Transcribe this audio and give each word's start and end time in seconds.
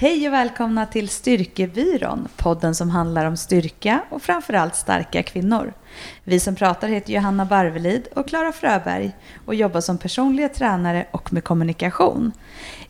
Hej 0.00 0.28
och 0.28 0.34
välkomna 0.34 0.86
till 0.86 1.08
Styrkebyrån, 1.08 2.28
podden 2.36 2.74
som 2.74 2.90
handlar 2.90 3.24
om 3.24 3.36
styrka 3.36 4.00
och 4.10 4.22
framförallt 4.22 4.76
starka 4.76 5.22
kvinnor. 5.22 5.72
Vi 6.24 6.40
som 6.40 6.54
pratar 6.54 6.88
heter 6.88 7.12
Johanna 7.12 7.44
Barvelid 7.44 8.08
och 8.16 8.28
Klara 8.28 8.52
Fröberg 8.52 9.16
och 9.46 9.54
jobbar 9.54 9.80
som 9.80 9.98
personliga 9.98 10.48
tränare 10.48 11.06
och 11.10 11.32
med 11.32 11.44
kommunikation. 11.44 12.32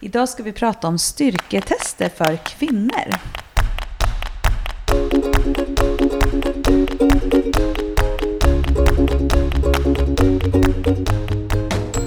Idag 0.01 0.29
ska 0.29 0.43
vi 0.43 0.53
prata 0.53 0.89
om 0.89 0.99
styrketester 0.99 2.09
för 2.09 2.37
kvinnor. 2.37 3.15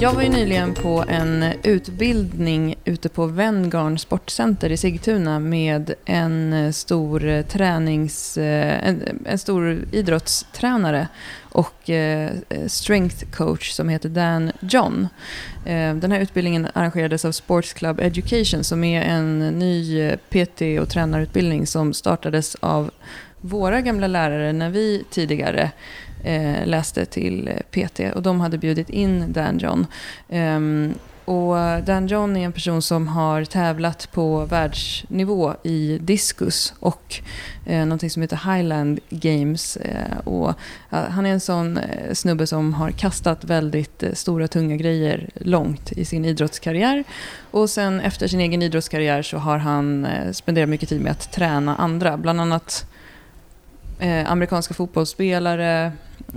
Jag 0.04 0.14
var 0.14 0.22
ju 0.22 0.30
nyligen 0.30 0.74
på 0.74 1.06
en 1.08 1.46
utbildning 1.64 2.76
ute 2.86 3.10
på 3.10 3.26
Venngarn 3.26 4.00
Sportcenter 4.00 4.70
i 4.70 4.78
Sigtuna 4.78 5.40
med 5.40 5.94
en 6.06 6.74
stor 6.74 7.42
tränings... 7.44 8.38
Eh, 8.38 8.88
en, 8.88 9.20
en 9.26 9.38
stor 9.38 9.86
idrottstränare 9.92 11.08
och 11.52 11.90
eh, 11.90 12.32
strength 12.68 13.32
coach 13.32 13.72
som 13.72 13.90
heter 13.90 14.10
Dan 14.10 14.52
John. 14.60 15.08
Eh, 15.66 15.96
den 15.96 16.12
här 16.12 16.20
utbildningen 16.20 16.68
arrangerades 16.74 17.26
av 17.26 17.32
Sports 17.32 17.74
Club 17.74 18.00
Education 18.00 18.64
som 18.64 18.84
är 18.84 19.02
en 19.02 19.40
ny 19.40 20.12
PT 20.30 20.62
och 20.82 20.90
tränarutbildning 20.90 21.68
som 21.68 21.94
startades 21.94 22.56
av 22.60 22.92
våra 23.44 23.82
gamla 23.82 24.08
lärare 24.08 24.54
när 24.54 24.70
vi 24.70 25.04
tidigare 25.10 25.72
eh, 26.24 26.66
läste 26.66 27.06
till 27.06 27.48
eh, 27.48 27.56
PT 27.72 28.00
och 28.16 28.22
de 28.22 28.40
hade 28.40 28.58
bjudit 28.58 28.90
in 28.90 29.34
Dan 29.34 29.58
John. 29.58 29.88
Um, 30.30 30.94
och 31.26 31.56
Dan 31.84 32.08
John 32.08 32.38
är 32.38 32.46
en 32.46 32.52
person 32.52 32.82
som 32.82 33.08
har 33.08 33.46
tävlat 33.46 34.12
på 34.12 34.46
världsnivå 34.46 35.54
i 35.64 35.98
diskus 36.02 36.74
och 36.80 37.22
eh, 37.66 37.80
någonting 37.86 38.10
som 38.10 38.22
heter 38.22 38.56
Highland 38.56 39.00
Games. 39.10 39.78
Eh, 39.78 40.18
och, 40.24 40.50
eh, 40.90 41.04
han 41.10 41.26
är 41.26 41.30
en 41.30 41.40
sån 41.40 41.78
eh, 41.78 42.14
snubbe 42.14 42.48
som 42.48 42.74
har 42.74 42.92
kastat 42.92 43.44
väldigt 43.44 44.04
eh, 44.04 44.14
stora 44.14 44.48
tunga 44.48 44.76
grejer 44.76 45.30
långt 45.36 45.92
i 45.92 46.06
sin 46.06 46.26
idrottskarriär. 46.26 47.04
Och 47.52 47.70
sen 47.70 48.00
efter 48.00 48.28
sin 48.28 48.40
egen 48.40 48.62
idrottskarriär 48.62 49.22
så 49.22 49.38
har 49.38 49.58
han 49.58 50.06
eh, 50.06 50.32
spenderat 50.32 50.70
mycket 50.70 50.90
tid 50.90 51.02
med 51.02 51.12
att 51.12 51.32
träna 51.32 51.76
andra. 51.76 52.18
Bland 52.18 52.42
annat 52.42 52.86
eh, 54.00 54.32
amerikanska 54.32 54.74
fotbollsspelare. 54.74 55.92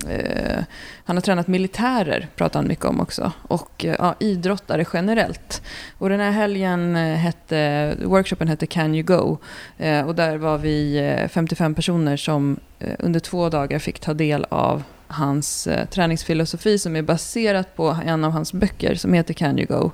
Eh, 0.08 0.64
han 1.04 1.16
har 1.16 1.20
tränat 1.20 1.46
militärer, 1.48 2.28
pratar 2.36 2.60
han 2.60 2.68
mycket 2.68 2.84
om 2.84 3.00
också. 3.00 3.32
Och 3.42 3.84
eh, 3.84 3.96
ja, 3.98 4.14
idrottare 4.20 4.84
generellt. 4.92 5.62
Och 5.98 6.08
den 6.08 6.20
här 6.20 6.30
helgen 6.30 6.96
eh, 6.96 7.16
hette, 7.16 7.92
workshopen 8.02 8.48
hette 8.48 8.66
Can 8.66 8.94
You 8.94 9.02
Go? 9.02 9.38
Eh, 9.78 10.06
och 10.06 10.14
där 10.14 10.36
var 10.36 10.58
vi 10.58 10.98
eh, 10.98 11.28
55 11.28 11.74
personer 11.74 12.16
som 12.16 12.60
eh, 12.78 12.94
under 12.98 13.20
två 13.20 13.48
dagar 13.48 13.78
fick 13.78 14.00
ta 14.00 14.14
del 14.14 14.46
av 14.48 14.82
hans 15.08 15.66
eh, 15.66 15.86
träningsfilosofi 15.86 16.78
som 16.78 16.96
är 16.96 17.02
baserat 17.02 17.76
på 17.76 17.96
en 18.04 18.24
av 18.24 18.30
hans 18.30 18.52
böcker 18.52 18.94
som 18.94 19.12
heter 19.12 19.34
Can 19.34 19.58
You 19.58 19.66
Go? 19.66 19.90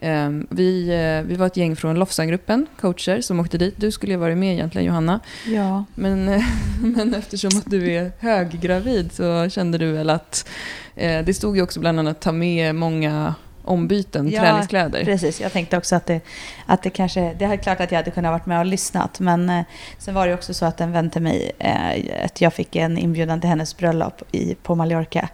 Ehm, 0.00 0.46
vi, 0.50 0.88
eh, 0.88 1.28
vi 1.28 1.36
var 1.36 1.46
ett 1.46 1.56
gäng 1.56 1.76
från 1.76 1.98
Lofsangruppen, 1.98 2.66
coacher, 2.80 3.20
som 3.20 3.40
åkte 3.40 3.58
dit. 3.58 3.74
Du 3.76 3.90
skulle 3.90 4.12
ju 4.12 4.18
varit 4.18 4.38
med 4.38 4.52
egentligen, 4.52 4.86
Johanna. 4.86 5.20
Ja. 5.46 5.84
Men, 5.94 6.24
men 6.82 7.14
eftersom 7.14 7.58
att 7.58 7.70
du 7.70 7.92
är 7.92 8.12
höggravid 8.18 9.12
så 9.12 9.48
kände 9.50 9.78
du 9.78 9.92
väl 9.92 10.10
att 10.10 10.48
eh, 10.96 11.24
det 11.24 11.34
stod 11.34 11.56
ju 11.56 11.62
också 11.62 11.80
bland 11.80 11.98
annat 11.98 12.20
ta 12.20 12.32
med 12.32 12.74
många 12.74 13.34
ombyten, 13.64 14.30
ja, 14.30 14.40
träningskläder. 14.40 15.04
precis. 15.04 15.40
Jag 15.40 15.52
tänkte 15.52 15.76
också 15.76 15.96
att 15.96 16.06
det, 16.06 16.20
att 16.66 16.82
det 16.82 16.90
kanske... 16.90 17.34
Det 17.38 17.44
är 17.44 17.56
klart 17.56 17.80
att 17.80 17.90
jag 17.90 17.98
hade 17.98 18.10
kunnat 18.10 18.32
varit 18.32 18.46
med 18.46 18.58
och 18.58 18.66
lyssnat, 18.66 19.20
men 19.20 19.50
eh, 19.50 19.64
sen 19.98 20.14
var 20.14 20.26
det 20.26 20.34
också 20.34 20.54
så 20.54 20.66
att 20.66 20.80
en 20.80 20.92
vän 20.92 21.10
till 21.10 21.22
mig, 21.22 21.52
eh, 21.58 22.24
att 22.24 22.40
jag 22.40 22.54
fick 22.54 22.76
en 22.76 22.98
inbjudan 22.98 23.40
till 23.40 23.50
hennes 23.50 23.76
bröllop 23.76 24.22
i, 24.32 24.54
på 24.54 24.74
Mallorca. 24.74 25.28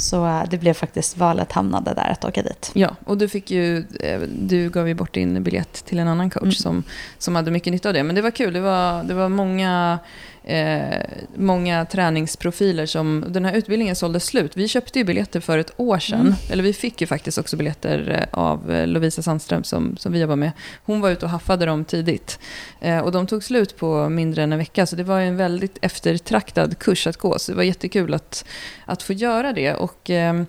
Så 0.00 0.26
eh, 0.26 0.42
det 0.50 0.58
blev 0.58 0.74
faktiskt 0.74 1.16
valet 1.16 1.52
hamnade 1.52 1.94
där 1.94 2.10
att 2.10 2.24
åka 2.24 2.42
dit. 2.42 2.70
Ja, 2.74 2.96
och 3.04 3.18
du, 3.18 3.28
fick 3.28 3.50
ju, 3.50 3.78
eh, 4.00 4.20
du 4.20 4.70
gav 4.70 4.88
ju 4.88 4.94
bort 4.94 5.14
din 5.14 5.42
biljett 5.42 5.84
till 5.84 5.98
en 5.98 6.08
annan 6.08 6.30
coach 6.30 6.42
mm. 6.42 6.52
som, 6.52 6.84
som 7.18 7.34
hade 7.34 7.50
mycket 7.50 7.72
nytta 7.72 7.88
av 7.88 7.94
det. 7.94 8.02
Men 8.02 8.14
det 8.14 8.22
var 8.22 8.30
kul, 8.30 8.52
det 8.52 8.60
var, 8.60 9.04
det 9.04 9.14
var 9.14 9.28
många 9.28 9.98
eh, 10.44 11.00
många 11.34 11.84
träningsprofiler 11.84 12.86
som... 12.86 13.24
Den 13.28 13.44
här 13.44 13.54
utbildningen 13.54 13.96
sålde 13.96 14.20
slut. 14.20 14.56
Vi 14.56 14.68
köpte 14.68 14.98
ju 14.98 15.04
biljetter 15.04 15.40
för 15.40 15.58
ett 15.58 15.72
år 15.76 15.98
sedan. 15.98 16.20
Mm. 16.20 16.34
Eller 16.50 16.62
vi 16.62 16.72
fick 16.72 17.00
ju 17.00 17.06
faktiskt 17.06 17.38
också 17.38 17.56
biljetter 17.56 18.28
eh, 18.32 18.38
av 18.40 18.72
eh, 18.72 18.86
Lovisa 18.86 19.22
Sandström 19.22 19.64
som, 19.64 19.96
som 19.96 20.12
vi 20.12 20.20
jobbar 20.20 20.36
med. 20.36 20.52
Hon 20.84 21.00
var 21.00 21.10
ute 21.10 21.24
och 21.24 21.30
haffade 21.30 21.66
dem 21.66 21.84
tidigt. 21.84 22.38
Eh, 22.80 22.98
och 22.98 23.12
de 23.12 23.26
tog 23.26 23.44
slut 23.44 23.76
på 23.76 24.08
mindre 24.08 24.42
än 24.42 24.52
en 24.52 24.58
vecka. 24.58 24.86
Så 24.86 24.96
det 24.96 25.04
var 25.04 25.20
en 25.20 25.36
väldigt 25.36 25.78
eftertraktad 25.82 26.78
kurs 26.78 27.06
att 27.06 27.16
gå. 27.16 27.38
Så 27.38 27.52
det 27.52 27.56
var 27.56 27.64
jättekul 27.64 28.14
att, 28.14 28.44
att 28.84 29.02
få 29.02 29.12
göra 29.12 29.52
det. 29.52 29.74
Och 29.74 30.10
eh, 30.10 30.42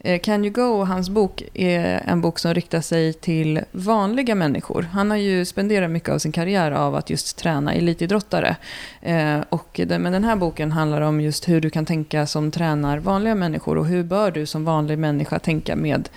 eh 0.00 0.20
Can 0.20 0.44
You 0.44 0.52
Go, 0.52 0.84
hans 0.84 1.10
bok, 1.10 1.42
är 1.54 2.02
en 2.06 2.20
bok 2.20 2.38
som 2.38 2.54
riktar 2.54 2.80
sig 2.80 3.12
till 3.12 3.60
vanliga 3.72 4.34
människor. 4.34 4.82
Han 4.92 5.10
har 5.10 5.18
ju 5.18 5.44
spenderat 5.44 5.90
mycket 5.90 6.08
av 6.08 6.18
sin 6.18 6.32
karriär 6.32 6.72
av 6.72 6.94
att 6.94 7.10
just 7.10 7.38
träna 7.38 7.74
elitidrottare. 7.74 8.56
Eh, 9.00 9.31
Eh, 9.32 9.44
och 9.48 9.80
men 9.86 10.12
den 10.12 10.24
här 10.24 10.36
boken 10.36 10.72
handlar 10.72 11.00
om 11.00 11.20
just 11.20 11.48
hur 11.48 11.60
du 11.60 11.70
kan 11.70 11.86
tänka 11.86 12.26
som 12.26 12.50
tränar 12.50 12.98
vanliga 12.98 13.34
människor 13.34 13.78
och 13.78 13.86
hur 13.86 14.02
bör 14.02 14.30
du 14.30 14.46
som 14.46 14.64
vanlig 14.64 14.98
människa 14.98 15.38
tänka 15.38 15.76
med, 15.76 16.08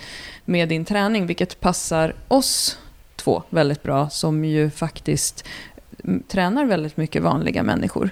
med 0.46 0.70
din 0.70 0.86
träning, 0.86 1.25
vilket 1.25 1.59
passar 1.59 2.14
oss 2.28 2.78
två 3.16 3.44
väldigt 3.50 3.84
bra 3.84 4.09
som 4.09 4.46
ju 4.46 4.70
faktiskt 4.70 5.46
tränar 6.28 6.66
väldigt 6.66 6.98
mycket 6.98 7.24
vanliga 7.24 7.64
människor. 7.64 8.10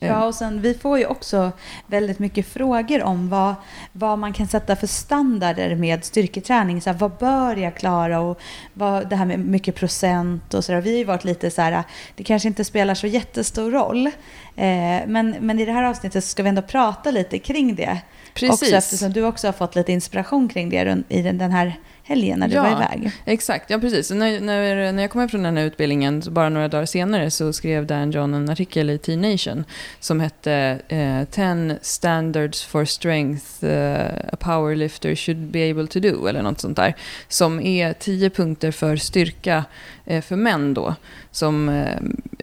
Ja, 0.00 0.24
och 0.24 0.34
sen 0.34 0.60
vi 0.60 0.74
får 0.74 0.98
ju 0.98 1.06
också 1.06 1.52
väldigt 1.86 2.18
mycket 2.18 2.46
frågor 2.46 3.02
om 3.02 3.28
vad, 3.28 3.54
vad 3.92 4.18
man 4.18 4.32
kan 4.32 4.48
sätta 4.48 4.76
för 4.76 4.86
standarder 4.86 5.74
med 5.74 6.04
styrketräning. 6.04 6.80
Så 6.80 6.90
här, 6.90 6.98
vad 6.98 7.10
bör 7.10 7.56
jag 7.56 7.76
klara 7.76 8.20
och 8.20 8.40
vad, 8.72 9.08
det 9.08 9.16
här 9.16 9.26
med 9.26 9.38
mycket 9.38 9.74
procent 9.74 10.54
och 10.54 10.64
sådär. 10.64 10.80
Vi 10.80 10.90
har 10.90 10.98
ju 10.98 11.04
varit 11.04 11.24
lite 11.24 11.50
så 11.50 11.62
här, 11.62 11.82
det 12.14 12.24
kanske 12.24 12.48
inte 12.48 12.64
spelar 12.64 12.94
så 12.94 13.06
jättestor 13.06 13.70
roll. 13.70 14.06
Eh, 14.06 15.06
men, 15.06 15.36
men 15.40 15.60
i 15.60 15.64
det 15.64 15.72
här 15.72 15.82
avsnittet 15.82 16.24
ska 16.24 16.42
vi 16.42 16.48
ändå 16.48 16.62
prata 16.62 17.10
lite 17.10 17.38
kring 17.38 17.74
det. 17.74 18.00
Precis. 18.34 18.62
Också 18.62 18.76
eftersom 18.76 19.12
du 19.12 19.24
också 19.24 19.48
har 19.48 19.52
fått 19.52 19.74
lite 19.74 19.92
inspiration 19.92 20.48
kring 20.48 20.70
det 20.70 21.02
i 21.08 21.22
den 21.22 21.50
här 21.50 21.76
helgen 22.08 22.38
när 22.38 22.48
du 22.48 22.54
ja, 22.54 22.62
var 22.62 22.70
iväg. 22.70 23.10
Exakt, 23.24 23.70
ja 23.70 23.78
precis. 23.78 24.10
När, 24.10 24.40
när, 24.40 24.92
när 24.92 25.02
jag 25.02 25.10
kom 25.10 25.20
hem 25.20 25.28
från 25.28 25.42
den 25.42 25.56
här 25.56 25.64
utbildningen, 25.64 26.22
bara 26.30 26.48
några 26.48 26.68
dagar 26.68 26.86
senare, 26.86 27.30
så 27.30 27.52
skrev 27.52 27.86
Dan 27.86 28.10
John 28.10 28.34
en 28.34 28.50
artikel 28.50 28.90
i 28.90 28.98
T-Nation 28.98 29.64
som 30.00 30.20
hette 30.20 30.80
eh, 30.88 31.24
10 31.24 31.78
standards 31.82 32.64
for 32.64 32.84
strength 32.84 33.64
uh, 33.64 34.32
a 34.32 34.36
powerlifter 34.40 35.14
should 35.14 35.38
be 35.38 35.70
able 35.70 35.86
to 35.86 36.00
do, 36.00 36.26
eller 36.26 36.42
något 36.42 36.60
sånt 36.60 36.76
där. 36.76 36.94
Som 37.28 37.60
är 37.60 37.92
10 37.92 38.30
punkter 38.30 38.70
för 38.70 38.96
styrka 38.96 39.64
för 40.08 40.36
män 40.36 40.74
då, 40.74 40.94
som, 41.30 41.68
eh, 41.68 41.96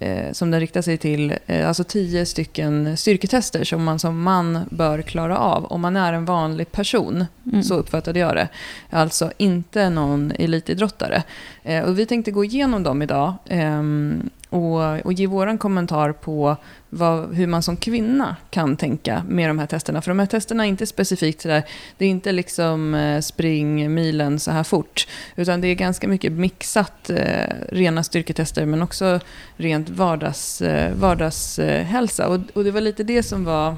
eh 0.10 0.32
som 0.32 0.52
den 0.52 0.60
riktar 0.60 0.82
sig 0.82 0.98
till, 0.98 1.34
eh, 1.46 1.68
alltså 1.68 1.84
10 1.84 2.26
stycken 2.26 2.98
styrketester 2.98 3.64
som 3.64 3.84
man 3.84 4.00
som 4.00 4.22
man 4.22 4.60
bör 4.70 5.02
klara 5.02 5.38
av 5.38 5.66
om 5.66 5.82
man 5.82 5.96
är 5.96 6.14
en 6.14 6.26
vanlig 6.26 6.72
person. 6.72 7.26
Mm. 7.46 7.64
Så 7.64 7.76
uppfattade 7.76 8.20
jag 8.20 8.36
det. 8.36 8.48
Alltså 8.90 9.32
inte 9.38 9.90
någon 9.90 10.32
elitidrottare. 10.32 11.24
Eh, 11.66 11.84
och 11.84 12.00
vi 12.00 12.06
tänkte 12.06 12.32
gå 12.32 12.44
igenom 12.44 12.84
dem 12.84 13.02
idag 13.02 13.34
ehm, 13.46 14.30
och, 14.50 15.06
och 15.06 15.14
ge 15.14 15.28
vår 15.28 15.58
kommentar 15.58 16.12
på 16.12 16.58
vad, 16.90 17.36
hur 17.36 17.48
man 17.48 17.64
som 17.64 17.78
kvinna 17.78 18.36
kan 18.50 18.78
tänka 18.78 19.24
med 19.28 19.50
de 19.50 19.60
här 19.60 19.68
testerna. 19.68 20.02
För 20.02 20.12
de 20.12 20.20
här 20.20 20.26
testerna 20.26 20.66
är 20.66 20.70
inte 20.70 20.86
specifikt 20.86 21.42
sådär, 21.42 21.64
det 21.98 22.06
är 22.06 22.10
inte 22.10 22.32
liksom 22.32 22.96
eh, 22.96 23.22
spring 23.22 23.94
milen 23.94 24.40
så 24.40 24.52
här 24.52 24.64
fort. 24.64 25.08
Utan 25.36 25.62
det 25.62 25.68
är 25.68 25.76
ganska 25.76 26.08
mycket 26.08 26.32
mixat, 26.32 27.10
eh, 27.10 27.56
rena 27.70 28.04
styrketester 28.04 28.66
men 28.66 28.82
också 28.82 29.20
rent 29.58 29.90
vardags, 29.90 30.62
eh, 30.62 30.94
vardagshälsa. 30.96 32.28
Och, 32.28 32.40
och 32.54 32.64
det 32.64 32.72
var 32.72 32.82
lite 32.82 33.04
det 33.04 33.24
som 33.24 33.46
var 33.46 33.76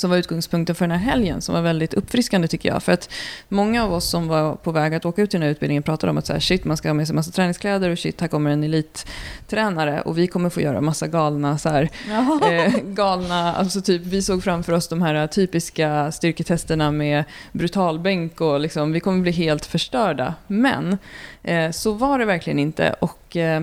som 0.00 0.10
var 0.10 0.16
utgångspunkten 0.16 0.76
för 0.76 0.88
den 0.88 0.98
här 0.98 1.10
helgen, 1.10 1.40
som 1.40 1.54
var 1.54 1.62
väldigt 1.62 1.94
uppfriskande 1.94 2.48
tycker 2.48 2.68
jag. 2.68 2.82
För 2.82 2.92
att 2.92 3.10
många 3.48 3.84
av 3.84 3.92
oss 3.92 4.10
som 4.10 4.28
var 4.28 4.54
på 4.54 4.72
väg 4.72 4.94
att 4.94 5.04
åka 5.04 5.22
ut 5.22 5.30
till 5.30 5.40
den 5.40 5.46
här 5.46 5.52
utbildningen 5.52 5.82
pratade 5.82 6.10
om 6.10 6.18
att 6.18 6.26
så 6.26 6.32
här, 6.32 6.40
shit, 6.40 6.64
man 6.64 6.76
ska 6.76 6.88
ha 6.88 6.94
med 6.94 7.06
sig 7.06 7.16
massa 7.16 7.30
träningskläder 7.30 7.90
och 7.90 7.98
shit, 7.98 8.20
här 8.20 8.28
kommer 8.28 8.50
en 8.50 8.64
elittränare 8.64 10.00
och 10.00 10.18
vi 10.18 10.26
kommer 10.26 10.50
få 10.50 10.60
göra 10.60 10.80
massa 10.80 11.06
galna, 11.06 11.58
så 11.58 11.68
här, 11.68 11.90
eh, 12.50 12.72
galna, 12.82 13.54
alltså 13.54 13.80
typ, 13.80 14.02
vi 14.02 14.22
såg 14.22 14.44
framför 14.44 14.72
oss 14.72 14.88
de 14.88 15.02
här 15.02 15.26
typiska 15.26 16.12
styrketesterna 16.12 16.90
med 16.90 17.24
brutalbänk 17.52 18.40
och 18.40 18.60
liksom, 18.60 18.92
vi 18.92 19.00
kommer 19.00 19.20
bli 19.20 19.32
helt 19.32 19.66
förstörda. 19.66 20.34
Men 20.46 20.98
eh, 21.42 21.70
så 21.70 21.92
var 21.92 22.18
det 22.18 22.24
verkligen 22.24 22.58
inte. 22.58 22.94
Och 23.00 23.36
eh, 23.36 23.62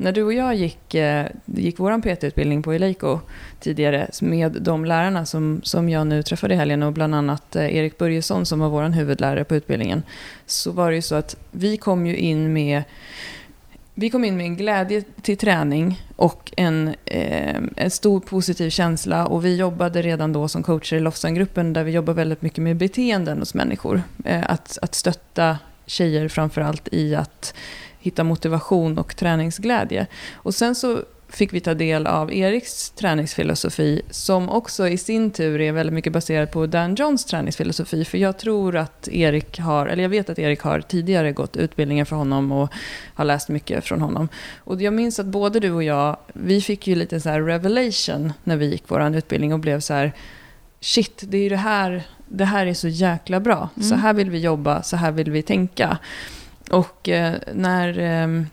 när 0.00 0.12
du 0.12 0.22
och 0.22 0.32
jag 0.32 0.54
gick, 0.54 0.94
eh, 0.94 1.26
gick 1.44 1.78
vår 1.78 2.00
PT-utbildning 2.00 2.62
på 2.62 2.72
Eleiko 2.72 3.20
tidigare 3.60 4.10
med 4.20 4.52
de 4.52 4.84
lärarna 4.84 5.26
som, 5.26 5.60
som 5.64 5.88
jag 5.88 6.06
nu 6.06 6.22
träffade 6.22 6.54
i 6.54 6.56
helgen 6.56 6.82
och 6.82 6.92
bland 6.92 7.14
annat 7.14 7.56
eh, 7.56 7.76
Erik 7.76 7.98
Börjesson 7.98 8.46
som 8.46 8.60
var 8.60 8.68
vår 8.68 8.82
huvudlärare 8.82 9.44
på 9.44 9.56
utbildningen, 9.56 10.02
så 10.46 10.72
var 10.72 10.90
det 10.90 10.96
ju 10.96 11.02
så 11.02 11.14
att 11.14 11.36
vi 11.50 11.76
kom 11.76 12.06
ju 12.06 12.16
in 12.16 12.52
med 12.52 12.82
vi 13.94 14.10
kom 14.10 14.24
in 14.24 14.36
med 14.36 14.46
en 14.46 14.56
glädje 14.56 15.02
till 15.22 15.36
träning 15.36 16.02
och 16.16 16.52
en, 16.56 16.94
eh, 17.04 17.60
en 17.76 17.90
stor 17.90 18.20
positiv 18.20 18.70
känsla. 18.70 19.26
Och 19.26 19.44
vi 19.44 19.56
jobbade 19.56 20.02
redan 20.02 20.32
då 20.32 20.48
som 20.48 20.62
coacher 20.62 20.96
i 20.96 21.00
Lofsangruppen 21.00 21.72
där 21.72 21.84
vi 21.84 21.92
jobbar 21.92 22.14
väldigt 22.14 22.42
mycket 22.42 22.58
med 22.58 22.76
beteenden 22.76 23.38
hos 23.38 23.54
människor. 23.54 24.02
Eh, 24.24 24.50
att, 24.50 24.78
att 24.82 24.94
stötta 24.94 25.58
tjejer 25.86 26.28
framförallt 26.28 26.88
i 26.92 27.14
att 27.14 27.54
hitta 28.08 28.24
motivation 28.24 28.98
och 28.98 29.16
träningsglädje. 29.16 30.06
Och 30.34 30.54
sen 30.54 30.74
så 30.74 31.02
fick 31.28 31.52
vi 31.52 31.60
ta 31.60 31.74
del 31.74 32.06
av 32.06 32.32
Eriks 32.32 32.90
träningsfilosofi 32.90 34.02
som 34.10 34.48
också 34.48 34.88
i 34.88 34.98
sin 34.98 35.30
tur 35.30 35.60
är 35.60 35.72
väldigt 35.72 35.94
mycket 35.94 36.12
baserad 36.12 36.50
på 36.50 36.66
Dan 36.66 36.94
Johns 36.94 37.24
träningsfilosofi. 37.24 38.04
För 38.04 38.18
jag 38.18 38.38
tror 38.38 38.76
att 38.76 39.08
Erik 39.08 39.58
har, 39.58 39.86
eller 39.86 40.02
jag 40.02 40.10
vet 40.10 40.30
att 40.30 40.38
Erik 40.38 40.60
har 40.60 40.80
tidigare 40.80 41.32
gått 41.32 41.56
utbildningar 41.56 42.04
för 42.04 42.16
honom 42.16 42.52
och 42.52 42.72
har 43.14 43.24
läst 43.24 43.48
mycket 43.48 43.84
från 43.84 44.00
honom. 44.00 44.28
Och 44.58 44.82
jag 44.82 44.94
minns 44.94 45.18
att 45.18 45.26
både 45.26 45.60
du 45.60 45.72
och 45.72 45.82
jag, 45.82 46.16
vi 46.32 46.60
fick 46.60 46.86
ju 46.86 46.94
lite 46.94 47.20
så 47.20 47.30
revelation 47.30 48.32
när 48.44 48.56
vi 48.56 48.66
gick 48.66 48.84
vår 48.86 49.16
utbildning 49.16 49.52
och 49.52 49.60
blev 49.60 49.80
så 49.80 49.94
här 49.94 50.12
shit, 50.80 51.22
det 51.28 51.36
är 51.36 51.42
ju 51.42 51.48
det 51.48 51.56
här, 51.56 52.02
det 52.28 52.44
här 52.44 52.66
är 52.66 52.74
så 52.74 52.88
jäkla 52.88 53.40
bra. 53.40 53.68
Mm. 53.76 53.88
Så 53.88 53.94
här 53.94 54.12
vill 54.12 54.30
vi 54.30 54.38
jobba, 54.38 54.82
så 54.82 54.96
här 54.96 55.12
vill 55.12 55.30
vi 55.30 55.42
tänka. 55.42 55.98
Och 56.70 57.08
eh, 57.08 57.34
när... 57.52 57.98
Eh, 57.98 58.44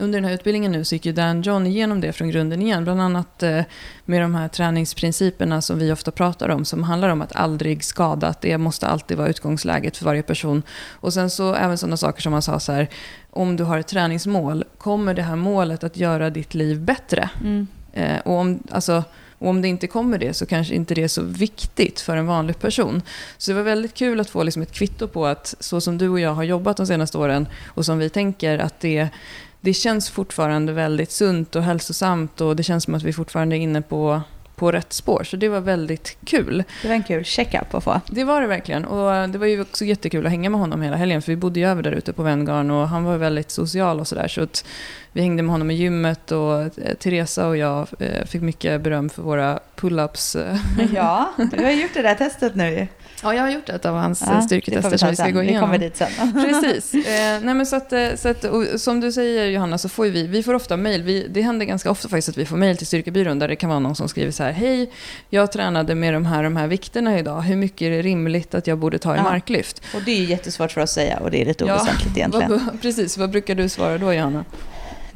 under 0.00 0.18
den 0.18 0.24
här 0.24 0.34
utbildningen 0.34 0.72
nu 0.72 0.84
så 0.84 0.94
gick 0.94 1.06
ju 1.06 1.12
Dan 1.12 1.42
John 1.42 1.66
igenom 1.66 2.00
det 2.00 2.12
från 2.12 2.28
grunden 2.28 2.62
igen. 2.62 2.84
Bland 2.84 3.00
annat 3.00 3.42
eh, 3.42 3.60
med 4.04 4.22
de 4.22 4.34
här 4.34 4.48
träningsprinciperna 4.48 5.62
som 5.62 5.78
vi 5.78 5.92
ofta 5.92 6.10
pratar 6.10 6.48
om. 6.48 6.64
Som 6.64 6.82
handlar 6.82 7.08
om 7.08 7.22
att 7.22 7.36
aldrig 7.36 7.84
skada. 7.84 8.26
Att 8.26 8.40
det 8.40 8.58
måste 8.58 8.86
alltid 8.86 9.16
vara 9.16 9.28
utgångsläget 9.28 9.96
för 9.96 10.04
varje 10.04 10.22
person. 10.22 10.62
Och 10.90 11.12
sen 11.12 11.30
så 11.30 11.54
även 11.54 11.78
sådana 11.78 11.96
saker 11.96 12.22
som 12.22 12.32
man 12.32 12.42
sa 12.42 12.60
så 12.60 12.72
här. 12.72 12.88
Om 13.30 13.56
du 13.56 13.64
har 13.64 13.78
ett 13.78 13.88
träningsmål. 13.88 14.64
Kommer 14.78 15.14
det 15.14 15.22
här 15.22 15.36
målet 15.36 15.84
att 15.84 15.96
göra 15.96 16.30
ditt 16.30 16.54
liv 16.54 16.80
bättre? 16.80 17.30
Mm. 17.40 17.66
Eh, 17.92 18.18
och 18.18 18.34
om, 18.34 18.62
alltså, 18.70 19.04
och 19.38 19.48
om 19.48 19.62
det 19.62 19.68
inte 19.68 19.86
kommer 19.86 20.18
det 20.18 20.34
så 20.34 20.46
kanske 20.46 20.74
inte 20.74 20.94
det 20.94 21.02
är 21.02 21.08
så 21.08 21.22
viktigt 21.22 22.00
för 22.00 22.16
en 22.16 22.26
vanlig 22.26 22.58
person. 22.58 23.02
Så 23.38 23.50
det 23.50 23.54
var 23.54 23.62
väldigt 23.62 23.94
kul 23.94 24.20
att 24.20 24.30
få 24.30 24.42
liksom 24.42 24.62
ett 24.62 24.72
kvitto 24.72 25.08
på 25.08 25.26
att 25.26 25.54
så 25.60 25.80
som 25.80 25.98
du 25.98 26.08
och 26.08 26.20
jag 26.20 26.34
har 26.34 26.42
jobbat 26.42 26.76
de 26.76 26.86
senaste 26.86 27.18
åren 27.18 27.48
och 27.66 27.84
som 27.84 27.98
vi 27.98 28.10
tänker 28.10 28.58
att 28.58 28.80
det 28.80 29.08
det 29.60 29.74
känns 29.74 30.10
fortfarande 30.10 30.72
väldigt 30.72 31.10
sunt 31.10 31.56
och 31.56 31.62
hälsosamt 31.62 32.40
och 32.40 32.56
det 32.56 32.62
känns 32.62 32.84
som 32.84 32.94
att 32.94 33.02
vi 33.02 33.12
fortfarande 33.12 33.56
är 33.56 33.60
inne 33.60 33.82
på, 33.82 34.22
på 34.58 34.72
rätt 34.72 34.92
spår. 34.92 35.24
Så 35.24 35.36
det 35.36 35.48
var 35.48 35.60
väldigt 35.60 36.16
kul. 36.24 36.64
Det 36.82 36.88
var 36.88 36.94
en 36.94 37.02
kul 37.02 37.24
check-up 37.24 37.74
att 37.74 37.84
få. 37.84 38.00
Det 38.06 38.24
var 38.24 38.40
det 38.40 38.46
verkligen. 38.46 38.84
Och 38.84 39.28
det 39.28 39.38
var 39.38 39.46
ju 39.46 39.60
också 39.60 39.84
jättekul 39.84 40.26
att 40.26 40.30
hänga 40.32 40.50
med 40.50 40.60
honom 40.60 40.82
hela 40.82 40.96
helgen. 40.96 41.22
För 41.22 41.32
vi 41.32 41.36
bodde 41.36 41.60
ju 41.60 41.66
över 41.66 41.82
där 41.82 41.92
ute 41.92 42.12
på 42.12 42.22
Venngarn 42.22 42.70
och 42.70 42.88
han 42.88 43.04
var 43.04 43.16
väldigt 43.16 43.50
social 43.50 44.00
och 44.00 44.08
sådär. 44.08 44.28
Så 44.28 44.42
att 44.42 44.64
vi 45.12 45.20
hängde 45.20 45.42
med 45.42 45.52
honom 45.52 45.70
i 45.70 45.74
gymmet 45.74 46.32
och 46.32 46.60
eh, 46.60 46.94
Teresa 46.98 47.48
och 47.48 47.56
jag 47.56 47.86
eh, 47.98 48.24
fick 48.24 48.42
mycket 48.42 48.80
beröm 48.80 49.10
för 49.10 49.22
våra 49.22 49.58
pull-ups. 49.76 50.58
Ja, 50.94 51.32
du 51.56 51.64
har 51.64 51.70
gjort 51.70 51.94
det 51.94 52.02
där 52.02 52.14
testet 52.14 52.54
nu 52.54 52.88
Ja, 53.22 53.34
jag 53.34 53.42
har 53.42 53.50
gjort 53.50 53.68
ett 53.68 53.86
av 53.86 53.94
hans 53.94 54.24
ja, 54.26 54.42
styrketester 54.42 54.96
som 54.96 55.10
vi 55.10 55.16
ska 55.16 55.30
gå 55.30 55.42
igenom. 55.42 55.70
Vi 55.70 55.78
kommer 55.78 55.78
dit 55.78 55.96
sen. 55.96 56.32
Precis. 56.62 56.94
Eh, 57.08 57.40
nej, 57.42 57.54
men 57.54 57.66
så 57.66 57.76
att, 57.76 57.92
eh, 57.92 58.08
så 58.16 58.28
att, 58.28 58.44
som 58.80 59.00
du 59.00 59.12
säger 59.12 59.46
Johanna, 59.46 59.78
så 59.78 59.88
får 59.88 60.04
vi, 60.04 60.26
vi 60.26 60.42
får 60.42 60.54
ofta 60.54 60.76
mejl. 60.76 61.26
Det 61.30 61.42
händer 61.42 61.66
ganska 61.66 61.90
ofta 61.90 62.08
faktiskt 62.08 62.28
att 62.28 62.36
vi 62.36 62.46
får 62.46 62.56
mejl 62.56 62.76
till 62.76 62.86
styrkebyrån 62.86 63.38
där 63.38 63.48
det 63.48 63.56
kan 63.56 63.68
vara 63.68 63.78
någon 63.78 63.96
som 63.96 64.08
skriver 64.08 64.32
så 64.32 64.42
här. 64.42 64.52
Hej, 64.52 64.90
jag 65.30 65.52
tränade 65.52 65.94
med 65.94 66.14
de 66.14 66.26
här, 66.26 66.42
de 66.42 66.56
här 66.56 66.66
vikterna 66.66 67.18
idag. 67.18 67.40
Hur 67.40 67.56
mycket 67.56 67.82
är 67.82 67.90
det 67.90 68.02
rimligt 68.02 68.54
att 68.54 68.66
jag 68.66 68.78
borde 68.78 68.98
ta 68.98 69.14
i 69.14 69.16
ja. 69.16 69.22
marklyft? 69.22 69.82
Och 69.94 70.02
det 70.02 70.10
är 70.10 70.24
jättesvårt 70.24 70.72
för 70.72 70.80
oss 70.80 70.90
att 70.90 70.94
säga 70.94 71.18
och 71.18 71.30
det 71.30 71.42
är 71.42 71.46
lite 71.46 71.64
oväsentligt 71.64 72.16
ja, 72.16 72.18
egentligen. 72.18 72.50
Vad, 72.66 72.82
precis, 72.82 73.18
vad 73.18 73.30
brukar 73.30 73.54
du 73.54 73.68
svara 73.68 73.98
då 73.98 74.12
Johanna? 74.14 74.44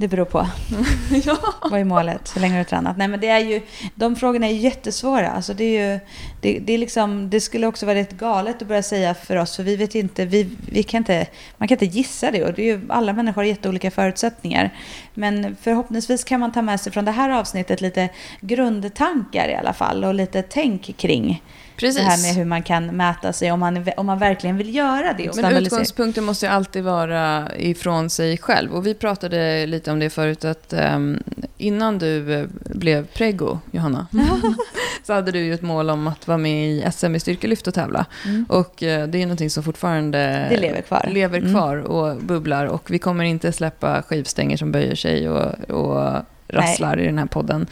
Det 0.03 0.09
beror 0.09 0.25
på. 0.25 0.47
ja. 1.25 1.39
Vad 1.71 1.81
är 1.81 1.85
målet? 1.85 2.37
Hur 2.37 2.41
länge 2.41 2.55
har 2.55 2.59
du 2.59 2.65
tränat? 2.65 2.97
Nej, 2.97 3.09
men 3.09 3.21
det 3.21 3.29
är 3.29 3.39
ju, 3.39 3.61
de 3.95 4.17
frågorna 4.17 4.47
är 4.47 4.53
jättesvåra. 4.53 5.31
Alltså 5.31 5.55
det, 5.55 5.65
är 5.65 5.93
ju, 5.93 6.01
det, 6.41 6.59
det, 6.59 6.73
är 6.73 6.79
liksom, 6.79 7.31
det 7.31 7.41
skulle 7.41 7.67
också 7.67 7.87
vara 7.87 7.95
rätt 7.95 8.13
galet 8.13 8.63
att 8.63 8.69
börja 8.69 8.83
säga 8.83 9.15
för 9.15 9.37
oss, 9.37 9.57
för 9.57 9.63
vi 9.63 9.77
vet 9.77 9.95
inte, 9.95 10.25
vi, 10.25 10.51
vi 10.73 10.83
kan 10.83 10.99
inte, 10.99 11.27
man 11.57 11.69
kan 11.69 11.75
inte 11.75 11.99
gissa 11.99 12.31
det. 12.31 12.45
Och 12.45 12.53
det 12.53 12.63
är 12.63 12.67
ju, 12.67 12.81
alla 12.89 13.13
människor 13.13 13.43
har 13.43 13.47
jätteolika 13.47 13.91
förutsättningar. 13.91 14.71
Men 15.15 15.57
förhoppningsvis 15.61 16.25
kan 16.25 16.41
man 16.41 16.53
ta 16.53 16.63
med 16.63 16.81
sig 16.81 16.93
från 16.93 17.05
det 17.05 17.11
här 17.11 17.31
avsnittet 17.31 17.81
lite 17.81 18.09
grundtankar 18.41 19.49
i 19.49 19.55
alla 19.55 19.73
fall 19.73 20.05
och 20.05 20.15
lite 20.15 20.43
tänk 20.43 20.97
kring 20.97 21.43
Precis. 21.83 22.03
Det 22.03 22.03
här 22.03 22.23
med 22.23 22.35
hur 22.35 22.45
man 22.45 22.63
kan 22.63 22.87
mäta 22.87 23.33
sig 23.33 23.53
om 23.53 23.61
man, 23.61 23.87
om 23.97 24.07
man 24.07 24.19
verkligen 24.19 24.57
vill 24.57 24.75
göra 24.75 25.13
det. 25.13 25.37
Men 25.37 25.57
utgångspunkten 25.57 26.25
måste 26.25 26.47
ju 26.47 26.53
alltid 26.53 26.85
vara 26.85 27.49
ifrån 27.57 28.11
sig 28.11 28.39
själv. 28.39 28.73
Och 28.73 28.87
vi 28.87 28.95
pratade 28.95 29.67
lite 29.67 29.93
om 29.93 29.99
det 29.99 30.11
förut 30.11 30.45
att 30.45 30.73
um, 30.73 31.23
innan 31.59 31.99
du 31.99 32.35
eh, 32.35 32.47
blev 32.65 33.07
prego, 33.07 33.59
Johanna, 33.71 34.07
så 35.03 35.13
hade 35.13 35.33
du 35.33 35.39
ju 35.39 35.55
ett 35.55 35.63
mål 35.63 35.91
om 35.91 36.07
att 36.07 36.29
vara 36.29 36.39
med 36.39 36.69
i 36.69 36.85
SM 36.93 37.15
i 37.15 37.21
styrkelyft 37.21 37.67
och 37.67 37.75
tävla. 37.75 38.07
Mm. 38.25 38.47
Och 38.49 38.83
uh, 38.83 39.07
det 39.07 39.19
är 39.19 39.23
någonting 39.23 39.51
som 39.51 39.63
fortfarande 39.63 40.47
det 40.51 40.57
lever 40.57 40.81
kvar, 40.81 41.09
lever 41.11 41.39
mm. 41.39 41.53
kvar 41.53 41.77
mm. 41.77 41.87
och 41.87 42.17
bubblar. 42.17 42.67
Och 42.67 42.91
vi 42.91 42.99
kommer 42.99 43.25
inte 43.25 43.53
släppa 43.53 44.03
skivstänger 44.03 44.57
som 44.57 44.73
böjer 44.73 44.95
sig 44.95 45.29
och, 45.29 45.71
och 45.71 46.23
rasslar 46.53 46.97
Nej. 46.97 47.05
i 47.05 47.07
den 47.07 47.19
här 47.19 47.27
podden. 47.27 47.67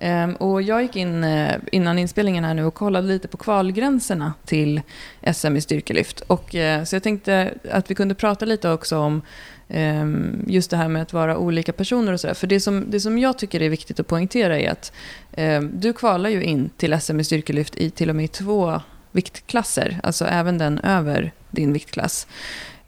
Um, 0.00 0.34
och 0.34 0.62
jag 0.62 0.82
gick 0.82 0.96
in 0.96 1.24
uh, 1.24 1.52
innan 1.72 1.98
inspelningen 1.98 2.44
här 2.44 2.54
nu 2.54 2.64
och 2.64 2.74
kollade 2.74 3.08
lite 3.08 3.28
på 3.28 3.36
kvalgränserna 3.36 4.34
till 4.44 4.82
SM 5.34 5.56
i 5.56 5.60
styrkelyft. 5.60 6.20
Och, 6.20 6.54
uh, 6.54 6.84
så 6.84 6.96
jag 6.96 7.02
tänkte 7.02 7.54
att 7.70 7.90
vi 7.90 7.94
kunde 7.94 8.14
prata 8.14 8.44
lite 8.44 8.70
också 8.70 8.98
om 8.98 9.22
um, 9.68 10.44
just 10.46 10.70
det 10.70 10.76
här 10.76 10.88
med 10.88 11.02
att 11.02 11.12
vara 11.12 11.38
olika 11.38 11.72
personer 11.72 12.12
och 12.12 12.20
sådär. 12.20 12.34
För 12.34 12.46
det 12.46 12.60
som, 12.60 12.90
det 12.90 13.00
som 13.00 13.18
jag 13.18 13.38
tycker 13.38 13.62
är 13.62 13.68
viktigt 13.68 14.00
att 14.00 14.06
poängtera 14.06 14.58
är 14.58 14.70
att 14.70 14.92
um, 15.36 15.70
du 15.74 15.92
kvalar 15.92 16.30
ju 16.30 16.42
in 16.42 16.70
till 16.76 17.00
SM 17.00 17.20
i 17.20 17.24
styrkelyft 17.24 17.76
i 17.76 17.90
till 17.90 18.10
och 18.10 18.16
med 18.16 18.32
två 18.32 18.80
viktklasser, 19.12 20.00
alltså 20.02 20.24
även 20.24 20.58
den 20.58 20.78
över 20.78 21.32
din 21.50 21.72
viktklass. 21.72 22.26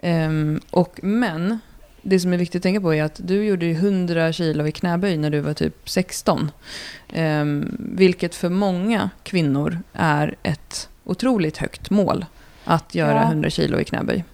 Um, 0.03 0.61
och, 0.71 1.01
men 1.03 1.59
det 2.03 2.21
som 2.21 2.33
är 2.33 2.37
viktigt 2.37 2.59
att 2.59 2.62
tänka 2.62 2.81
på 2.81 2.95
är 2.95 3.03
att 3.03 3.21
du 3.25 3.45
gjorde 3.45 3.67
100 3.67 4.33
kilo 4.33 4.67
i 4.67 4.73
knäböj 4.73 5.17
när 5.17 5.31
du 5.31 5.41
var 5.41 5.55
typ 5.55 5.91
16. 5.91 6.41
Um, 6.41 6.50
ehm, 7.09 7.77
vilket 7.79 8.35
för 8.35 8.49
många 8.49 9.11
kvinnor 9.23 9.79
är 9.93 10.35
ett 10.43 10.89
otroligt 11.05 11.56
högt 11.56 11.91
mål. 11.91 12.25
Att 12.65 12.95
göra 12.95 13.15
ja. 13.15 13.23
100 13.23 13.50
kilo 13.50 13.81
i 13.81 13.85
knäböj. 13.85 14.25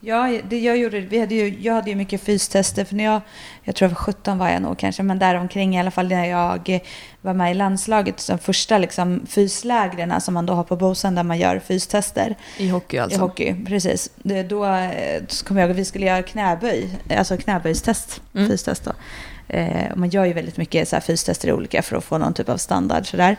Ja, 0.00 0.40
det 0.48 0.58
jag 0.58 0.76
gjorde, 0.76 1.00
vi 1.00 1.20
hade 1.20 1.34
ju, 1.34 1.56
jag 1.60 1.74
hade 1.74 1.90
ju 1.90 1.96
mycket 1.96 2.20
fystester, 2.20 2.84
för 2.84 2.94
när 2.94 3.04
jag, 3.04 3.20
jag 3.62 3.74
tror 3.74 3.90
jag 3.90 3.94
var 3.94 4.02
17 4.04 4.38
var 4.38 4.48
jag 4.48 4.62
nog 4.62 4.78
kanske, 4.78 5.02
men 5.02 5.18
däromkring 5.18 5.76
i 5.76 5.80
alla 5.80 5.90
fall 5.90 6.08
när 6.08 6.24
jag 6.24 6.80
var 7.20 7.34
med 7.34 7.50
i 7.50 7.54
landslaget, 7.54 8.26
de 8.26 8.38
första 8.38 8.78
liksom 8.78 9.26
fyslägren 9.26 10.20
som 10.20 10.34
man 10.34 10.46
då 10.46 10.52
har 10.52 10.64
på 10.64 10.76
Bosön 10.76 11.14
där 11.14 11.22
man 11.22 11.38
gör 11.38 11.58
fystester. 11.58 12.36
I 12.58 12.68
hockey 12.68 12.98
alltså? 12.98 13.18
I 13.18 13.20
hockey, 13.20 13.64
precis. 13.66 14.10
Då, 14.16 14.42
då 14.42 14.58
kom 15.44 15.56
jag 15.56 15.64
ihåg 15.64 15.70
att 15.70 15.76
vi 15.76 15.84
skulle 15.84 16.06
göra 16.06 16.22
knäböj, 16.22 16.98
alltså 17.16 17.36
knäböjstest, 17.36 18.22
mm. 18.34 18.48
fystest 18.48 18.84
då. 18.84 18.92
Eh, 19.52 19.96
man 19.96 20.08
gör 20.08 20.24
ju 20.24 20.32
väldigt 20.32 20.56
mycket 20.56 20.88
så 20.88 20.96
här 20.96 21.00
fystester 21.00 21.52
olika 21.52 21.82
för 21.82 21.96
att 21.96 22.04
få 22.04 22.18
någon 22.18 22.34
typ 22.34 22.48
av 22.48 22.56
standard. 22.56 23.06
Så 23.06 23.16
där. 23.16 23.36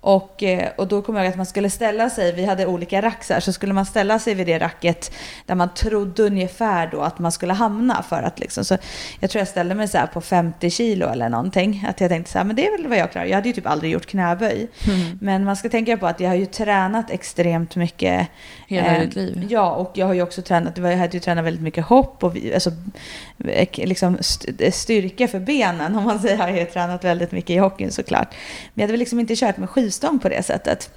Och, 0.00 0.42
eh, 0.42 0.68
och 0.76 0.88
då 0.88 1.02
kom 1.02 1.16
jag 1.16 1.24
ihåg 1.24 1.32
att 1.32 1.36
man 1.36 1.46
skulle 1.46 1.70
ställa 1.70 2.10
sig, 2.10 2.32
vi 2.32 2.44
hade 2.44 2.66
olika 2.66 3.02
raxar, 3.02 3.40
så 3.40 3.52
skulle 3.52 3.72
man 3.72 3.86
ställa 3.86 4.18
sig 4.18 4.34
vid 4.34 4.46
det 4.46 4.58
racket 4.58 5.12
där 5.46 5.54
man 5.54 5.74
trodde 5.74 6.22
ungefär 6.22 6.86
då 6.92 7.00
att 7.00 7.18
man 7.18 7.32
skulle 7.32 7.52
hamna 7.52 8.02
för 8.02 8.22
att 8.22 8.38
liksom, 8.38 8.64
så 8.64 8.78
jag 9.20 9.30
tror 9.30 9.40
jag 9.40 9.48
ställde 9.48 9.74
mig 9.74 9.88
så 9.88 9.98
här 9.98 10.06
på 10.06 10.20
50 10.20 10.70
kilo 10.70 11.06
eller 11.06 11.28
någonting. 11.28 11.86
Att 11.88 12.00
jag 12.00 12.10
tänkte 12.10 12.32
så 12.32 12.38
här, 12.38 12.44
men 12.44 12.56
det 12.56 12.66
är 12.66 12.78
väl 12.78 12.88
vad 12.88 12.98
jag 12.98 13.12
klarar. 13.12 13.26
Jag 13.26 13.34
hade 13.34 13.48
ju 13.48 13.54
typ 13.54 13.66
aldrig 13.66 13.92
gjort 13.92 14.06
knäböj. 14.06 14.68
Mm. 14.86 15.18
Men 15.20 15.44
man 15.44 15.56
ska 15.56 15.68
tänka 15.68 15.96
på 15.96 16.06
att 16.06 16.20
jag 16.20 16.28
har 16.28 16.36
ju 16.36 16.46
tränat 16.46 17.10
extremt 17.10 17.76
mycket. 17.76 18.28
Hela 18.66 18.96
eh, 18.96 19.00
ditt 19.00 19.14
liv? 19.14 19.46
Ja, 19.50 19.74
och 19.74 19.92
jag 19.94 20.06
har 20.06 20.14
ju 20.14 20.22
också 20.22 20.42
tränat, 20.42 20.78
jag 20.78 20.96
hade 20.96 21.16
ju 21.16 21.20
tränat 21.20 21.44
väldigt 21.44 21.62
mycket 21.62 21.84
hopp 21.84 22.24
och 22.24 22.36
alltså, 22.54 22.70
liksom 23.76 24.18
styrka 24.72 25.28
för 25.28 25.40
benen 25.40 25.96
om 25.96 26.04
man 26.04 26.20
säger. 26.20 26.38
Jag 26.38 26.44
har 26.44 26.58
ju 26.58 26.64
tränat 26.64 27.04
väldigt 27.04 27.32
mycket 27.32 27.50
i 27.50 27.58
hockeyn 27.58 27.92
såklart. 27.92 28.28
Men 28.30 28.72
jag 28.74 28.82
hade 28.82 28.92
väl 28.92 28.98
liksom 28.98 29.20
inte 29.20 29.36
kört 29.36 29.56
med 29.56 29.70
skivstång 29.70 30.18
på 30.18 30.28
det 30.28 30.42
sättet. 30.42 30.90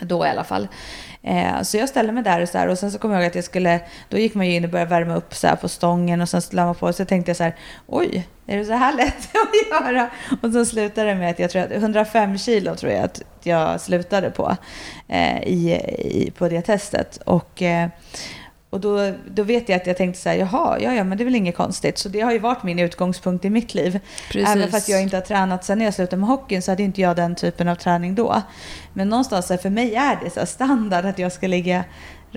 Då 0.00 0.26
i 0.26 0.28
alla 0.28 0.44
fall. 0.44 0.68
Eh, 1.22 1.62
så 1.62 1.76
jag 1.76 1.88
ställde 1.88 2.12
mig 2.12 2.22
där 2.22 2.40
och 2.40 2.48
så 2.48 2.58
här, 2.58 2.68
och 2.68 2.78
sen 2.78 2.90
så 2.90 2.98
kom 2.98 3.10
jag 3.10 3.20
ihåg 3.20 3.28
att 3.28 3.34
jag 3.34 3.44
skulle, 3.44 3.80
då 4.08 4.18
gick 4.18 4.34
man 4.34 4.46
ju 4.46 4.54
in 4.54 4.64
och 4.64 4.70
började 4.70 4.90
värma 4.90 5.16
upp 5.16 5.34
så 5.34 5.46
här 5.46 5.56
på 5.56 5.68
stången 5.68 6.20
och 6.20 6.28
sen 6.28 6.42
la 6.50 6.64
man 6.64 6.74
på, 6.74 6.92
så 6.92 7.04
tänkte 7.04 7.30
jag 7.30 7.36
så 7.36 7.42
här, 7.42 7.56
oj, 7.86 8.28
är 8.46 8.56
det 8.56 8.64
så 8.64 8.72
här 8.72 8.96
lätt 8.96 9.14
att 9.34 9.84
göra? 9.84 10.10
Och 10.42 10.52
så 10.52 10.64
slutade 10.64 11.08
det 11.08 11.14
med 11.14 11.30
att 11.30 11.38
jag 11.38 11.50
tror 11.50 11.62
att 11.62 11.72
105 11.72 12.38
kilo 12.38 12.74
tror 12.74 12.92
jag 12.92 13.04
att 13.04 13.22
jag 13.42 13.80
slutade 13.80 14.30
på 14.30 14.56
eh, 15.08 15.42
i, 15.42 15.72
i, 15.98 16.32
på 16.38 16.48
det 16.48 16.62
testet. 16.62 17.16
Och 17.24 17.62
eh, 17.62 17.88
och 18.76 18.82
då, 18.82 19.12
då 19.30 19.42
vet 19.42 19.68
jag 19.68 19.76
att 19.80 19.86
jag 19.86 19.96
tänkte 19.96 20.20
så 20.20 20.28
här, 20.28 20.36
jaha, 20.36 20.78
ja, 20.80 20.94
ja, 20.94 21.04
men 21.04 21.18
det 21.18 21.22
är 21.22 21.24
väl 21.24 21.34
inget 21.34 21.56
konstigt. 21.56 21.98
Så 21.98 22.08
det 22.08 22.20
har 22.20 22.32
ju 22.32 22.38
varit 22.38 22.62
min 22.62 22.78
utgångspunkt 22.78 23.44
i 23.44 23.50
mitt 23.50 23.74
liv. 23.74 24.00
Precis. 24.30 24.56
Även 24.56 24.70
fast 24.70 24.88
jag 24.88 25.02
inte 25.02 25.16
har 25.16 25.20
tränat 25.22 25.64
sen 25.64 25.80
jag 25.80 25.94
slutade 25.94 26.20
med 26.20 26.28
hockeyn 26.28 26.62
så 26.62 26.70
hade 26.70 26.82
inte 26.82 27.00
jag 27.00 27.16
den 27.16 27.34
typen 27.34 27.68
av 27.68 27.74
träning 27.74 28.14
då. 28.14 28.42
Men 28.92 29.08
någonstans 29.08 29.46
för 29.62 29.70
mig 29.70 29.94
är 29.94 30.18
det 30.24 30.30
så 30.30 30.46
standard 30.46 31.04
att 31.04 31.18
jag 31.18 31.32
ska 31.32 31.46
ligga, 31.46 31.84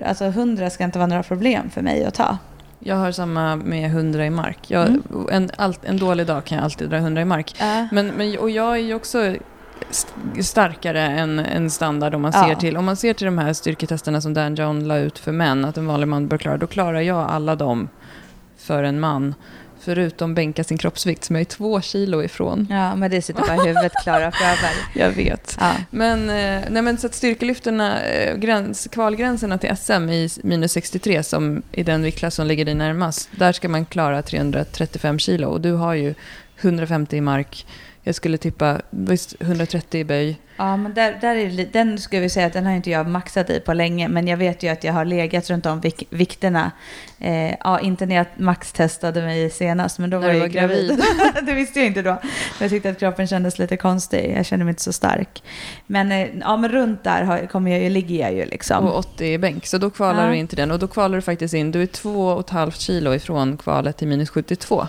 alltså 0.04 0.24
100 0.24 0.70
ska 0.70 0.84
inte 0.84 0.98
vara 0.98 1.06
några 1.06 1.22
problem 1.22 1.70
för 1.70 1.82
mig 1.82 2.04
att 2.04 2.14
ta. 2.14 2.38
jag 2.78 2.96
har 2.96 3.12
samma 3.12 3.56
med 3.56 3.84
100 3.90 4.26
i 4.26 4.30
mark. 4.30 4.58
Jag, 4.66 4.88
Mm. 4.88 5.02
en, 5.32 5.50
en 5.82 5.96
dålig 5.98 6.26
dag 6.26 6.44
kan 6.44 6.56
jag 6.56 6.64
alltid 6.64 6.90
dra 6.90 6.96
100 6.96 7.22
i 7.22 7.24
mark. 7.24 7.54
Ja. 7.60 7.88
Men, 7.92 8.06
men, 8.06 8.38
och 8.38 8.50
jag 8.50 8.72
är 8.74 8.80
ju 8.80 8.94
också 8.94 9.36
st- 9.90 10.42
starkare 10.42 11.00
än, 11.02 11.38
än 11.38 11.70
standard 11.70 12.14
om 12.14 12.22
man 12.22 12.32
Ja. 12.34 12.48
ser 12.48 12.54
till 12.54 12.76
om 12.76 12.84
man 12.84 12.96
ser 12.96 13.14
till 13.14 13.24
de 13.24 13.38
här 13.38 13.52
styrketesterna 13.52 14.20
som 14.20 14.34
Dan 14.34 14.54
John 14.54 14.88
la 14.88 14.98
ut 14.98 15.18
för 15.18 15.32
män, 15.32 15.64
att 15.64 15.76
en 15.76 15.86
vanlig 15.86 16.08
man 16.08 16.28
bör 16.28 16.38
klara, 16.38 16.56
då 16.56 16.66
klarar 16.66 17.00
jag 17.00 17.30
alla 17.30 17.56
dem 17.56 17.88
för 18.58 18.82
en 18.82 19.00
man. 19.00 19.34
Förutom 19.82 20.34
bänka 20.34 20.64
sin 20.64 20.78
kroppsvikt 20.78 21.24
som 21.24 21.36
jag 21.36 21.40
är 21.40 21.44
två 21.44 21.80
kilo 21.80 22.22
ifrån. 22.22 22.66
ja, 22.70 22.94
men 22.96 23.10
det 23.10 23.22
sitter 23.22 23.40
bara 23.42 23.56
i 23.64 23.68
huvudet, 23.68 23.92
Klara 24.02 24.30
Fröberg. 24.32 24.74
Jag 24.94 25.10
vet. 25.10 25.56
Ja. 25.60 25.72
Men, 25.90 26.30
eh, 26.30 26.64
nej 26.70 26.82
men 26.82 26.96
så 26.98 27.06
att 27.06 27.14
styrkelyfterna, 27.14 28.02
eh, 28.02 28.36
gräns, 28.36 28.88
kvalgränserna 28.92 29.58
till 29.58 29.76
SM 29.76 30.08
i 30.10 30.28
minus 30.42 30.72
63 30.72 31.22
som 31.22 31.62
i 31.72 31.82
den 31.82 32.02
viktklass 32.02 32.34
som 32.34 32.46
ligger 32.46 32.64
dig 32.64 32.74
närmast, 32.74 33.28
där 33.36 33.52
ska 33.52 33.68
man 33.68 33.84
klara 33.86 34.22
335 34.22 35.18
kilo 35.18 35.48
och 35.48 35.60
du 35.60 35.72
har 35.72 35.94
ju 35.94 36.14
150 36.60 37.16
i 37.16 37.20
mark. 37.20 37.66
Jag 38.02 38.14
skulle 38.14 38.38
tippa 38.38 38.80
visst, 38.90 39.34
130 39.40 40.00
i 40.00 40.04
böj. 40.04 40.40
Ja, 40.56 40.76
men 40.76 40.94
där, 40.94 41.18
där 41.20 41.34
är 41.36 41.66
den 41.72 41.98
ska 41.98 42.20
vi 42.20 42.28
säga 42.28 42.46
att 42.46 42.52
den 42.52 42.66
har 42.66 42.72
inte 42.72 42.90
jag 42.90 43.06
maxat 43.08 43.50
i 43.50 43.60
på 43.60 43.72
länge, 43.72 44.08
men 44.08 44.28
jag 44.28 44.36
vet 44.36 44.62
ju 44.62 44.68
att 44.68 44.84
jag 44.84 44.92
har 44.92 45.04
legat 45.04 45.50
runt 45.50 45.66
om 45.66 45.80
vik, 45.80 46.06
vikterna. 46.10 46.70
Eh, 47.18 47.50
ja, 47.60 47.80
inte 47.80 48.06
när 48.06 48.16
jag 48.16 48.26
maxtestade 48.36 49.22
mig 49.22 49.50
senast, 49.50 49.98
men 49.98 50.10
då 50.10 50.18
När 50.18 50.26
var 50.26 50.34
jag 50.34 50.40
var 50.40 50.46
gravid. 50.48 50.86
gravid. 50.88 51.04
det 51.46 51.52
visste 51.54 51.78
jag 51.80 51.86
inte 51.86 52.02
då. 52.02 52.20
Jag 52.60 52.70
tyckte 52.70 52.90
att 52.90 52.98
kroppen 52.98 53.26
kändes 53.26 53.58
lite 53.58 53.76
konstig, 53.76 54.34
jag 54.36 54.46
kände 54.46 54.64
mig 54.64 54.72
inte 54.72 54.82
så 54.82 54.92
stark. 54.92 55.42
Men, 55.86 56.12
eh, 56.12 56.28
ja, 56.40 56.56
men 56.56 56.70
runt 56.70 57.04
där 57.04 57.22
har, 57.22 57.46
kommer 57.46 57.70
jag 57.70 57.80
ju, 57.80 57.88
ligger 57.90 58.20
jag 58.20 58.32
ju 58.34 58.44
liksom. 58.44 58.84
och 58.86 58.98
80 58.98 59.24
i 59.26 59.38
bänk. 59.38 59.66
Så 59.66 59.78
då 59.78 59.90
kvalar 59.90 60.24
Ja. 60.24 60.30
du 60.30 60.36
in 60.36 60.48
till 60.48 60.56
den. 60.58 60.70
Och 60.70 60.78
då 60.78 60.88
kvalar 60.88 61.16
du 61.16 61.22
faktiskt 61.22 61.54
in, 61.54 61.72
du 61.72 61.82
är 61.82 61.86
2,5 61.86 62.70
kilo 62.70 63.14
ifrån 63.14 63.56
kvalet 63.56 63.96
till 63.96 64.08
minus 64.08 64.30
72. 64.30 64.86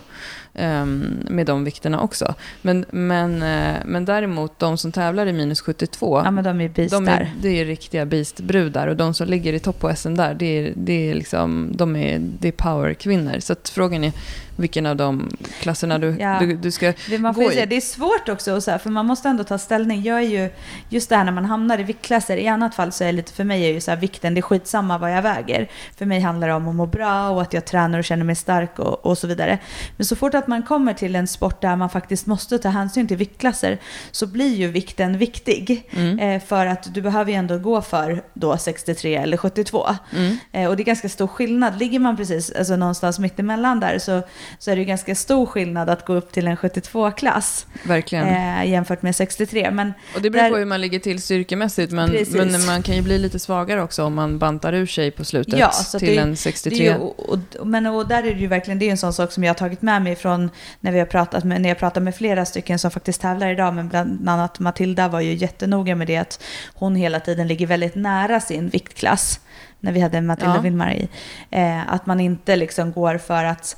Ehm, 0.53 1.19
med 1.29 1.45
de 1.45 1.63
vikterna 1.63 2.01
också. 2.01 2.35
Men, 2.61 2.85
men, 2.91 3.41
eh, 3.41 3.75
men 3.85 4.05
däremot 4.05 4.59
de 4.59 4.77
som 4.77 4.91
tävlar 4.91 5.27
i 5.27 5.33
minus 5.33 5.61
72, 5.61 6.21
ja, 6.25 6.31
men 6.31 6.43
de 6.43 6.61
är 6.61 6.89
de 6.89 7.07
är, 7.07 7.31
det 7.41 7.49
är 7.49 7.65
riktiga 7.65 8.05
beastbrudar. 8.05 8.87
Och 8.87 8.95
de 8.95 9.13
som 9.13 9.27
ligger 9.27 9.53
i 9.53 9.59
topp 9.59 9.79
på 9.79 9.95
SM 9.95 10.15
där, 10.15 10.33
det 10.33 10.45
är, 10.45 10.73
det 10.75 11.09
är, 11.09 11.15
liksom, 11.15 11.71
de 11.75 11.95
är, 11.95 12.19
det 12.19 12.47
är 12.47 12.51
powerkvinnor. 12.51 13.39
Så 13.39 13.55
frågan 13.63 14.03
är 14.03 14.13
vilken 14.55 14.85
av 14.85 14.95
de 14.95 15.29
klasserna 15.59 15.97
du, 15.99 16.15
Ja. 16.19 16.39
du, 16.39 16.55
du 16.55 16.71
ska 16.71 16.93
Det, 17.09 17.17
man 17.19 17.33
får 17.35 17.41
gå 17.41 17.51
i. 17.51 17.53
säga, 17.53 17.65
det 17.65 17.75
är 17.75 17.81
svårt 17.81 18.29
också, 18.29 18.61
så 18.61 18.71
här, 18.71 18.77
för 18.77 18.89
man 18.89 19.05
måste 19.05 19.29
ändå 19.29 19.43
ta 19.43 19.57
ställning. 19.57 20.03
Jag 20.03 20.17
är 20.17 20.21
ju, 20.29 20.49
just 20.89 21.09
det 21.09 21.15
här 21.15 21.23
när 21.23 21.31
man 21.31 21.45
hamnar 21.45 21.79
i 21.79 21.83
viktklasser, 21.83 22.37
i 22.37 22.47
annat 22.47 22.75
fall 22.75 22.91
så 22.91 23.03
är 23.03 23.07
det 23.07 23.11
lite, 23.13 23.33
för 23.33 23.43
mig 23.43 23.63
är 23.65 23.73
ju 23.73 23.81
så 23.81 23.91
här, 23.91 23.97
vikten, 23.97 24.33
det 24.33 24.39
är 24.39 24.41
skitsamma 24.41 24.97
vad 24.97 25.11
jag 25.13 25.21
väger. 25.21 25.69
För 25.97 26.05
mig 26.05 26.19
handlar 26.19 26.47
det 26.47 26.53
om 26.53 26.67
att 26.67 26.75
må 26.75 26.85
bra 26.85 27.29
och 27.29 27.41
att 27.41 27.53
jag 27.53 27.65
tränar 27.65 27.99
och 27.99 28.05
känner 28.05 28.23
mig 28.25 28.35
stark 28.35 28.79
och, 28.79 29.05
och 29.05 29.17
så 29.17 29.27
vidare. 29.27 29.59
Men 29.97 30.05
så 30.05 30.15
fort 30.15 30.33
att 30.33 30.47
man 30.47 30.63
kommer 30.63 30.93
till 30.93 31.15
en 31.15 31.27
sport 31.27 31.61
där 31.61 31.75
man 31.75 31.89
faktiskt 31.89 32.25
måste 32.27 32.57
ta 32.59 32.69
hänsyn 32.69 33.07
till 33.07 33.17
viktklasser 33.17 33.77
så 34.11 34.27
blir 34.27 34.55
ju 34.55 34.67
vikten 34.67 35.17
viktig. 35.17 35.89
Mm. 35.91 36.19
Eh, 36.19 36.41
för 36.47 36.65
att 36.65 36.93
du 36.93 37.01
behöver 37.01 37.31
ju 37.31 37.37
ändå 37.37 37.57
gå 37.57 37.81
för 37.81 38.23
då 38.33 38.57
63 38.57 39.15
eller 39.15 39.37
72. 39.37 39.87
Mm. 40.15 40.37
Eh, 40.51 40.69
och 40.69 40.77
det 40.77 40.83
är 40.83 40.85
ganska 40.85 41.09
stor 41.09 41.27
skillnad. 41.27 41.79
Ligger 41.79 41.99
man 41.99 42.17
precis 42.17 42.51
alltså 42.51 42.75
någonstans 42.75 43.19
mittemellan 43.19 43.79
där 43.79 43.99
så, 43.99 44.21
så 44.59 44.71
är 44.71 44.75
det 44.75 44.79
ju 44.81 44.85
ganska 44.85 45.15
stor 45.15 45.45
skillnad 45.45 45.89
att 45.89 46.05
gå 46.05 46.13
upp 46.13 46.31
till 46.31 46.47
en 46.47 46.57
72-klass 46.57 47.65
Verkligen. 47.83 48.27
eh, 48.27 48.69
jämfört 48.69 49.01
med 49.01 49.15
63. 49.15 49.71
Men 49.71 49.93
Och 50.15 50.21
det 50.21 50.29
beror 50.29 50.43
där- 50.43 50.49
på 50.51 50.57
hur 50.57 50.65
man 50.65 50.81
ligger 50.81 50.99
till 50.99 51.21
styrkemässigt, 51.21 51.91
men, 51.91 52.09
Precis. 52.09 52.35
men 52.35 52.65
man 52.65 52.83
kan 52.83 52.95
ju 52.95 53.01
bli 53.01 53.17
lite 53.17 53.39
svagare 53.39 53.81
också 53.81 54.03
om 54.03 54.13
man 54.13 54.39
bantar 54.39 54.73
ur 54.73 54.85
sig 54.85 55.11
på 55.11 55.25
slutet 55.25 55.59
Ja, 55.59 55.71
så 55.71 55.99
till 55.99 56.07
det- 56.07 56.17
en 56.21 56.29
det 56.31 56.35
63. 56.37 56.87
är 56.87 56.93
ju, 56.93 56.97
och, 56.97 57.29
och, 57.29 57.67
men 57.67 57.85
och 57.85 58.07
där 58.07 58.23
är 58.23 58.33
det 58.33 58.39
ju 58.39 58.47
verkligen, 58.47 58.79
det 58.79 58.85
är 58.87 58.91
en 58.91 58.97
sån 58.97 59.13
sak 59.13 59.31
som 59.31 59.43
jag 59.43 59.49
har 59.49 59.57
tagit 59.57 59.81
med 59.81 60.01
mig 60.01 60.15
från 60.15 60.49
när 60.79 60.91
vi 60.91 60.99
har 60.99 61.05
pratat 61.05 61.43
med, 61.43 61.61
när 61.61 61.69
jag 61.69 61.77
pratat 61.79 62.03
med 62.03 62.15
flera 62.15 62.45
stycken 62.45 62.79
som 62.79 62.91
faktiskt 62.91 63.21
tävlar 63.21 63.49
idag, 63.51 63.73
men 63.73 63.89
bland 63.89 64.29
annat 64.29 64.59
Matilda 64.59 65.07
var 65.07 65.21
ju 65.21 65.33
jättenoga 65.33 65.95
med 65.95 66.07
det 66.07 66.17
att 66.17 66.43
hon 66.73 66.95
hela 66.95 67.19
tiden 67.19 67.47
ligger 67.47 67.67
väldigt 67.67 67.95
nära 67.95 68.39
sin 68.39 68.69
viktklass. 68.69 69.39
När 69.83 69.91
vi 69.91 69.99
hade 69.99 70.21
Matilda 70.21 70.55
Ja. 70.55 70.61
Vilmar 70.61 70.91
i. 70.93 71.07
Eh, 71.51 71.93
att 71.93 72.05
man 72.05 72.19
inte 72.19 72.55
liksom 72.55 72.91
går 72.91 73.17
för 73.17 73.43
att 73.43 73.77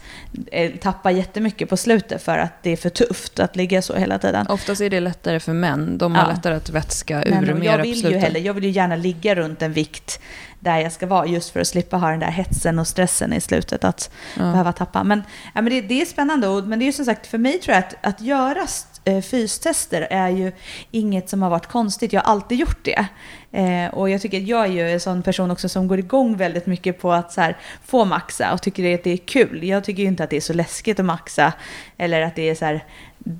eh, 0.52 0.72
tappa 0.72 1.12
jättemycket 1.12 1.70
på 1.70 1.78
slutet 1.78 2.24
för 2.24 2.38
att 2.38 2.64
det 2.64 2.70
är 2.70 2.78
för 2.78 2.90
tufft 2.90 3.40
att 3.40 3.56
ligga 3.56 3.82
så 3.82 3.96
hela 3.96 4.20
tiden. 4.20 4.48
Oftast 4.48 4.82
är 4.82 4.90
det 4.90 5.00
lättare 5.00 5.40
för 5.40 5.54
män. 5.54 5.98
De 5.98 6.16
har 6.16 6.24
Ja. 6.24 6.30
lättare 6.36 6.56
att 6.56 6.70
vätska 6.70 7.24
Men 7.30 7.44
ur 7.44 7.52
och 7.54 7.60
mera 7.60 7.72
jag 7.72 7.80
på 7.82 7.86
ju 7.88 7.96
slutet. 7.96 8.22
heller, 8.22 8.40
jag 8.40 8.54
vill 8.54 8.64
ju 8.64 8.70
gärna 8.70 8.96
ligga 8.96 9.36
runt 9.36 9.62
en 9.62 9.74
vikt 9.74 10.20
där 10.60 10.80
jag 10.80 10.92
ska 10.92 11.08
vara 11.08 11.26
just 11.26 11.50
för 11.50 11.60
att 11.60 11.68
slippa 11.68 11.98
ha 11.98 12.10
den 12.10 12.20
där 12.20 12.28
hetsen 12.32 12.80
och 12.80 12.88
stressen 12.88 13.34
i 13.34 13.42
slutet 13.42 13.84
att 13.84 14.10
Ja. 14.38 14.42
behöva 14.44 14.74
tappa. 14.74 15.04
Men, 15.04 15.24
ja, 15.56 15.62
men 15.62 15.74
det, 15.74 15.82
det 15.82 16.02
är 16.02 16.06
spännande 16.06 16.48
och, 16.48 16.64
men 16.64 16.80
det 16.80 16.84
är 16.86 16.88
ju 16.88 16.94
som 16.94 17.06
sagt 17.06 17.28
för 17.28 17.38
mig 17.38 17.60
tror 17.60 17.76
jag 17.76 17.84
att, 17.84 17.96
att 18.02 18.22
göra 18.22 18.62
st- 18.64 18.93
Eh, 19.06 19.22
fystester 19.22 20.08
är 20.10 20.30
ju 20.30 20.52
inget 20.92 21.30
som 21.30 21.42
har 21.42 21.50
varit 21.50 21.68
konstigt. 21.68 22.14
Jag 22.14 22.22
har 22.22 22.32
alltid 22.32 22.60
gjort 22.60 22.86
det. 22.86 23.06
Eh, 23.52 23.94
och 23.94 24.10
jag 24.10 24.22
tycker 24.22 24.38
att 24.38 24.48
jag 24.48 24.66
är 24.66 24.72
ju 24.72 24.92
en 24.92 25.00
sån 25.00 25.24
person 25.24 25.52
också 25.52 25.70
som 25.70 25.88
går 25.88 26.00
igång 26.00 26.38
väldigt 26.38 26.66
mycket 26.66 27.02
på 27.02 27.12
att 27.12 27.34
så 27.34 27.42
här, 27.42 27.58
få 27.86 28.06
maxa 28.06 28.54
och 28.54 28.62
tycker 28.62 28.96
att 28.96 29.04
det 29.04 29.12
är 29.12 29.18
kul. 29.18 29.64
Jag 29.64 29.84
tycker 29.84 30.04
ju 30.04 30.08
inte 30.08 30.24
att 30.24 30.30
det 30.30 30.38
är 30.38 30.42
så 30.42 30.54
läskigt 30.54 31.00
att 31.00 31.06
maxa 31.06 31.54
eller 31.98 32.22
att 32.22 32.36
det 32.36 32.50
är 32.50 32.56
så 32.56 32.66
här, 32.66 32.86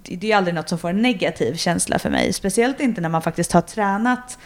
det 0.04 0.32
är 0.32 0.38
aldrig 0.38 0.56
något 0.56 0.70
som 0.70 0.78
får 0.78 0.90
en 0.90 1.02
negativ 1.02 1.56
känsla 1.56 2.00
för 2.00 2.10
mig. 2.10 2.34
Speciellt 2.34 2.80
inte 2.80 3.02
när 3.02 3.10
man 3.10 3.22
faktiskt 3.22 3.52
har 3.52 3.62
tränat 3.62 4.38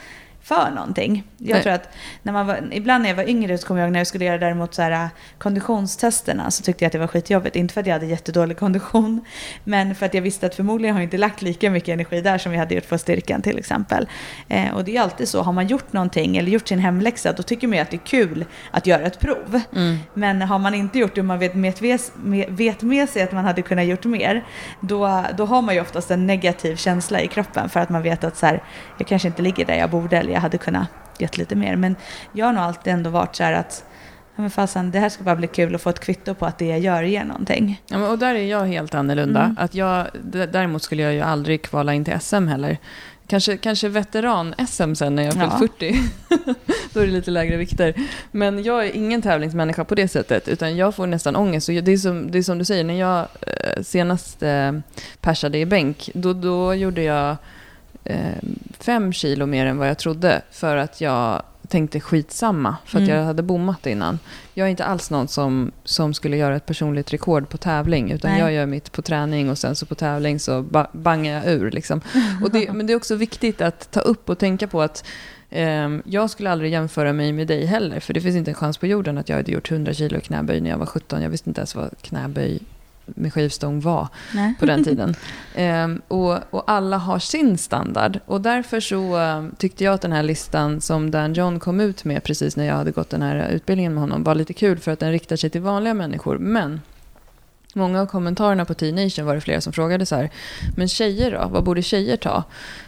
för 0.48 0.72
någonting. 0.72 1.24
Jag 1.38 1.54
Nej. 1.54 1.64
tror 1.64 1.74
att 1.74 1.90
när 2.24 2.34
man 2.34 2.48
var, 2.48 2.70
ibland 2.72 3.02
när 3.02 3.10
jag 3.10 3.16
var 3.16 3.30
yngre 3.30 3.58
så 3.58 3.68
kommer 3.68 3.82
jag 3.82 3.88
ihåg 3.88 3.94
när 3.94 4.00
jag 4.00 4.08
skulle 4.08 4.26
göra 4.26 4.38
däremot 4.38 4.74
så 4.74 4.82
här 4.82 4.92
äh, 4.92 5.08
konditionstesterna 5.38 6.52
så 6.52 6.64
tyckte 6.64 6.84
jag 6.84 6.88
att 6.88 6.94
det 6.94 7.00
var 7.00 7.08
skitjobbigt. 7.08 7.56
Inte 7.56 7.74
för 7.74 7.82
att 7.82 7.88
jag 7.88 7.94
hade 7.94 8.06
jättedålig 8.06 8.58
kondition 8.58 9.26
men 9.64 9.96
för 9.96 10.06
att 10.06 10.14
jag 10.14 10.22
visste 10.22 10.46
att 10.46 10.56
förmodligen 10.56 10.96
har 10.96 11.02
jag 11.02 11.06
inte 11.06 11.18
lagt 11.18 11.42
lika 11.42 11.70
mycket 11.70 11.90
energi 11.90 12.22
där 12.22 12.38
som 12.38 12.52
jag 12.52 12.60
hade 12.60 12.76
gjort 12.76 12.90
på 12.90 12.98
styrkan 12.98 13.42
till 13.42 13.58
exempel. 13.58 14.08
Eh, 14.48 14.76
och 14.76 14.84
det 14.84 14.98
är 14.98 15.02
alltid 15.02 15.28
så, 15.28 15.42
har 15.42 15.54
man 15.54 15.68
gjort 15.68 15.94
någonting 15.94 16.38
eller 16.38 16.52
gjort 16.52 16.68
sin 16.68 16.80
hemläxa 16.80 17.34
då 17.34 17.44
tycker 17.44 17.68
man 17.68 17.78
ju 17.78 17.82
att 17.82 17.92
det 17.92 17.98
är 17.98 18.06
kul 18.06 18.46
att 18.72 18.88
göra 18.88 19.04
ett 19.06 19.20
prov. 19.20 19.62
Mm. 19.76 19.98
Men 20.14 20.42
har 20.42 20.60
man 20.60 20.74
inte 20.74 21.00
gjort 21.00 21.16
det 21.16 21.22
och 21.22 21.26
man 21.26 21.40
vet 21.40 21.56
med, 21.56 22.00
med, 22.16 22.46
vet 22.50 22.82
med 22.82 23.10
sig 23.10 23.22
att 23.22 23.32
man 23.32 23.46
hade 23.46 23.62
kunnat 23.62 23.86
gjort 23.86 24.06
mer, 24.06 24.46
då, 24.80 25.24
då 25.38 25.46
har 25.46 25.62
man 25.62 25.76
ju 25.76 25.82
oftast 25.82 26.12
en 26.12 26.28
negativ 26.28 26.76
känsla 26.76 27.22
i 27.22 27.28
kroppen 27.28 27.70
för 27.70 27.80
att 27.80 27.90
man 27.90 28.02
vet 28.02 28.24
att 28.24 28.38
så 28.38 28.46
här, 28.46 28.64
jag 28.98 29.08
kanske 29.08 29.28
inte 29.28 29.42
ligger 29.42 29.66
där 29.66 29.76
jag 29.76 29.90
borde 29.90 30.18
eller 30.18 30.37
jag 30.38 30.42
hade 30.42 30.58
kunnat 30.58 30.88
gett 31.20 31.38
lite 31.38 31.56
mer. 31.56 31.76
Men 31.76 31.96
jag 32.32 32.46
har 32.46 32.54
nog 32.54 32.64
alltid 32.64 32.94
ändå 32.94 33.10
varit 33.10 33.36
så 33.36 33.44
här 33.44 33.54
att 33.54 33.84
ja, 34.36 34.42
men 34.42 34.50
fasen, 34.52 34.92
det 34.92 35.00
här 35.00 35.10
ska 35.10 35.24
bara 35.24 35.36
bli 35.36 35.48
kul 35.48 35.76
att 35.76 35.82
få 35.82 35.90
ett 35.90 36.00
kvitto 36.00 36.34
på 36.34 36.46
att 36.46 36.58
det 36.58 36.66
jag 36.66 36.80
gör 36.80 37.04
ger 37.04 37.24
någonting. 37.24 37.82
Ja, 37.88 37.98
men, 37.98 38.10
och 38.12 38.20
där 38.20 38.36
är 38.36 38.44
jag 38.44 38.66
helt 38.66 38.96
annorlunda. 38.96 39.44
Mm. 39.44 39.56
Att 39.60 39.76
jag, 39.76 40.08
däremot 40.52 40.84
skulle 40.84 41.04
jag 41.04 41.14
ju 41.14 41.22
aldrig 41.22 41.62
kvala 41.62 41.94
in 41.94 42.06
till 42.06 42.20
SM 42.20 42.48
heller. 42.48 42.78
Kanske, 43.28 43.58
kanske 43.58 43.90
veteran-SM 43.90 44.94
sen 44.96 45.16
när 45.16 45.24
jag 45.24 45.34
har 45.34 45.44
Ja. 45.44 45.60
fyllt 45.60 45.72
40. 45.80 46.56
Då 46.94 47.00
är 47.00 47.06
det 47.06 47.12
lite 47.12 47.32
lägre 47.32 47.58
vikter. 47.58 47.94
Men 48.32 48.64
jag 48.64 48.86
är 48.86 48.96
ingen 48.96 49.22
tävlingsmänniska 49.22 49.84
på 49.86 49.96
det 49.96 50.08
sättet. 50.08 50.48
Utan 50.48 50.78
jag 50.78 50.96
får 50.96 51.08
nästan 51.08 51.36
ångest. 51.36 51.70
Och 51.70 51.76
det, 51.76 51.92
är 51.92 51.98
som, 51.98 52.32
det 52.32 52.38
är 52.38 52.44
som 52.44 52.58
du 52.58 52.66
säger, 52.66 52.84
när 52.84 53.00
jag 53.00 53.20
eh, 53.20 53.82
senast 53.84 54.44
eh, 54.44 54.72
persade 55.22 55.58
i 55.58 55.66
bänk, 55.66 56.10
då, 56.14 56.34
då 56.34 56.74
gjorde 56.74 57.04
jag 57.04 57.36
fem 58.80 59.14
kilo 59.14 59.46
mer 59.46 59.66
än 59.66 59.78
vad 59.78 59.90
jag 59.90 59.98
trodde. 59.98 60.42
För 60.52 60.78
att 60.78 61.02
jag 61.02 61.44
tänkte 61.68 62.00
skitsamma, 62.00 62.76
för 62.86 62.98
att 62.98 63.04
Mm. 63.08 63.16
jag 63.18 63.26
hade 63.26 63.44
bommat 63.44 63.86
innan. 63.88 64.20
Jag 64.54 64.66
är 64.68 64.72
inte 64.72 64.86
alls 64.86 65.12
någon 65.12 65.28
som, 65.28 65.72
som 65.84 66.14
skulle 66.14 66.38
göra 66.38 66.56
ett 66.56 66.66
personligt 66.66 67.14
rekord 67.14 67.50
på 67.50 67.58
tävling, 67.58 68.12
utan 68.12 68.32
Nej. 68.32 68.40
jag 68.40 68.54
gör 68.54 68.66
mitt 68.66 68.92
på 68.92 69.02
träning 69.02 69.50
och 69.50 69.58
sen 69.58 69.76
så 69.76 69.86
på 69.86 69.96
tävling 69.96 70.40
så 70.40 70.62
ba- 70.62 70.88
bangar 70.92 71.34
jag 71.46 71.54
ur. 71.54 71.72
Liksom. 71.72 72.02
Och 72.44 72.52
det, 72.52 72.72
men 72.72 72.88
det 72.88 72.94
är 72.94 72.98
också 72.98 73.16
viktigt 73.16 73.62
att 73.62 73.92
ta 73.92 74.00
upp 74.00 74.30
och 74.30 74.38
tänka 74.40 74.68
på 74.68 74.82
att 74.82 75.06
ehm, 75.50 76.02
jag 76.06 76.30
skulle 76.30 76.52
aldrig 76.52 76.72
jämföra 76.72 77.14
mig 77.14 77.34
med 77.34 77.48
dig 77.48 77.66
heller, 77.66 78.00
för 78.00 78.14
det 78.14 78.22
finns 78.22 78.36
inte 78.36 78.52
en 78.52 78.56
chans 78.56 78.78
på 78.78 78.88
jorden 78.88 79.18
att 79.18 79.30
jag 79.30 79.36
hade 79.36 79.52
gjort 79.52 79.72
100 79.72 79.94
kilo 79.94 80.20
knäböj 80.20 80.62
när 80.62 80.70
jag 80.70 80.78
var 80.78 80.86
17. 80.86 81.22
Jag 81.22 81.30
visste 81.30 81.50
inte 81.50 81.62
ens 81.62 81.76
vad 81.76 81.90
knäböj 82.02 82.60
med 83.16 83.34
skivstång 83.34 83.80
var 83.80 84.08
Nej. 84.34 84.54
på 84.60 84.66
den 84.66 84.84
tiden. 84.84 85.16
Ehm, 85.56 86.02
och, 86.08 86.38
och 86.50 86.72
alla 86.72 86.98
har 86.98 87.20
sin 87.20 87.58
standard. 87.58 88.20
Och 88.26 88.42
därför 88.42 88.80
så 88.80 89.16
ehm, 89.16 89.56
tyckte 89.58 89.84
jag 89.84 89.94
att 89.94 90.02
den 90.02 90.12
här 90.12 90.24
listan 90.24 90.82
som 90.82 91.12
Dan 91.12 91.34
John 91.34 91.60
kom 91.60 91.80
ut 91.80 92.06
med 92.06 92.24
precis 92.24 92.56
när 92.58 92.66
jag 92.66 92.76
hade 92.76 92.92
gått 92.92 93.10
den 93.10 93.22
här 93.22 93.50
utbildningen 93.50 93.94
med 93.94 94.02
honom 94.02 94.24
var 94.24 94.36
lite 94.36 94.54
kul 94.54 94.80
för 94.80 94.92
att 94.92 95.00
den 95.00 95.12
riktar 95.12 95.36
sig 95.36 95.50
till 95.50 95.62
vanliga 95.62 95.94
människor. 95.94 96.38
Men 96.38 96.82
många 97.78 98.02
av 98.02 98.06
kommentarerna 98.06 98.66
på 98.66 98.74
T-Nation 98.74 99.26
var 99.26 99.36
det 99.36 99.42
flera 99.42 99.62
som 99.62 99.74
frågade 99.74 100.06
så 100.06 100.16
här, 100.16 100.30
men 100.78 100.88
tjejer 100.88 101.32
då? 101.32 101.48
Vad 101.48 101.64
borde 101.64 101.82
tjejer 101.82 102.18
ta? 102.18 102.44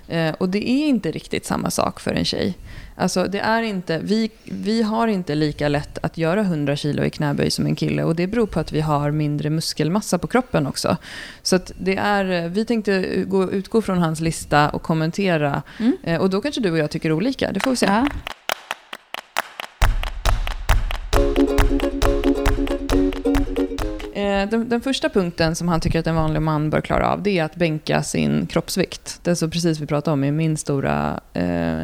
Eh, 0.08 0.34
och 0.38 0.50
det 0.50 0.70
är 0.70 0.88
inte 0.88 1.12
riktigt 1.12 1.46
samma 1.46 1.72
sak 1.72 2.00
för 2.00 2.12
en 2.14 2.26
tjej. 2.26 2.58
Alltså 2.96 3.24
det 3.24 3.40
är 3.40 3.62
inte, 3.62 4.00
vi, 4.04 4.32
vi 4.44 4.82
har 4.82 5.08
inte 5.08 5.36
lika 5.36 5.68
lätt 5.68 5.98
att 6.02 6.18
göra 6.18 6.42
100 6.42 6.76
kilo 6.76 7.04
i 7.04 7.10
knäböj 7.10 7.52
som 7.52 7.66
en 7.66 7.76
kille 7.76 8.04
och 8.04 8.16
det 8.16 8.28
beror 8.28 8.48
på 8.48 8.60
att 8.60 8.72
vi 8.72 8.82
har 8.82 9.12
mindre 9.12 9.50
muskelmassa 9.50 10.18
på 10.18 10.28
kroppen 10.28 10.68
också. 10.68 10.98
Så 11.42 11.60
det 11.80 11.96
är, 11.98 12.48
vi 12.50 12.66
tänkte 12.66 13.24
gå, 13.28 13.52
utgå 13.52 13.82
från 13.82 13.98
hans 13.98 14.20
lista 14.20 14.70
och 14.70 14.82
kommentera 14.82 15.64
Mm. 15.80 15.98
eh, 16.04 16.22
och 16.22 16.30
då 16.30 16.42
kanske 16.42 16.62
du 16.62 16.72
och 16.72 16.78
jag 16.78 16.92
tycker 16.92 17.12
olika, 17.12 17.52
det 17.52 17.60
får 17.60 17.72
vi 17.72 17.78
se. 17.78 17.86
Ja. 17.86 18.08
Den, 24.46 24.70
den, 24.70 24.82
första 24.82 25.10
punkten 25.10 25.56
som 25.56 25.68
han 25.68 25.80
tycker 25.80 26.00
att 26.00 26.08
en 26.08 26.16
vanlig 26.16 26.42
man 26.42 26.70
bör 26.70 26.82
klara 26.82 27.10
av, 27.10 27.24
det 27.24 27.40
är 27.40 27.44
att 27.44 27.56
bänka 27.56 28.04
sin 28.04 28.48
kroppsvikt. 28.48 29.20
Det 29.24 29.32
är 29.32 29.36
så 29.36 29.50
precis 29.50 29.80
vi 29.80 29.86
pratade 29.86 30.14
om 30.14 30.24
i 30.24 30.32
min 30.32 30.58
stora 30.58 31.20
eh, 31.34 31.80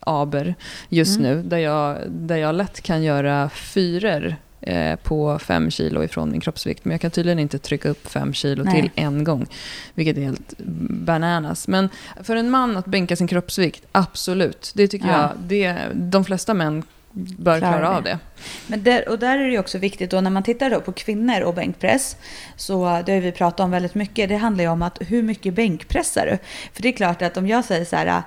aber 0.00 0.54
just 0.88 1.18
mm. 1.18 1.30
nu, 1.30 1.42
där 1.42 1.58
jag, 1.58 1.98
där 2.08 2.36
jag 2.36 2.54
lätt 2.54 2.80
kan 2.80 3.02
göra 3.02 3.48
fyror 3.48 4.36
eh, 4.60 4.96
på 4.96 5.38
fem 5.38 5.70
kilo 5.70 6.04
ifrån 6.04 6.30
min 6.30 6.40
kroppsvikt. 6.40 6.84
Men 6.84 6.92
jag 6.92 7.00
kan 7.00 7.10
tydligen 7.10 7.38
inte 7.38 7.58
trycka 7.58 7.88
upp 7.88 8.08
fem 8.08 8.34
kilo 8.34 8.64
Nej. 8.64 8.80
till 8.80 8.90
en 8.94 9.24
gång, 9.24 9.46
vilket 9.94 10.16
är 10.16 10.22
helt 10.22 10.54
bananas. 10.88 11.68
Men 11.68 11.88
för 12.22 12.36
en 12.36 12.50
man 12.50 12.76
att 12.76 12.86
bänka 12.86 13.16
sin 13.16 13.26
kroppsvikt, 13.26 13.84
absolut. 13.92 14.72
Det 14.74 14.88
tycker 14.88 15.08
ja. 15.08 15.20
jag, 15.20 15.30
det, 15.38 15.76
de 15.94 16.24
flesta 16.24 16.54
män 16.54 16.82
bör 17.12 17.58
klara, 17.58 17.72
klara 17.72 17.96
av 17.96 18.02
det. 18.02 18.18
Men 18.66 18.82
där, 18.82 19.08
och 19.08 19.18
där 19.18 19.38
är 19.38 19.50
det 19.50 19.58
också 19.58 19.78
viktigt 19.78 20.10
då 20.10 20.20
när 20.20 20.30
man 20.30 20.42
tittar 20.42 20.80
på 20.80 20.92
kvinnor 20.92 21.40
och 21.40 21.54
bänkpress. 21.54 22.16
Så 22.56 23.02
det 23.06 23.12
har 23.12 23.20
vi 23.20 23.32
pratat 23.32 23.60
om 23.60 23.70
väldigt 23.70 23.94
mycket. 23.94 24.28
Det 24.28 24.36
handlar 24.36 24.64
ju 24.64 24.70
om 24.70 24.82
att 24.82 24.98
hur 25.00 25.22
mycket 25.22 25.54
bänkpressar 25.54 26.26
du? 26.26 26.38
För 26.72 26.82
det 26.82 26.88
är 26.88 26.92
klart 26.92 27.22
att 27.22 27.36
om 27.36 27.46
jag 27.46 27.64
säger 27.64 27.84
så 27.84 27.96
här 27.96 28.22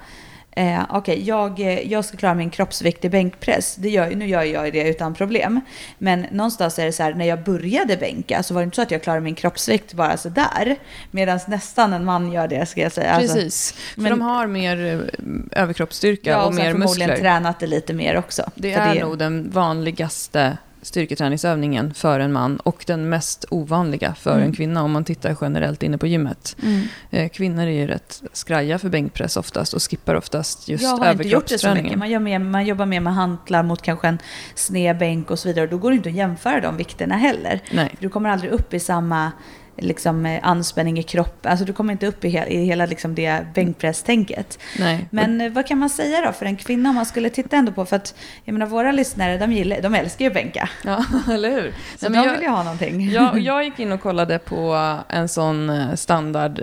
Eh, 0.55 0.83
Okej, 0.89 1.13
okay, 1.13 1.23
jag, 1.23 1.59
eh, 1.59 1.91
jag 1.91 2.05
ska 2.05 2.17
klara 2.17 2.33
min 2.33 2.49
kroppsvikt 2.49 3.05
i 3.05 3.09
bänkpress. 3.09 3.75
Det 3.75 3.89
gör, 3.89 4.09
nu 4.09 4.27
gör 4.27 4.43
jag 4.43 4.73
det 4.73 4.89
utan 4.89 5.13
problem. 5.13 5.61
Men 5.97 6.25
någonstans 6.31 6.79
är 6.79 6.85
det 6.85 6.91
så 6.91 7.03
här, 7.03 7.13
när 7.13 7.25
jag 7.25 7.43
började 7.43 7.97
bänka 7.97 8.43
så 8.43 8.53
var 8.53 8.61
det 8.61 8.63
inte 8.63 8.75
så 8.75 8.81
att 8.81 8.91
jag 8.91 9.03
klarade 9.03 9.21
min 9.21 9.35
kroppsvikt 9.35 9.93
bara 9.93 10.17
så 10.17 10.29
där. 10.29 10.75
Medan 11.11 11.39
nästan 11.47 11.93
en 11.93 12.05
man 12.05 12.31
gör 12.31 12.47
det, 12.47 12.65
ska 12.65 12.81
jag 12.81 12.91
säga. 12.91 13.11
Alltså, 13.11 13.35
Precis, 13.35 13.71
alltså, 13.71 13.93
för 13.95 14.01
men, 14.01 14.09
de 14.09 14.21
har 14.21 14.47
mer 14.47 14.85
eh, 14.85 15.61
överkroppsstyrka 15.61 16.29
ja, 16.29 16.41
och, 16.41 16.47
och 16.47 16.55
mer 16.55 16.73
muskler. 16.73 16.77
Ja, 16.77 16.83
och 16.83 16.87
förmodligen 16.89 17.19
tränat 17.21 17.59
det 17.59 17.67
lite 17.67 17.93
mer 17.93 18.17
också. 18.17 18.51
Det 18.55 18.73
är 18.73 18.95
det... 18.95 19.01
nog 19.01 19.17
den 19.17 19.49
vanligaste 19.49 20.57
styrketräningsövningen 20.83 21.93
för 21.93 22.19
en 22.19 22.33
man 22.33 22.57
och 22.57 22.83
den 22.87 23.09
mest 23.09 23.45
ovanliga 23.49 24.15
för 24.15 24.31
mm. 24.31 24.43
en 24.43 24.53
kvinna 24.53 24.83
om 24.83 24.91
man 24.91 25.03
tittar 25.03 25.37
generellt 25.41 25.83
inne 25.83 25.97
på 25.97 26.07
gymmet. 26.07 26.55
Mm. 26.63 26.87
Eh, 27.09 27.29
kvinnor 27.29 27.63
är 27.63 27.71
ju 27.71 27.87
rätt 27.87 28.23
skraja 28.33 28.79
för 28.79 28.89
bänkpress 28.89 29.37
oftast 29.37 29.73
och 29.73 29.81
skippar 29.81 30.15
oftast 30.15 30.67
just 30.67 30.83
överkroppsträningen. 30.83 30.99
Jag 30.99 31.05
har 31.05 31.11
inte 31.11 31.29
gjort 31.29 31.47
det 31.47 31.57
så 31.57 31.73
mycket. 31.73 31.99
Man, 31.99 32.09
gör 32.09 32.19
mer, 32.19 32.39
man 32.39 32.65
jobbar 32.65 32.85
mer 32.85 32.99
med 32.99 33.13
hantlar 33.13 33.63
mot 33.63 33.81
kanske 33.81 34.07
en 34.07 34.19
sned 34.55 34.97
bänk 34.97 35.31
och 35.31 35.39
så 35.39 35.47
vidare. 35.47 35.67
Då 35.67 35.77
går 35.77 35.91
det 35.91 35.95
inte 35.97 36.09
att 36.09 36.15
jämföra 36.15 36.61
de 36.61 36.77
vikterna 36.77 37.15
heller. 37.15 37.61
Nej. 37.71 37.95
Du 37.99 38.09
kommer 38.09 38.29
aldrig 38.29 38.51
upp 38.51 38.73
i 38.73 38.79
samma 38.79 39.31
liksom, 39.77 40.25
eh, 40.25 40.39
anspänning 40.43 40.99
i 40.99 41.03
kroppen. 41.03 41.51
Alltså 41.51 41.65
du 41.65 41.73
kommer 41.73 41.93
inte 41.93 42.07
upp 42.07 42.25
i, 42.25 42.29
he 42.29 42.47
i 42.47 42.65
hela 42.65 42.85
liksom, 42.85 43.15
det 43.15 43.45
bänkpresstänket. 43.53 44.59
Nej. 44.79 45.07
Men 45.09 45.41
eh, 45.41 45.51
vad 45.51 45.67
kan 45.67 45.77
man 45.77 45.89
säga 45.89 46.25
då 46.25 46.31
för 46.31 46.45
en 46.45 46.55
kvinna 46.55 46.89
om 46.89 46.95
man 46.95 47.05
skulle 47.05 47.29
titta 47.29 47.57
ändå 47.57 47.71
på, 47.71 47.85
för 47.85 47.95
att 47.95 48.15
jag 48.43 48.53
menar 48.53 48.65
våra 48.65 48.91
lyssnare 48.91 49.37
de, 49.37 49.51
gillar, 49.51 49.81
de 49.81 49.95
älskar 49.95 50.25
ju 50.25 50.27
att 50.27 50.33
bänka. 50.33 50.69
Ja, 50.83 51.05
eller 51.31 51.51
hur? 51.51 51.73
Så 51.97 52.09
Nej, 52.09 52.21
de 52.21 52.27
jag, 52.27 52.33
vill 52.33 52.41
ju 52.41 52.49
ha 52.49 52.63
någonting. 52.63 53.09
Jag, 53.09 53.39
jag 53.39 53.63
gick 53.63 53.79
in 53.79 53.91
och 53.91 54.01
kollade 54.01 54.39
på 54.39 54.93
en 55.09 55.29
sån 55.29 55.69
eh, 55.69 55.95
standard 55.95 56.61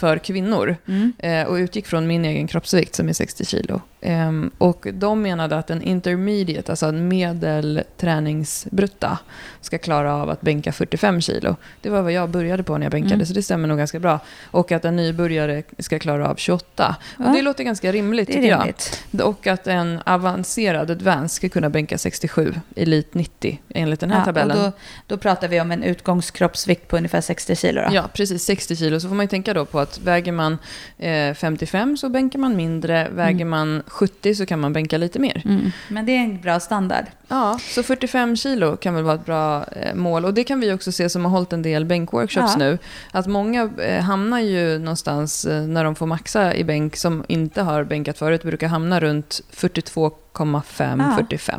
för 0.00 0.18
kvinnor 0.18 0.76
mm. 0.86 1.12
eh, 1.18 1.46
och 1.46 1.54
utgick 1.54 1.86
från 1.86 2.06
min 2.06 2.24
egen 2.24 2.46
kroppsvikt 2.46 2.94
som 2.94 3.08
är 3.08 3.12
60 3.12 3.44
kilo. 3.44 3.80
Eh, 4.00 4.32
och 4.58 4.86
de 4.92 5.22
menade 5.22 5.58
att 5.58 5.70
en 5.70 5.82
intermediate, 5.82 6.72
alltså 6.72 6.86
en 6.86 7.08
medelträningsbrutta, 7.08 9.18
ska 9.60 9.78
klara 9.78 10.14
av 10.14 10.30
att 10.30 10.40
bänka 10.40 10.72
45 10.72 11.20
kilo. 11.20 11.56
Det 11.80 11.90
var 11.90 12.02
vad 12.02 12.12
jag 12.12 12.30
började 12.30 12.62
på 12.62 12.78
när 12.78 12.84
jag 12.84 12.92
bänkade, 12.92 13.14
mm. 13.14 13.26
så 13.26 13.32
det 13.32 13.42
stämmer 13.42 13.68
nog 13.68 13.78
ganska 13.78 13.98
bra. 13.98 14.18
Och 14.44 14.72
att 14.72 14.84
en 14.84 14.96
nybörjare 14.96 15.62
ska 15.78 15.98
klara 15.98 16.28
av 16.28 16.36
28. 16.36 16.96
Ja. 17.18 17.26
Och 17.26 17.34
det 17.34 17.42
låter 17.42 17.64
ganska 17.64 17.92
rimligt, 17.92 18.26
det 18.26 18.32
tycker 18.32 18.58
rimligt. 18.58 19.04
jag. 19.10 19.28
Och 19.28 19.46
att 19.46 19.66
en 19.66 20.00
avancerad 20.06 20.90
advance 20.90 21.34
ska 21.34 21.48
kunna 21.48 21.70
bänka 21.70 21.98
67, 21.98 22.54
elit 22.76 23.14
90, 23.14 23.60
enligt 23.68 24.00
den 24.00 24.10
här 24.10 24.18
ja, 24.18 24.24
tabellen. 24.24 24.56
Och 24.56 24.64
då, 24.64 24.72
då 25.06 25.16
pratar 25.16 25.48
vi 25.48 25.60
om 25.60 25.70
en 25.70 25.82
utgångskroppsvikt 25.82 26.88
på 26.88 26.96
ungefär 26.96 27.20
60 27.20 27.56
kilo. 27.56 27.80
Då. 27.80 27.94
Ja, 27.94 28.08
precis. 28.12 28.44
60 28.44 28.76
kilo. 28.76 29.00
Så 29.00 29.08
får 29.08 29.14
man 29.14 29.24
ju 29.24 29.28
tänka 29.28 29.54
då 29.54 29.64
på 29.64 29.80
att 29.80 29.89
väger 29.98 30.32
man 30.32 30.58
eh, 30.98 31.34
55 31.34 31.96
så 31.96 32.08
bänkar 32.08 32.38
man 32.38 32.56
mindre, 32.56 33.08
väger 33.08 33.40
mm. 33.40 33.48
man 33.48 33.82
70 33.86 34.34
så 34.34 34.46
kan 34.46 34.60
man 34.60 34.72
bänka 34.72 34.98
lite 34.98 35.18
mer. 35.18 35.42
Mm. 35.44 35.70
Men 35.88 36.06
det 36.06 36.12
är 36.12 36.20
en 36.20 36.40
bra 36.40 36.60
standard. 36.60 37.04
Ja, 37.28 37.58
så 37.62 37.82
45 37.82 38.36
kilo 38.36 38.76
kan 38.76 38.94
väl 38.94 39.04
vara 39.04 39.14
ett 39.14 39.26
bra 39.26 39.64
eh, 39.64 39.94
mål. 39.94 40.24
Och 40.24 40.34
det 40.34 40.44
kan 40.44 40.60
vi 40.60 40.72
också 40.72 40.92
se 40.92 41.08
som 41.08 41.24
har 41.24 41.32
hållit 41.32 41.52
en 41.52 41.62
del 41.62 41.84
bänkworkshops 41.84 42.52
ja. 42.52 42.58
nu. 42.58 42.78
Att 43.10 43.26
många 43.26 43.70
eh, 43.78 44.02
hamnar 44.02 44.40
ju 44.40 44.78
någonstans 44.78 45.44
eh, 45.44 45.62
när 45.62 45.84
de 45.84 45.94
får 45.94 46.06
maxa 46.06 46.54
i 46.54 46.64
bänk 46.64 46.96
som 46.96 47.24
inte 47.28 47.62
har 47.62 47.84
bänkat 47.84 48.18
förut, 48.18 48.42
brukar 48.42 48.68
hamna 48.68 49.00
runt 49.00 49.40
42,5-45. 49.52 51.38
Ja, 51.38 51.58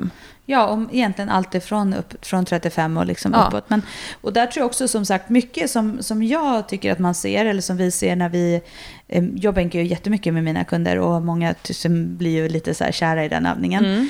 om 0.60 0.90
egentligen 0.92 1.30
allt 1.30 1.56
ifrån 1.56 1.94
upp, 1.94 2.26
från 2.26 2.46
35 2.46 2.98
och 2.98 3.06
liksom 3.06 3.34
ja. 3.34 3.48
uppåt. 3.48 3.70
Men, 3.70 3.82
och 4.22 4.34
där 4.34 4.46
tror 4.48 4.62
jag 4.62 4.66
också 4.66 4.88
som 4.88 5.06
sagt 5.06 5.30
mycket 5.30 5.70
som, 5.70 6.04
som 6.04 6.24
jag 6.24 6.68
tycker 6.68 6.92
att 6.92 7.00
man 7.00 7.16
ser, 7.16 7.46
eller 7.46 7.62
som 7.62 7.78
vi 7.78 7.92
ser 7.92 8.16
när 8.16 8.30
vi... 8.30 8.62
Eh, 9.08 9.24
jag 9.36 9.54
bänkar 9.54 9.80
ju 9.80 9.86
jättemycket 9.86 10.34
med 10.34 10.44
mina 10.44 10.64
kunder 10.64 11.00
och 11.00 11.22
många 11.22 11.56
blir 11.94 12.32
ju 12.32 12.50
lite 12.50 12.74
så 12.74 12.84
här 12.84 12.92
kära 12.92 13.26
i 13.26 13.30
den 13.30 13.46
övningen. 13.46 13.86
Mm. 13.86 14.10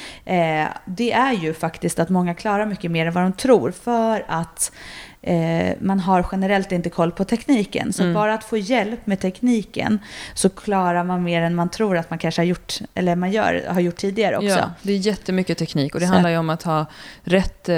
Eh, 0.66 0.70
det 0.86 1.12
är 1.12 1.34
ju 1.34 1.54
faktiskt 1.54 2.00
att 2.00 2.10
många 2.10 2.34
klarar 2.34 2.66
mycket 2.66 2.92
mer 2.92 3.06
än 3.06 3.14
vad 3.14 3.24
de 3.24 3.34
tror. 3.34 3.72
För 3.72 4.26
att 4.28 4.72
eh, 5.22 5.76
man 5.80 6.00
har 6.00 6.26
generellt 6.32 6.72
inte 6.72 6.90
koll 6.90 7.12
på 7.12 7.24
tekniken. 7.24 7.94
Så 7.94 8.04
mm. 8.04 8.14
bara 8.14 8.34
att 8.34 8.44
få 8.44 8.58
hjälp 8.58 9.08
med 9.08 9.20
tekniken 9.20 10.00
så 10.34 10.50
klarar 10.50 11.04
man 11.04 11.24
mer 11.24 11.42
än 11.42 11.56
man 11.56 11.70
tror 11.70 11.98
att 11.98 12.10
man 12.10 12.20
kanske 12.20 12.42
har 12.42 12.46
gjort, 12.46 12.80
eller 12.94 13.16
man 13.16 13.32
gör, 13.32 13.64
har 13.68 13.80
gjort 13.80 13.96
tidigare 13.96 14.38
också. 14.38 14.48
Ja, 14.50 14.72
det 14.82 14.94
är 14.94 14.98
jättemycket 14.98 15.58
teknik 15.58 15.94
och 15.94 16.00
det 16.00 16.08
så. 16.08 16.14
handlar 16.14 16.30
ju 16.30 16.38
om 16.38 16.50
att 16.50 16.64
ha 16.64 16.86
rätt 17.24 17.70
eh, 17.70 17.78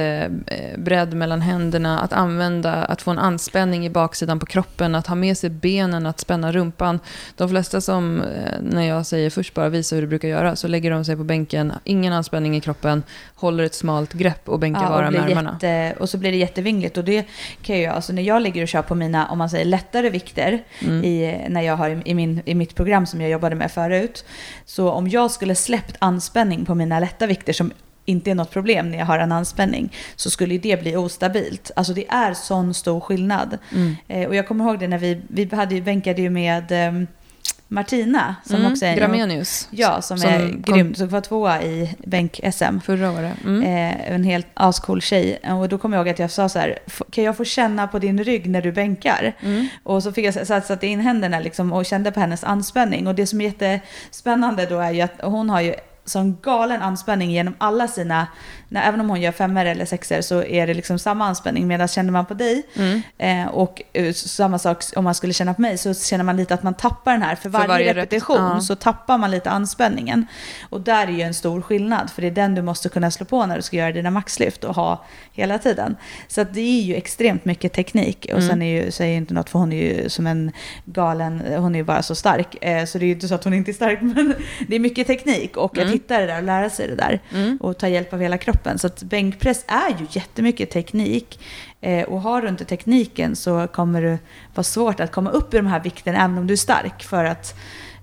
bredd 0.77 1.13
mellan 1.13 1.41
händerna, 1.41 1.99
att 1.99 2.13
använda, 2.13 2.73
att 2.73 3.01
få 3.01 3.11
en 3.11 3.19
anspänning 3.19 3.85
i 3.85 3.89
baksidan 3.89 4.39
på 4.39 4.45
kroppen, 4.45 4.95
att 4.95 5.07
ha 5.07 5.15
med 5.15 5.37
sig 5.37 5.49
benen, 5.49 6.05
att 6.05 6.19
spänna 6.19 6.51
rumpan. 6.51 6.99
De 7.35 7.49
flesta 7.49 7.81
som, 7.81 8.21
eh, 8.21 8.61
när 8.61 8.83
jag 8.83 9.05
säger 9.05 9.29
först 9.29 9.53
bara 9.53 9.69
visa 9.69 9.95
hur 9.95 10.01
du 10.01 10.07
brukar 10.07 10.27
göra, 10.27 10.55
så 10.55 10.67
lägger 10.67 10.91
de 10.91 11.05
sig 11.05 11.15
på 11.15 11.23
bänken, 11.23 11.73
ingen 11.83 12.13
anspänning 12.13 12.55
i 12.55 12.61
kroppen, 12.61 13.03
håller 13.35 13.63
ett 13.63 13.75
smalt 13.75 14.13
grepp 14.13 14.49
och 14.49 14.59
bänkar 14.59 14.83
ja, 14.83 14.89
bara 14.89 15.11
med 15.11 15.21
armarna. 15.21 15.59
Jätte, 15.61 15.99
och 15.99 16.09
så 16.09 16.17
blir 16.17 16.31
det 16.31 16.37
jättevingligt 16.37 16.97
och 16.97 17.03
det 17.03 17.25
kan 17.61 17.81
jag, 17.81 17.95
alltså 17.95 18.13
när 18.13 18.21
jag 18.21 18.41
ligger 18.41 18.61
och 18.61 18.67
kör 18.67 18.81
på 18.81 18.95
mina, 18.95 19.27
om 19.27 19.37
man 19.37 19.49
säger 19.49 19.65
lättare 19.65 20.09
vikter, 20.09 20.63
mm. 20.79 21.03
i, 21.03 21.45
när 21.49 21.61
jag 21.61 21.75
har 21.75 22.01
i, 22.05 22.13
min, 22.13 22.41
i 22.45 22.55
mitt 22.55 22.75
program 22.75 23.05
som 23.05 23.21
jag 23.21 23.29
jobbade 23.29 23.55
med 23.55 23.71
förut, 23.71 24.25
så 24.65 24.91
om 24.91 25.07
jag 25.07 25.31
skulle 25.31 25.55
släppt 25.55 25.95
anspänning 25.99 26.65
på 26.65 26.75
mina 26.75 26.99
lätta 26.99 27.27
vikter 27.27 27.53
som 27.53 27.71
inte 28.05 28.31
är 28.31 28.35
något 28.35 28.51
problem 28.51 28.91
när 28.91 28.97
jag 28.97 29.05
har 29.05 29.19
en 29.19 29.31
anspänning, 29.31 29.93
så 30.15 30.29
skulle 30.29 30.57
det 30.57 30.81
bli 30.81 30.95
ostabilt. 30.95 31.71
Alltså 31.75 31.93
det 31.93 32.07
är 32.07 32.33
sån 32.33 32.73
stor 32.73 32.99
skillnad. 32.99 33.57
Mm. 33.71 33.95
Eh, 34.07 34.27
och 34.27 34.35
jag 34.35 34.47
kommer 34.47 34.65
ihåg 34.65 34.79
det 34.79 34.87
när 34.87 34.97
vi, 34.97 35.21
vi 35.27 35.55
hade, 35.55 35.81
bänkade 35.81 36.21
ju 36.21 36.29
med 36.29 36.71
eh, 36.71 37.07
Martina, 37.67 38.35
som 38.45 38.55
mm, 38.55 38.71
också 38.71 38.85
är 38.85 38.95
Gramenius. 38.95 39.67
Ja, 39.71 40.01
som, 40.01 40.17
som 40.17 40.29
är 40.29 40.49
grym. 40.49 40.95
Som 40.95 41.07
var 41.07 41.21
tvåa 41.21 41.63
i 41.63 41.95
bänk-SM. 41.99 42.79
Förra 42.79 43.11
året. 43.11 43.43
Mm. 43.43 43.63
Eh, 43.63 44.11
en 44.13 44.23
helt 44.23 44.47
ascool 44.53 45.01
tjej. 45.01 45.37
Och 45.37 45.69
då 45.69 45.77
kommer 45.77 45.97
jag 45.97 46.07
ihåg 46.07 46.13
att 46.13 46.19
jag 46.19 46.31
sa 46.31 46.49
så 46.49 46.59
här, 46.59 46.79
kan 47.09 47.23
jag 47.23 47.37
få 47.37 47.45
känna 47.45 47.87
på 47.87 47.99
din 47.99 48.23
rygg 48.23 48.49
när 48.49 48.61
du 48.61 48.71
bänkar? 48.71 49.33
Mm. 49.39 49.67
Och 49.83 50.03
så 50.03 50.11
fick 50.11 50.25
jag 50.25 50.47
satt 50.47 50.83
in 50.83 50.99
händerna 50.99 51.39
liksom 51.39 51.73
och 51.73 51.85
kände 51.85 52.11
på 52.11 52.19
hennes 52.19 52.43
anspänning. 52.43 53.07
Och 53.07 53.15
det 53.15 53.27
som 53.27 53.41
är 53.41 53.45
jättespännande 53.45 54.65
då 54.65 54.79
är 54.79 54.91
ju 54.91 55.01
att 55.01 55.21
hon 55.21 55.49
har 55.49 55.61
ju 55.61 55.73
sån 56.05 56.37
galen 56.41 56.81
anspänning 56.81 57.31
genom 57.31 57.55
alla 57.57 57.87
sina 57.87 58.27
när, 58.73 58.87
även 58.87 59.01
om 59.01 59.09
hon 59.09 59.21
gör 59.21 59.31
femmor 59.31 59.65
eller 59.65 59.85
sexor 59.85 60.21
så 60.21 60.43
är 60.43 60.67
det 60.67 60.73
liksom 60.73 60.99
samma 60.99 61.25
anspänning. 61.25 61.67
Medan 61.67 61.87
känner 61.87 62.11
man 62.11 62.25
på 62.25 62.33
dig 62.33 62.63
mm. 62.75 63.01
eh, 63.17 63.47
och 63.47 63.81
uh, 63.97 64.13
samma 64.13 64.59
sak 64.59 64.83
om 64.95 65.03
man 65.03 65.15
skulle 65.15 65.33
känna 65.33 65.53
på 65.53 65.61
mig 65.61 65.77
så 65.77 65.93
känner 65.93 66.23
man 66.23 66.37
lite 66.37 66.53
att 66.53 66.63
man 66.63 66.73
tappar 66.73 67.11
den 67.11 67.21
här. 67.21 67.35
För, 67.35 67.41
för 67.41 67.49
varje, 67.49 67.67
varje, 67.67 67.93
repetition 67.93 68.53
rep 68.53 68.63
så 68.63 68.75
tappar 68.75 69.17
man 69.17 69.31
lite 69.31 69.49
anspänningen. 69.49 70.25
Och 70.69 70.81
där 70.81 71.07
är 71.07 71.11
ju 71.11 71.21
en 71.21 71.33
stor 71.33 71.61
skillnad. 71.61 72.09
För 72.09 72.21
det 72.21 72.27
är 72.27 72.31
den 72.31 72.55
du 72.55 72.61
måste 72.61 72.89
kunna 72.89 73.11
slå 73.11 73.25
på 73.25 73.45
när 73.45 73.55
du 73.55 73.61
ska 73.61 73.77
göra 73.77 73.91
dina 73.91 74.11
maxlyft 74.11 74.63
och 74.63 74.75
ha 74.75 75.05
hela 75.31 75.59
tiden. 75.59 75.95
Så 76.27 76.43
det 76.43 76.61
är 76.61 76.81
ju 76.81 76.95
extremt 76.95 77.45
mycket 77.45 77.73
teknik. 77.73 78.25
Och 78.25 78.39
mm. 78.39 78.49
sen 78.49 78.61
är 78.61 78.83
ju, 78.83 78.91
säger 78.91 79.17
inte 79.17 79.33
något 79.33 79.49
för 79.49 79.59
hon 79.59 79.73
är 79.73 79.77
ju 79.77 80.09
som 80.09 80.27
en 80.27 80.51
galen, 80.85 81.43
hon 81.57 81.75
är 81.75 81.79
ju 81.79 81.85
bara 81.85 82.03
så 82.03 82.15
stark. 82.15 82.63
Eh, 82.63 82.85
så 82.85 82.97
det 82.97 83.05
är 83.05 83.07
ju 83.07 83.13
inte 83.13 83.27
så 83.27 83.35
att 83.35 83.43
hon 83.43 83.53
inte 83.53 83.71
är 83.71 83.73
stark 83.73 84.01
men 84.01 84.35
det 84.67 84.75
är 84.75 84.79
mycket 84.79 85.07
teknik. 85.07 85.57
Och 85.57 85.77
mm. 85.77 85.92
Att 85.93 86.01
hitta 86.01 86.19
det 86.19 86.25
där 86.25 86.37
och 86.37 86.43
lära 86.43 86.69
sig 86.69 86.87
det 86.87 86.95
där. 86.95 87.21
Mm. 87.33 87.57
Och 87.61 87.77
ta 87.77 87.87
hjälp 87.87 88.13
av 88.13 88.19
hela 88.19 88.37
kroppen. 88.37 88.79
Så 88.79 88.87
att 88.87 89.03
bänkpress 89.03 89.65
är 89.67 89.89
ju 89.89 90.05
jättemycket 90.09 90.71
teknik. 90.71 91.39
Eh, 91.81 92.03
och 92.03 92.21
har 92.21 92.41
du 92.41 92.47
inte 92.47 92.65
tekniken 92.65 93.35
så 93.35 93.67
kommer 93.67 94.01
det 94.01 94.19
vara 94.55 94.63
svårt 94.63 94.99
att 94.99 95.11
komma 95.11 95.29
upp 95.29 95.53
i 95.53 95.57
de 95.57 95.67
här 95.67 95.79
vikterna 95.79 96.17
även 96.17 96.37
om 96.37 96.47
du 96.47 96.53
är 96.53 96.57
stark. 96.57 97.03
För 97.03 97.25
att, 97.25 97.55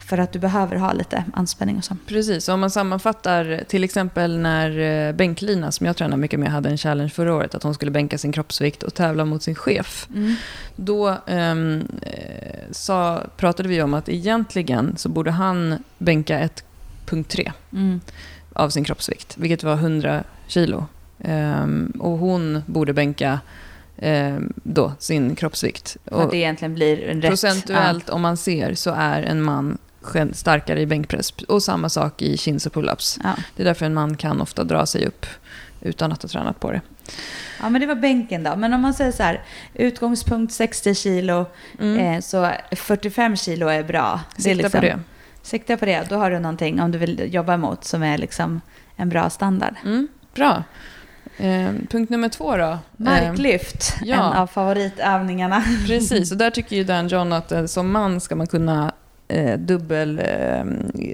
för 0.08 0.18
att 0.18 0.32
du 0.32 0.38
behöver 0.38 0.76
ha 0.76 0.92
lite 0.92 1.24
anspänning 1.34 1.76
och 1.76 1.84
så. 1.84 1.96
Precis, 2.06 2.48
om 2.48 2.60
man 2.60 2.70
sammanfattar 2.70 3.64
till 3.68 3.84
exempel 3.84 4.38
när 4.38 4.78
eh, 4.78 5.12
Bänklina, 5.12 5.72
som 5.72 5.86
jag 5.86 5.96
tränar 5.96 6.16
mycket 6.16 6.40
med, 6.40 6.50
hade 6.50 6.68
en 6.68 6.78
challenge 6.78 7.10
förra 7.10 7.34
året, 7.34 7.54
att 7.54 7.62
hon 7.62 7.74
skulle 7.74 7.90
bänka 7.90 8.18
sin 8.18 8.32
kroppsvikt 8.32 8.82
och 8.82 8.94
tävla 8.94 9.24
mot 9.24 9.42
sin 9.42 9.54
chef. 9.54 10.08
Mm. 10.14 10.34
Då 10.76 11.16
um, 11.26 11.88
sa, 12.70 13.22
pratade 13.36 13.68
vi 13.68 13.82
om 13.82 13.94
att 13.94 14.08
egentligen 14.08 14.96
så 14.96 15.08
borde 15.08 15.30
han 15.30 15.84
bänka 15.98 16.38
ett 16.38 16.64
punkt 17.10 17.30
3 17.30 17.52
mm. 17.72 18.00
av 18.52 18.70
sin 18.70 18.84
kroppsvikt, 18.84 19.36
vilket 19.36 19.62
var 19.62 19.74
100 19.74 20.24
kilo. 20.46 20.86
Um, 21.18 21.92
och 21.98 22.18
hon 22.18 22.62
borde 22.66 22.92
bänka 22.92 23.40
eh, 23.96 24.36
då, 24.54 24.92
sin 24.98 25.34
kroppsvikt. 25.36 25.96
För 26.06 26.22
att 26.22 26.30
det 26.30 26.36
egentligen 26.36 26.74
blir 26.74 27.08
en 27.08 27.22
rätt... 27.22 27.30
procentuellt, 27.30 28.08
om 28.08 28.20
man 28.20 28.36
ser, 28.36 28.74
så 28.74 28.90
är 28.90 29.22
en 29.22 29.42
man 29.42 29.78
starkare 30.32 30.80
i 30.80 30.86
bänkpress. 30.86 31.30
Och 31.30 31.62
samma 31.62 31.88
sak 31.88 32.22
i 32.22 32.36
chins 32.36 32.66
och 32.66 32.72
pull-ups. 32.72 33.20
Ja. 33.24 33.34
Det 33.56 33.62
är 33.62 33.64
därför 33.64 33.86
en 33.86 33.94
man 33.94 34.16
kan 34.16 34.40
ofta 34.40 34.64
dra 34.64 34.86
sig 34.86 35.06
upp 35.06 35.26
utan 35.80 36.12
att 36.12 36.22
ha 36.22 36.28
tränat 36.28 36.60
på 36.60 36.70
det. 36.72 36.80
ja, 37.60 37.68
men 37.68 37.80
det 37.80 37.86
var 37.86 37.94
bänken 37.94 38.42
då. 38.42 38.56
Men 38.56 38.74
om 38.74 38.80
man 38.80 38.94
säger 38.94 39.12
så 39.12 39.22
här, 39.22 39.42
utgångspunkt 39.74 40.52
60 40.52 40.94
kilo, 40.94 41.46
Mm. 41.78 41.98
eh, 41.98 42.20
så 42.20 42.50
45 42.72 43.36
kilo 43.36 43.66
är 43.68 43.82
bra. 43.82 44.20
Det 44.36 44.40
är 44.40 44.54
Sikta 44.54 44.62
liksom, 44.62 44.80
på 44.80 44.86
det. 44.86 45.00
Sikta 45.42 45.76
på 45.76 45.84
det, 45.84 46.06
då 46.08 46.16
har 46.16 46.30
du 46.30 46.38
någonting 46.38 46.80
om 46.80 46.90
du 46.90 46.98
vill 46.98 47.34
jobba 47.34 47.54
emot 47.54 47.84
som 47.84 48.02
är 48.02 48.18
liksom 48.18 48.60
en 48.96 49.08
bra 49.08 49.30
standard. 49.30 49.74
Mm, 49.84 50.08
bra. 50.34 50.64
Eh, 51.36 51.72
punkt 51.90 52.10
nummer 52.10 52.28
två 52.28 52.56
då. 52.56 52.64
Eh, 52.64 52.78
Marklyft, 52.96 53.94
ja. 54.02 54.16
en 54.16 54.38
av 54.38 54.46
favoritövningarna. 54.46 55.64
Precis, 55.86 56.32
och 56.32 56.38
där 56.38 56.50
tycker 56.50 56.76
ju 56.76 56.84
Dan 56.84 57.08
John 57.08 57.32
att 57.32 57.52
eh, 57.52 57.66
som 57.66 57.92
man 57.92 58.20
ska 58.20 58.36
man 58.36 58.46
kunna 58.46 58.92
eh, 59.28 59.58
dubbel 59.58 60.18
eh, 60.24 60.64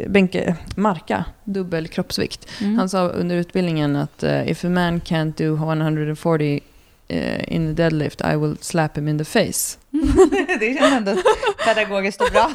bänke, 0.08 0.56
marka 0.76 1.24
dubbel 1.44 1.88
kroppsvikt. 1.88 2.48
Mm. 2.60 2.78
Han 2.78 2.88
sa 2.88 3.08
under 3.08 3.36
utbildningen 3.36 3.96
att 3.96 4.22
eh, 4.22 4.50
if 4.50 4.64
a 4.64 4.68
man 4.68 5.00
can't 5.00 5.34
do 5.36 5.54
140 5.54 6.60
eh, 7.08 7.52
in 7.52 7.66
the 7.66 7.82
deadlift 7.82 8.20
I 8.20 8.36
will 8.36 8.56
slap 8.60 8.96
him 8.96 9.08
in 9.08 9.18
the 9.18 9.24
face. 9.24 9.78
det 10.60 10.78
känns 10.78 10.92
ändå 10.92 11.16
pedagogiskt 11.64 12.20
och 12.20 12.28
bra. 12.32 12.44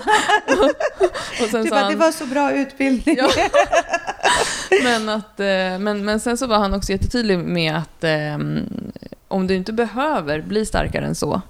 Och 1.41 1.49
sen 1.49 1.63
sa 1.63 1.69
bara, 1.69 1.81
han, 1.81 1.91
det 1.91 1.97
var 1.97 2.11
så 2.11 2.25
bra 2.25 2.51
utbildning. 2.51 3.17
Ja. 3.17 3.29
men, 4.83 5.09
att, 5.09 5.39
eh, 5.39 5.79
men, 5.79 6.05
men 6.05 6.19
sen 6.19 6.37
så 6.37 6.47
var 6.47 6.57
han 6.57 6.73
också 6.73 6.91
jättetydlig 6.91 7.39
med 7.39 7.75
att 7.75 8.03
eh, 8.03 8.37
om 9.27 9.47
du 9.47 9.55
inte 9.55 9.73
behöver 9.73 10.41
bli 10.41 10.65
starkare 10.65 11.05
än 11.05 11.15
så, 11.15 11.41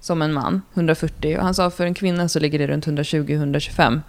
som 0.00 0.22
en 0.22 0.32
man, 0.32 0.62
140, 0.74 1.36
och 1.38 1.44
han 1.44 1.54
sa 1.54 1.70
för 1.70 1.86
en 1.86 1.94
kvinna 1.94 2.28
så 2.28 2.38
ligger 2.40 2.58
det 2.58 2.66
runt 2.66 2.86
120-125, 2.86 4.00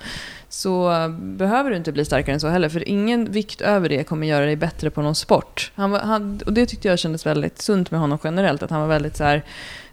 så 0.50 0.92
eh, 0.92 1.10
behöver 1.10 1.70
du 1.70 1.78
inte 1.78 1.92
bli 1.92 2.06
starkare 2.06 2.34
än 2.34 2.40
så 2.40 2.48
heller, 2.48 2.70
för 2.70 2.90
ingen 2.90 3.32
vikt 3.32 3.62
över 3.62 3.90
det 3.90 4.04
kommer 4.04 4.28
göra 4.28 4.46
dig 4.46 4.56
bättre 4.56 4.90
på 4.90 5.02
någon 5.02 5.16
sport. 5.16 5.72
Han 5.76 5.92
var, 5.92 6.00
han, 6.00 6.42
och 6.46 6.54
det 6.54 6.66
tyckte 6.66 6.88
jag 6.88 7.00
kändes 7.00 7.26
väldigt 7.26 7.62
sunt 7.62 7.92
med 7.92 8.00
honom 8.00 8.18
generellt, 8.24 8.64
att 8.64 8.70
han 8.70 8.82
var 8.82 8.88
väldigt 8.88 9.18
så 9.18 9.24
här... 9.24 9.44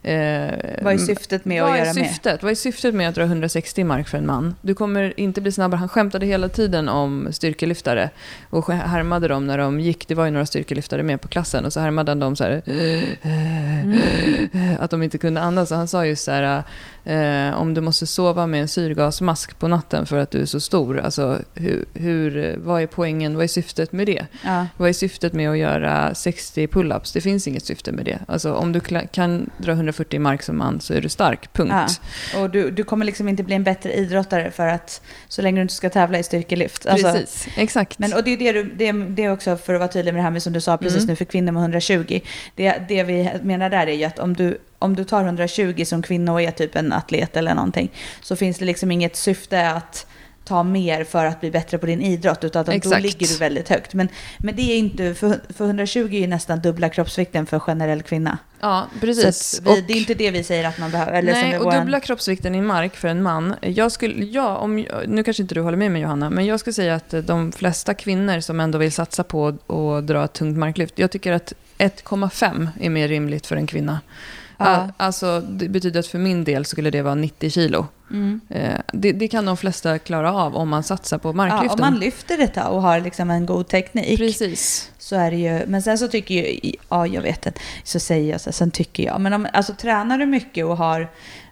Eh, 0.02 0.54
Vad 0.82 0.94
är 0.94 0.98
syftet 0.98 1.44
med 1.44 1.62
att 1.62 1.78
göra 1.78 1.92
syftet? 1.92 2.42
Vad 2.42 2.50
är 2.50 2.54
syftet 2.54 2.94
med 2.94 3.08
att 3.08 3.14
dra 3.14 3.22
160 3.22 3.84
mark 3.84 4.08
för 4.08 4.18
en 4.18 4.26
man? 4.26 4.54
Du 4.60 4.74
kommer 4.74 5.20
inte 5.20 5.40
bli 5.40 5.52
snabbare. 5.52 5.78
Han 5.78 5.88
skämtade 5.88 6.26
hela 6.26 6.48
tiden 6.48 6.88
om 6.88 7.28
styrkelyftare 7.30 8.10
och 8.50 8.72
härmade 8.72 9.28
dem 9.28 9.46
när 9.46 9.58
de 9.58 9.80
gick. 9.80 10.08
Det 10.08 10.14
var 10.14 10.24
ju 10.24 10.30
några 10.30 10.46
styrkelyftare 10.46 11.02
med 11.02 11.20
på 11.20 11.28
klassen 11.28 11.64
och 11.64 11.72
så 11.72 11.80
härmade 11.80 12.10
han 12.10 12.18
dem 12.18 12.36
så 12.36 12.44
här, 12.44 12.62
att 14.80 14.90
de 14.90 15.02
inte 15.02 15.18
kunde 15.18 15.40
andas. 15.40 15.70
Och 15.70 15.76
han 15.76 15.88
sa 15.88 16.06
ju 16.06 16.16
så 16.16 16.30
här, 16.30 16.62
eh, 17.08 17.60
om 17.60 17.74
du 17.74 17.80
måste 17.80 18.06
sova 18.06 18.46
med 18.46 18.60
en 18.60 18.68
syrgasmask 18.68 19.58
på 19.58 19.68
natten 19.68 20.06
för 20.06 20.18
att 20.18 20.30
du 20.30 20.40
är 20.40 20.46
så 20.46 20.60
stor, 20.60 21.00
alltså 21.00 21.38
hur, 21.54 21.84
hur, 21.94 22.56
vad 22.58 22.82
är 22.82 22.86
poängen, 22.86 23.34
vad 23.34 23.44
är 23.44 23.48
syftet 23.48 23.92
med 23.92 24.06
det? 24.06 24.26
Ja. 24.44 24.66
Vad 24.76 24.88
är 24.88 24.92
syftet 24.92 25.32
med 25.32 25.50
att 25.50 25.58
göra 25.58 26.14
60 26.14 26.66
pull-ups? 26.66 27.10
Det 27.14 27.20
finns 27.20 27.48
inget 27.48 27.64
syfte 27.64 27.92
med 27.92 28.04
det. 28.04 28.18
Alltså 28.28 28.54
om 28.54 28.72
du 28.72 28.80
kan 29.12 29.50
dra 29.58 29.72
140 29.72 30.20
mark 30.20 30.42
som 30.42 30.58
man 30.58 30.80
så 30.80 30.94
är 30.94 31.00
du 31.00 31.08
stark, 31.08 31.52
punkt. 31.52 32.00
Ja. 32.34 32.40
Och 32.40 32.50
du, 32.50 32.70
du 32.70 32.84
kommer 32.84 33.04
liksom 33.04 33.28
inte 33.28 33.42
bli 33.42 33.54
en 33.54 33.64
bättre 33.64 33.92
idrottare 33.92 34.50
för 34.50 34.66
att 34.66 35.02
så 35.28 35.42
länge 35.42 35.58
du 35.58 35.62
inte 35.62 35.74
ska 35.74 35.90
tävla 35.90 36.18
i 36.18 36.22
styrkelyft. 36.22 36.86
Alltså, 36.86 37.12
Precis, 37.12 37.48
exakt. 37.56 37.98
Men, 37.98 38.12
och 38.12 38.24
det 38.24 38.30
är, 38.30 38.36
det, 38.36 38.52
du, 38.52 38.64
det, 38.64 38.92
det 38.92 39.24
är 39.24 39.32
också 39.32 39.56
för 39.56 39.74
att 39.74 39.80
vara 39.80 39.88
tydlig 39.88 40.12
med 40.14 40.18
det 40.18 40.24
här 40.24 40.30
med 40.30 40.42
som 40.42 40.52
du 40.52 40.60
sa 40.60 40.76
precis 40.76 40.98
Mm. 40.98 41.06
nu 41.06 41.16
för 41.16 41.24
kvinnor 41.24 41.52
med 41.52 41.60
120. 41.60 42.20
Det, 42.54 42.82
det 42.88 43.02
vi 43.02 43.30
menar 43.42 43.70
där 43.70 43.86
är 43.86 43.92
ju 43.92 44.04
att 44.04 44.18
om 44.18 44.34
du, 44.34 44.58
om 44.78 44.96
du 44.96 45.04
tar 45.04 45.24
120 45.24 45.84
som 45.84 46.02
kvinna 46.02 46.32
och 46.32 46.42
är 46.42 46.50
typ 46.50 46.76
en 46.76 46.92
atlet 46.92 47.36
eller 47.36 47.54
någonting 47.54 47.90
så 48.20 48.36
finns 48.36 48.58
det 48.58 48.64
liksom 48.64 48.90
inget 48.90 49.16
syfte 49.16 49.70
att 49.70 50.06
ta 50.44 50.62
mer 50.62 51.04
för 51.04 51.24
att 51.24 51.40
bli 51.40 51.50
bättre 51.50 51.78
på 51.78 51.86
din 51.86 52.02
idrott 52.02 52.44
utan 52.44 52.60
att 52.60 52.82
då 52.82 52.96
ligger 52.98 53.28
du 53.28 53.36
väldigt 53.36 53.68
högt. 53.68 53.94
Men, 53.94 54.08
men 54.38 54.56
det 54.56 54.62
är 54.62 54.76
inte, 54.78 55.14
för, 55.14 55.40
för 55.56 55.64
120 55.64 55.98
är 55.98 56.20
ju 56.20 56.26
nästan 56.26 56.60
dubbla 56.60 56.88
kroppsvikten 56.88 57.46
för 57.46 57.58
generell 57.58 58.02
kvinna. 58.02 58.38
ja, 58.60 58.86
precis. 59.00 59.60
vi, 59.64 59.70
Och- 59.70 59.78
det 59.86 59.92
är 59.92 59.96
inte 59.96 60.14
det 60.14 60.30
vi 60.30 60.44
säger 60.44 60.64
att 60.68 60.78
man 60.78 60.90
behöver. 60.90 61.12
Eller 61.12 61.32
Nej, 61.32 61.58
och 61.58 61.64
våran- 61.64 61.80
dubbla 61.80 62.00
kroppsvikten 62.00 62.54
i 62.54 62.60
mark 62.60 62.96
för 62.96 63.08
en 63.08 63.22
man. 63.22 63.54
Jag 63.60 63.92
skulle, 63.92 64.24
ja, 64.24 64.56
om, 64.56 64.86
nu 65.06 65.24
kanske 65.24 65.42
inte 65.42 65.54
du 65.54 65.60
håller 65.60 65.76
med 65.76 65.90
mig 65.92 66.02
Johanna, 66.02 66.30
men 66.30 66.46
jag 66.46 66.60
skulle 66.60 66.74
säga 66.74 66.94
att 66.94 67.14
de 67.26 67.52
flesta 67.52 67.94
kvinnor 67.94 68.40
som 68.40 68.60
ändå 68.60 68.78
vill 68.78 68.92
satsa 68.92 69.24
på 69.24 69.48
att 69.48 70.06
dra 70.06 70.24
ett 70.24 70.32
tungt 70.32 70.58
marklyft, 70.58 70.98
jag 70.98 71.10
tycker 71.10 71.32
att 71.32 71.52
1,5 71.78 72.68
är 72.80 72.90
mer 72.90 73.08
rimligt 73.08 73.46
för 73.46 73.56
en 73.56 73.66
kvinna. 73.66 74.00
Ja. 74.60 74.66
Al- 74.66 74.92
Alltså, 74.96 75.40
det 75.40 75.68
betyder 75.68 76.00
att 76.00 76.06
för 76.06 76.18
min 76.18 76.44
del 76.44 76.64
skulle 76.64 76.90
det 76.90 77.02
vara 77.02 77.14
90 77.14 77.50
kilo. 77.50 77.86
Mm. 78.10 78.40
Eh, 78.48 78.80
det, 78.92 79.12
det 79.12 79.28
kan 79.28 79.44
de 79.44 79.56
flesta 79.56 79.98
klara 79.98 80.32
av 80.34 80.56
om 80.56 80.68
man 80.68 80.82
satsar 80.82 81.18
på 81.18 81.28
Ja, 81.28 81.32
marklyften. 81.32 81.70
om 81.84 81.92
man 81.92 82.00
lyfter 82.00 82.36
detta 82.38 82.68
och 82.68 82.82
har 82.82 83.00
liksom 83.00 83.30
en 83.30 83.46
god 83.46 83.68
teknik 83.68 84.18
Precis. 84.18 84.90
så 84.98 85.16
är 85.16 85.30
det 85.30 85.36
ju, 85.36 85.66
men 85.66 85.82
sen 85.82 85.98
så 85.98 86.08
tycker 86.08 86.34
ju, 86.34 86.72
ja 86.88 87.06
jag 87.06 87.22
vet 87.22 87.46
inte, 87.46 87.60
så 87.84 88.00
säger 88.00 88.32
jag 88.32 88.40
så, 88.40 88.52
sen 88.52 88.70
tycker 88.70 89.02
jag, 89.02 89.20
men 89.20 89.32
om, 89.32 89.46
alltså 89.52 89.74
tränar 89.74 90.18
du 90.18 90.26
mycket 90.26 90.64
och 90.64 90.76
har 90.76 91.08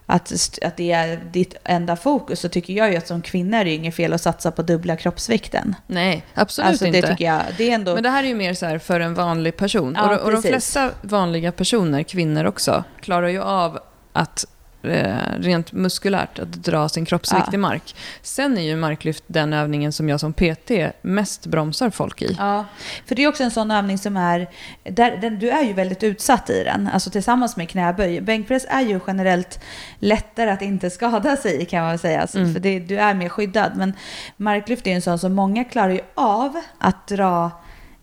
att, 0.09 0.31
att 0.61 0.77
det 0.77 0.91
är 0.91 1.17
ditt 1.31 1.55
enda 1.63 1.95
fokus 1.95 2.39
så 2.39 2.49
tycker 2.49 2.73
jag 2.73 2.91
ju 2.91 2.97
att 2.97 3.07
som 3.07 3.21
kvinna 3.21 3.57
är 3.57 3.65
det 3.65 3.73
inget 3.73 3.95
fel 3.95 4.13
att 4.13 4.21
satsa 4.21 4.51
på 4.51 4.61
dubbla 4.61 4.95
kroppsvikten. 4.95 5.75
Nej, 5.87 6.25
absolut 6.33 6.69
alltså 6.69 6.85
det 6.85 6.97
inte. 6.97 7.07
tycker 7.07 7.25
jag, 7.25 7.41
det 7.57 7.69
är 7.69 7.75
ändå, 7.75 7.93
Men 7.93 8.03
det 8.03 8.09
här 8.09 8.23
är 8.23 8.27
ju 8.27 8.35
mer 8.35 8.53
så 8.53 8.65
här 8.65 8.77
för 8.77 8.99
en 8.99 9.13
vanlig 9.13 9.57
person. 9.57 9.93
Ja, 9.97 10.03
och, 10.03 10.09
de- 10.09 10.17
och 10.17 10.31
de 10.31 10.41
flesta 10.41 10.89
vanliga 11.01 11.51
personer, 11.51 12.03
kvinnor 12.03 12.45
också, 12.45 12.83
klarar 13.01 13.27
ju 13.27 13.41
av 13.41 13.79
att 14.13 14.45
rent 14.81 15.71
muskulärt 15.71 16.39
att 16.39 16.51
dra 16.51 16.89
sin 16.89 17.05
kroppsvikt 17.05 17.43
Ja. 17.47 17.53
i 17.53 17.57
mark. 17.57 17.95
Sen 18.21 18.57
är 18.57 18.61
ju 18.61 18.75
marklyft 18.75 19.23
den 19.27 19.53
övningen 19.53 19.91
som 19.93 20.09
jag 20.09 20.19
som 20.19 20.33
PT 20.33 20.71
mest 21.01 21.45
bromsar 21.45 21.89
folk 21.89 22.21
i. 22.21 22.35
Ja, 22.39 22.65
för 23.05 23.15
det 23.15 23.23
är 23.23 23.27
också 23.27 23.43
en 23.43 23.51
sån 23.51 23.71
övning 23.71 23.97
som 23.97 24.17
är, 24.17 24.47
där, 24.83 25.17
den, 25.17 25.39
du 25.39 25.49
är 25.49 25.63
ju 25.63 25.73
väldigt 25.73 26.03
utsatt 26.03 26.49
i 26.49 26.63
den, 26.63 26.89
alltså 26.93 27.09
tillsammans 27.09 27.57
med 27.57 27.69
knäböj. 27.69 28.21
Bänkpress 28.21 28.65
är 28.69 28.81
ju 28.81 28.99
generellt 29.07 29.59
lättare 29.99 30.49
att 30.49 30.61
inte 30.61 30.89
skada 30.89 31.35
sig 31.37 31.61
i 31.61 31.65
kan 31.65 31.83
man 31.83 31.97
säga, 31.97 32.21
alltså, 32.21 32.37
Mm. 32.37 32.53
för 32.53 32.59
det, 32.59 32.79
du 32.79 32.97
är 32.99 33.13
mer 33.13 33.29
skyddad. 33.29 33.71
Men 33.75 33.93
marklyft 34.37 34.87
är 34.87 34.91
ju 34.91 34.95
en 34.95 35.01
sån 35.01 35.19
som 35.19 35.33
många 35.33 35.63
klarar 35.63 35.89
ju 35.89 35.99
av 36.15 36.61
att 36.79 37.07
dra 37.07 37.51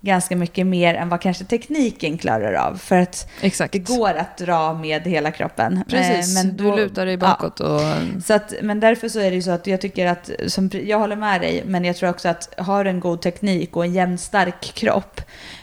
ganska 0.04 0.36
mycket 0.36 0.66
mer 0.66 0.94
än 0.94 1.08
vad 1.08 1.20
kanske 1.20 1.44
tekniken 1.44 2.18
klarar 2.18 2.52
av. 2.52 2.76
För 2.76 2.96
att 2.98 3.28
Exakt. 3.40 3.72
det 3.72 3.78
går 3.78 4.14
att 4.14 4.38
dra 4.38 4.74
med 4.74 5.02
hela 5.02 5.30
kroppen. 5.30 5.84
Precis, 5.88 6.36
Eh, 6.36 6.44
men 6.44 6.56
du 6.56 6.64
då- 6.64 6.76
lutar 6.76 7.06
dig 7.06 7.16
bakåt 7.16 7.60
och... 7.60 7.80
så 8.24 8.34
att, 8.34 8.54
men 8.62 8.80
därför 8.80 9.08
så 9.08 9.20
är 9.20 9.30
det 9.30 9.36
ju 9.36 9.42
så 9.42 9.50
att 9.50 9.66
jag 9.66 9.80
tycker 9.80 10.06
att, 10.06 10.30
som, 10.46 10.70
jag 10.72 10.98
håller 10.98 11.16
med 11.16 11.40
dig, 11.40 11.62
men 11.66 11.84
jag 11.84 11.96
tror 11.96 12.10
också 12.10 12.28
att 12.28 12.54
har 12.58 12.84
du 12.84 12.90
en 12.90 13.00
god 13.00 13.22
teknik 13.22 13.76
och 13.76 13.84
en 13.84 13.92
jämn 13.94 14.18
stark 14.18 14.60
kropp 14.74 15.20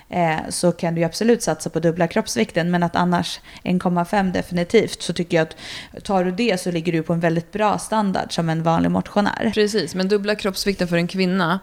eh, 0.10 0.36
så 0.50 0.72
kan 0.72 0.96
du 0.96 1.02
ju 1.02 1.06
absolut 1.06 1.44
satsa 1.44 1.70
på 1.70 1.80
dubbla 1.80 2.08
kroppsvikten. 2.08 2.72
Men 2.72 2.84
att 2.84 2.96
annars 2.96 3.40
1,5 3.64 4.32
definitivt 4.32 5.02
så 5.02 5.14
tycker 5.14 5.38
jag 5.38 5.48
att 5.48 6.04
tar 6.04 6.24
du 6.24 6.32
det 6.32 6.60
så 6.62 6.72
ligger 6.72 6.92
du 6.92 7.04
på 7.04 7.14
en 7.14 7.20
väldigt 7.20 7.52
bra 7.52 7.78
standard 7.78 8.34
som 8.34 8.50
en 8.50 8.64
vanlig 8.64 8.92
motionär. 8.92 9.52
Precis, 9.54 9.96
men 9.96 10.08
dubbla 10.08 10.36
kroppsvikten 10.36 10.88
för 10.88 10.96
en 10.96 11.08
kvinna 11.08 11.60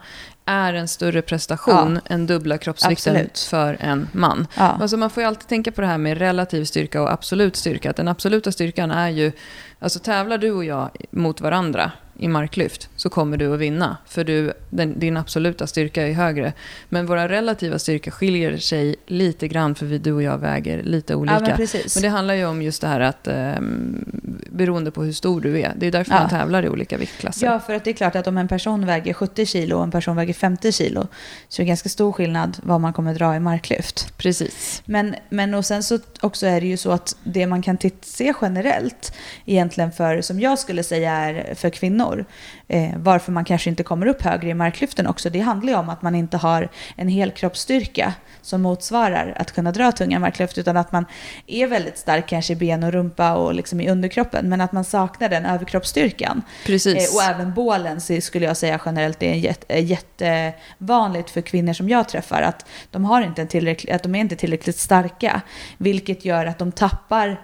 är 0.49 0.73
en 0.73 0.87
större 0.87 1.21
prestation 1.21 1.99
än 2.05 2.27
dubbla 2.27 2.57
kroppsvikten 2.57 3.15
Absolut. 3.15 3.39
för 3.39 3.77
en 3.79 4.07
man. 4.11 4.47
Ja. 4.57 4.77
Alltså 4.81 4.97
man 4.97 5.09
får 5.09 5.23
ju 5.23 5.27
alltid 5.27 5.47
tänka 5.47 5.71
på 5.71 5.81
det 5.81 5.87
här 5.87 5.97
med 5.97 6.17
relativ 6.17 6.65
styrka 6.65 7.01
och 7.01 7.11
absolut 7.11 7.55
styrka. 7.55 7.89
Att 7.89 7.95
den 7.95 8.07
absoluta 8.07 8.51
styrkan 8.51 8.91
är 8.91 9.09
ju, 9.09 9.31
alltså 9.79 9.99
tävlar 9.99 10.37
du 10.37 10.51
och 10.51 10.65
jag 10.65 10.89
mot 11.11 11.41
varandra 11.41 11.91
i 12.19 12.27
marklyft 12.27 12.89
så 12.95 13.09
kommer 13.09 13.37
du 13.37 13.53
att 13.53 13.59
vinna. 13.59 13.97
För 14.07 14.23
du, 14.23 14.53
den, 14.69 14.99
din 14.99 15.17
absoluta 15.17 15.67
styrka 15.67 16.07
är 16.07 16.13
högre. 16.13 16.53
Men 16.89 17.05
våra 17.05 17.29
relativa 17.29 17.79
styrka 17.79 18.11
skiljer 18.11 18.57
sig 18.57 18.95
lite 19.07 19.47
grann 19.47 19.75
för 19.75 19.85
vi, 19.85 19.97
du 19.97 20.11
och 20.11 20.23
jag 20.23 20.37
väger 20.37 20.83
lite 20.83 21.15
olika. 21.15 21.33
ja, 21.33 21.39
men 21.39 21.57
precis. 21.57 21.95
Men 21.95 22.03
det 22.03 22.09
handlar 22.09 22.33
ju 22.33 22.45
om 22.45 22.61
just 22.61 22.81
det 22.81 22.87
här 22.87 22.99
att 22.99 23.27
ehm, 23.27 24.05
beroende 24.51 24.91
på 24.91 25.03
hur 25.03 25.13
stor 25.13 25.41
du 25.41 25.59
är. 25.61 25.73
Det 25.75 25.87
är 25.87 25.91
därför 25.91 26.11
Ja. 26.11 26.19
man 26.19 26.29
tävlar 26.29 26.65
i 26.65 26.69
olika 26.69 26.97
viktklasser. 26.97 27.47
Ja, 27.47 27.59
för 27.59 27.73
att 27.73 27.83
det 27.83 27.89
är 27.89 27.93
klart 27.93 28.15
att 28.15 28.27
om 28.27 28.37
en 28.37 28.47
person 28.47 28.85
väger 28.85 29.13
70 29.13 29.45
kilo 29.45 29.77
och 29.77 29.83
en 29.83 29.91
person 29.91 30.15
väger 30.15 30.33
50 30.33 30.71
kilo 30.71 31.07
så 31.47 31.61
är 31.61 31.63
det 31.63 31.67
ganska 31.67 31.89
stor 31.89 32.11
skillnad 32.11 32.57
vad 32.63 32.81
man 32.81 32.93
kommer 32.93 33.13
dra 33.13 33.35
i 33.35 33.39
marklyft. 33.39 34.13
Precis. 34.17 34.81
Men, 34.85 35.15
men 35.29 35.53
och 35.53 35.65
sen 35.65 35.83
så 35.83 35.99
också 36.21 36.47
är 36.47 36.61
det 36.61 36.67
ju 36.67 36.77
så 36.77 36.91
att 36.91 37.15
det 37.23 37.47
man 37.47 37.61
kan 37.61 37.77
se 38.01 38.33
generellt 38.41 39.13
egentligen 39.45 39.91
för, 39.91 40.21
som 40.21 40.39
jag 40.39 40.59
skulle 40.59 40.83
säga 40.83 41.11
är 41.13 41.55
för 41.55 41.69
kvinnor, 41.69 42.08
kvinnor. 42.15 42.25
Eh, 42.67 42.91
varför 42.97 43.31
man 43.31 43.45
kanske 43.45 43.69
inte 43.69 43.83
kommer 43.83 44.05
upp 44.05 44.21
högre 44.21 44.49
i 44.49 44.53
marklyften 44.53 45.07
också. 45.07 45.29
Det 45.29 45.39
handlar 45.39 45.73
ju 45.73 45.79
om 45.79 45.89
att 45.89 46.01
man 46.01 46.15
inte 46.15 46.37
har 46.37 46.69
en 46.97 47.07
helkroppsstyrka 47.07 48.13
som 48.41 48.61
motsvarar 48.61 49.33
att 49.37 49.51
kunna 49.51 49.71
dra 49.71 49.91
tunga 49.91 50.19
marklyft 50.19 50.57
utan 50.57 50.77
att 50.77 50.91
man 50.91 51.05
är 51.47 51.67
väldigt 51.67 51.97
stark 51.97 52.27
kanske 52.27 52.53
i 52.53 52.55
ben 52.55 52.83
och 52.83 52.91
rumpa 52.91 53.33
och 53.33 53.53
liksom 53.53 53.81
i 53.81 53.89
underkroppen 53.89 54.49
men 54.49 54.61
att 54.61 54.71
man 54.71 54.83
saknar 54.83 55.29
den 55.29 55.45
överkroppsstyrkan. 55.45 56.41
Precis. 56.65 57.09
Eh, 57.09 57.15
och 57.15 57.23
även 57.23 57.53
bålen 57.53 58.01
så 58.01 58.21
skulle 58.21 58.45
jag 58.45 58.57
säga 58.57 58.79
generellt 58.85 59.23
är 59.23 59.33
jätte, 59.33 59.73
jättevanligt 59.73 61.29
för 61.29 61.41
kvinnor 61.41 61.73
som 61.73 61.89
jag 61.89 62.09
träffar 62.09 62.41
att 62.41 62.65
de, 62.91 63.05
har 63.05 63.21
inte 63.21 63.41
en 63.41 63.47
tillräcklig, 63.47 63.93
att 63.93 64.03
de 64.03 64.15
är 64.15 64.19
inte 64.19 64.35
tillräckligt 64.35 64.77
starka 64.77 65.41
vilket 65.77 66.25
gör 66.25 66.45
att 66.45 66.57
de 66.57 66.71
tappar 66.71 67.37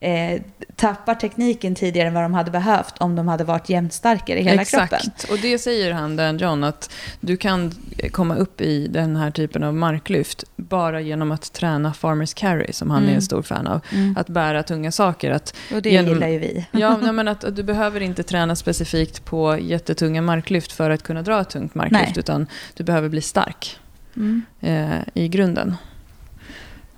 eh, 0.00 0.42
tappar 0.76 1.14
tekniken 1.14 1.74
tidigare 1.74 2.08
än 2.08 2.14
vad 2.14 2.22
de 2.24 2.34
hade 2.34 2.50
behövt 2.50 2.94
om 2.98 3.16
de 3.16 3.28
hade 3.28 3.44
varit 3.44 3.68
jämnstarkare 3.68 4.38
i 4.38 4.42
hela 4.42 4.62
Exakt. 4.62 4.90
kroppen. 4.90 5.10
och 5.30 5.38
det 5.42 5.58
säger 5.58 5.92
han, 5.92 6.16
Dan 6.16 6.38
John, 6.38 6.64
att 6.64 6.92
du 7.20 7.36
kan 7.36 7.72
komma 8.10 8.34
upp 8.36 8.60
i 8.60 8.86
den 8.88 9.16
här 9.16 9.30
typen 9.30 9.62
av 9.64 9.74
marklyft 9.74 10.44
bara 10.56 11.00
genom 11.00 11.32
att 11.32 11.52
träna 11.52 11.92
farmers 11.94 12.34
carry, 12.34 12.72
som 12.72 12.90
han 12.90 12.98
Mm. 13.02 13.10
är 13.10 13.14
en 13.14 13.22
stor 13.22 13.42
fan 13.42 13.66
av. 13.66 13.80
Mm. 13.92 14.16
Att 14.18 14.28
bära 14.28 14.62
tunga 14.62 14.92
saker. 14.92 15.30
Att, 15.30 15.56
Och 15.74 15.82
det 15.82 15.90
genom- 15.90 16.12
gillar 16.14 16.28
ju 16.28 16.38
vi. 16.38 16.66
ja, 16.72 16.96
men 17.12 17.28
att, 17.28 17.44
att 17.44 17.56
du 17.56 17.62
behöver 17.62 18.00
inte 18.00 18.22
träna 18.22 18.56
specifikt 18.56 19.24
på 19.24 19.58
jättetunga 19.60 20.22
marklyft 20.22 20.72
för 20.72 20.90
att 20.90 21.02
kunna 21.02 21.22
dra 21.22 21.40
ett 21.40 21.50
tungt 21.50 21.74
marklyft, 21.74 22.02
Nej. 22.06 22.14
utan 22.18 22.46
du 22.74 22.84
behöver 22.84 23.08
bli 23.08 23.20
stark 23.20 23.76
Mm. 24.16 24.42
eh, 24.60 24.98
i 25.14 25.28
grunden. 25.28 25.76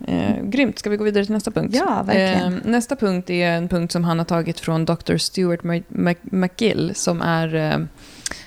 Eh, 0.09 0.43
grymt, 0.45 0.79
ska 0.79 0.91
vi 0.91 0.97
gå 0.97 1.05
vidare 1.05 1.25
till 1.25 1.35
nästa 1.35 1.51
punkt? 1.51 1.75
Ja, 1.77 2.03
verkligen. 2.07 2.55
Eh, 2.55 2.61
nästa 2.65 2.97
punkt 2.97 3.31
är 3.31 3.49
en 3.51 3.69
punkt 3.69 3.93
som 3.93 4.05
han 4.05 4.19
har 4.19 4.25
tagit 4.27 4.61
från 4.61 4.85
Dr. 4.85 5.17
Stuart 5.17 5.63
Mc- 5.63 5.83
Mc- 5.89 6.17
McGill 6.23 6.93
som 6.95 7.23
är 7.23 7.55
eh, 7.55 7.79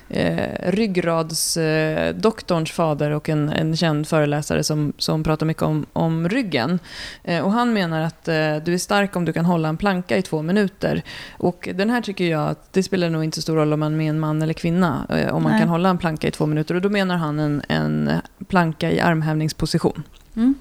eh, 0.09 0.71
ryggradsdoktorns 0.71 2.71
fader 2.71 3.11
och 3.11 3.29
en, 3.29 3.49
en 3.49 3.75
känd 3.77 4.07
föreläsare 4.07 4.63
som, 4.63 4.93
som 4.97 5.23
pratar 5.23 5.45
mycket 5.45 5.63
om, 5.63 5.85
om 5.93 6.29
ryggen. 6.29 6.79
Eh, 7.23 7.45
och 7.45 7.51
han 7.51 7.73
menar 7.73 8.01
att 8.01 8.27
eh, 8.27 8.55
du 8.65 8.73
är 8.73 8.77
stark 8.77 9.15
om 9.15 9.25
du 9.25 9.33
kan 9.33 9.45
hålla 9.45 9.69
en 9.69 9.77
planka 9.77 10.17
i 10.17 10.21
två 10.21 10.41
minuter. 10.41 11.01
Och 11.37 11.69
den 11.75 11.89
här 11.89 12.01
tycker 12.01 12.25
jag 12.25 12.49
att 12.49 12.73
det 12.73 12.83
spelar 12.83 13.09
nog 13.09 13.23
inte 13.23 13.35
så 13.35 13.41
stor 13.41 13.55
roll 13.55 13.73
om 13.73 13.79
man 13.79 14.01
är 14.01 14.09
en 14.09 14.19
man 14.19 14.41
eller 14.41 14.53
kvinna, 14.53 15.05
eh, 15.09 15.35
om 15.35 15.43
man 15.43 15.51
Nej. 15.51 15.61
kan 15.61 15.69
hålla 15.69 15.89
en 15.89 15.97
planka 15.97 16.27
i 16.27 16.31
två 16.31 16.45
minuter. 16.45 16.75
Och 16.75 16.81
då 16.81 16.89
menar 16.89 17.17
han 17.17 17.39
en, 17.39 17.61
en 17.69 18.09
planka 18.47 18.91
i 18.91 18.99
armhävningsposition. 18.99 20.03
Mm. 20.35 20.55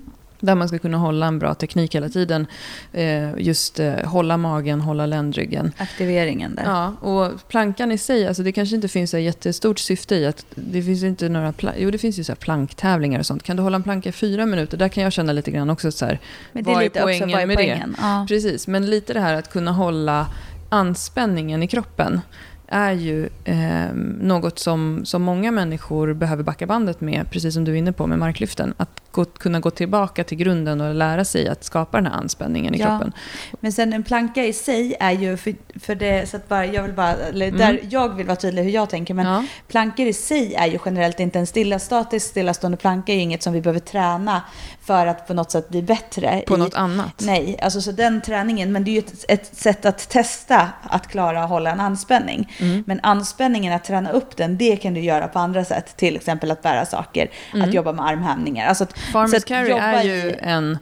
Där 0.44 0.54
man 0.54 0.68
ska 0.68 0.78
kunna 0.78 0.98
hålla 0.98 1.26
en 1.26 1.38
bra 1.38 1.54
teknik 1.54 1.94
hela 1.94 2.09
tiden. 2.09 2.46
Eh, 2.92 3.38
just 3.38 3.80
eh, 3.80 3.94
hålla 4.04 4.37
magen, 4.37 4.80
hålla 4.80 5.07
ländryggen. 5.07 5.72
Aktiveringen 5.76 6.54
där. 6.54 6.64
Ja, 6.64 6.88
och 7.00 7.48
plankan 7.48 7.92
i 7.92 7.98
sig, 7.98 8.26
alltså 8.26 8.42
det 8.42 8.52
kanske 8.52 8.76
inte 8.76 8.88
finns 8.88 9.14
ett 9.14 9.22
jättestort 9.22 9.78
syfte 9.78 10.14
i 10.14 10.26
att 10.26 10.46
det 10.54 10.83
finns 10.83 11.02
inte 11.02 11.28
några, 11.28 11.54
jo 11.78 11.90
det 11.90 11.98
finns 11.98 12.18
ju 12.18 12.24
så 12.24 12.33
här 12.33 12.37
planktävlingar 12.37 13.18
och 13.18 13.26
sånt. 13.26 13.42
Kan 13.42 13.57
du 13.57 13.62
hålla 13.62 13.76
en 13.76 13.83
planka 13.83 14.09
i 14.09 14.12
fyra 14.12 14.46
minuter? 14.46 14.76
Där 14.76 14.88
kan 14.88 15.04
jag 15.04 15.12
känna 15.12 15.33
lite 15.33 15.50
grann 15.50 15.70
också 15.70 15.92
så 15.92 16.04
här, 16.04 16.20
Men 16.52 16.64
det 16.64 16.70
är 16.70 16.74
vad 16.74 16.83
är 16.83 16.85
lite 16.87 16.98
också, 16.98 17.18
poängen 17.18 17.30
vad 17.33 17.42
är 17.42 17.46
med 17.46 17.57
det? 17.57 17.62
poängen? 17.62 17.96
Ja. 18.00 18.26
precis, 18.28 18.66
men 18.66 18.87
lite 18.87 19.12
det 19.12 19.20
här 19.20 19.35
att 19.35 19.50
kunna 19.52 19.72
hålla 19.72 20.26
anspänningen 20.68 21.62
i 21.62 21.68
kroppen 21.68 22.20
är 22.68 22.92
ju 22.92 23.29
eh, 23.44 23.94
något 24.20 24.59
som, 24.59 25.00
som 25.05 25.22
många 25.22 25.50
människor 25.50 26.12
behöver 26.12 26.42
backa 26.42 26.66
bandet 26.66 27.00
med, 27.00 27.31
precis 27.31 27.55
som 27.55 27.64
du 27.64 27.72
är 27.72 27.77
inne 27.77 27.92
på 27.92 28.07
med 28.07 28.18
marklyften. 28.18 28.74
Att 28.77 28.88
gå, 29.11 29.24
kunna 29.24 29.61
gå 29.61 29.70
tillbaka 29.70 30.24
till 30.24 30.38
grunden 30.38 30.81
och 30.81 30.94
lära 30.94 31.24
sig 31.24 31.48
att 31.48 31.64
skapa 31.64 31.96
den 31.96 32.07
här 32.07 32.12
anspänningen 32.18 32.74
i 32.74 32.79
Ja. 32.79 32.87
kroppen. 32.87 33.12
Men 33.61 33.72
sen 33.72 33.92
en 33.92 34.03
planka 34.03 34.44
i 34.44 34.53
sig 34.53 34.96
är 35.00 35.12
ju 35.12 35.37
för, 35.37 35.55
för 35.81 35.94
det, 35.94 36.29
så 36.31 36.37
att 36.37 36.48
bara, 36.48 36.66
jag 36.66 36.83
vill 36.83 36.92
bara, 36.92 37.12
eller 37.14 37.46
Mm. 37.48 37.59
där 37.59 37.81
jag 37.90 38.09
vill 38.16 38.27
vara 38.27 38.37
tydlig 38.37 38.62
hur 38.62 38.70
jag 38.70 38.90
tänker, 38.90 39.14
men 39.14 39.27
ja, 39.27 39.44
plankor 39.68 40.07
i 40.07 40.12
sig 40.12 40.55
är 40.55 40.66
ju 40.66 40.79
generellt 40.85 41.20
inte 41.20 41.38
en 41.38 41.46
stilla, 41.46 41.79
statisk 41.79 42.27
stillastående 42.27 42.77
planka 42.79 43.12
är 43.12 43.16
ju 43.16 43.22
inget 43.22 43.42
som 43.42 43.53
vi 43.53 43.61
behöver 43.61 43.81
träna 43.81 44.42
för 44.86 45.06
att 45.06 45.26
på 45.26 45.34
något 45.34 45.50
sätt 45.50 45.68
bli 45.68 45.82
bättre. 45.82 46.42
på 46.46 46.54
i, 46.54 46.58
något 46.58 46.74
annat. 46.74 47.14
Nej, 47.20 47.58
alltså 47.62 47.80
så 47.80 47.92
den 47.92 48.20
träningen, 48.20 48.72
men 48.72 48.84
det 48.84 48.90
är 48.90 48.92
ju 48.92 48.98
ett, 48.98 49.24
ett 49.28 49.56
sätt 49.56 49.86
att 49.86 50.08
testa 50.08 50.68
att 50.82 51.06
klara 51.08 51.42
att 51.44 51.48
hålla 51.48 51.70
en 51.70 51.80
anspänning. 51.80 52.52
Mm. 52.60 52.84
Men 52.86 53.00
anspänningen, 53.02 53.72
att 53.72 53.84
träna 53.84 54.10
upp 54.10 54.36
den, 54.36 54.58
det 54.58 54.76
kan 54.76 54.94
du 54.94 55.00
göra 55.00 55.28
på 55.28 55.38
andra 55.38 55.64
sätt. 55.64 55.96
Till 55.96 56.16
exempel 56.16 56.50
att 56.50 56.62
bära 56.62 56.86
saker, 56.86 57.30
Mm. 57.54 57.68
att 57.68 57.74
jobba 57.74 57.92
med 57.92 58.06
armhävningar. 58.06 58.66
Alltså 58.68 58.84
att, 58.84 58.98
Farmers 58.98 59.34
att 59.34 59.44
carry 59.44 59.70
är 59.70 60.02
ju 60.02 60.12
i- 60.14 60.36
en 60.40 60.78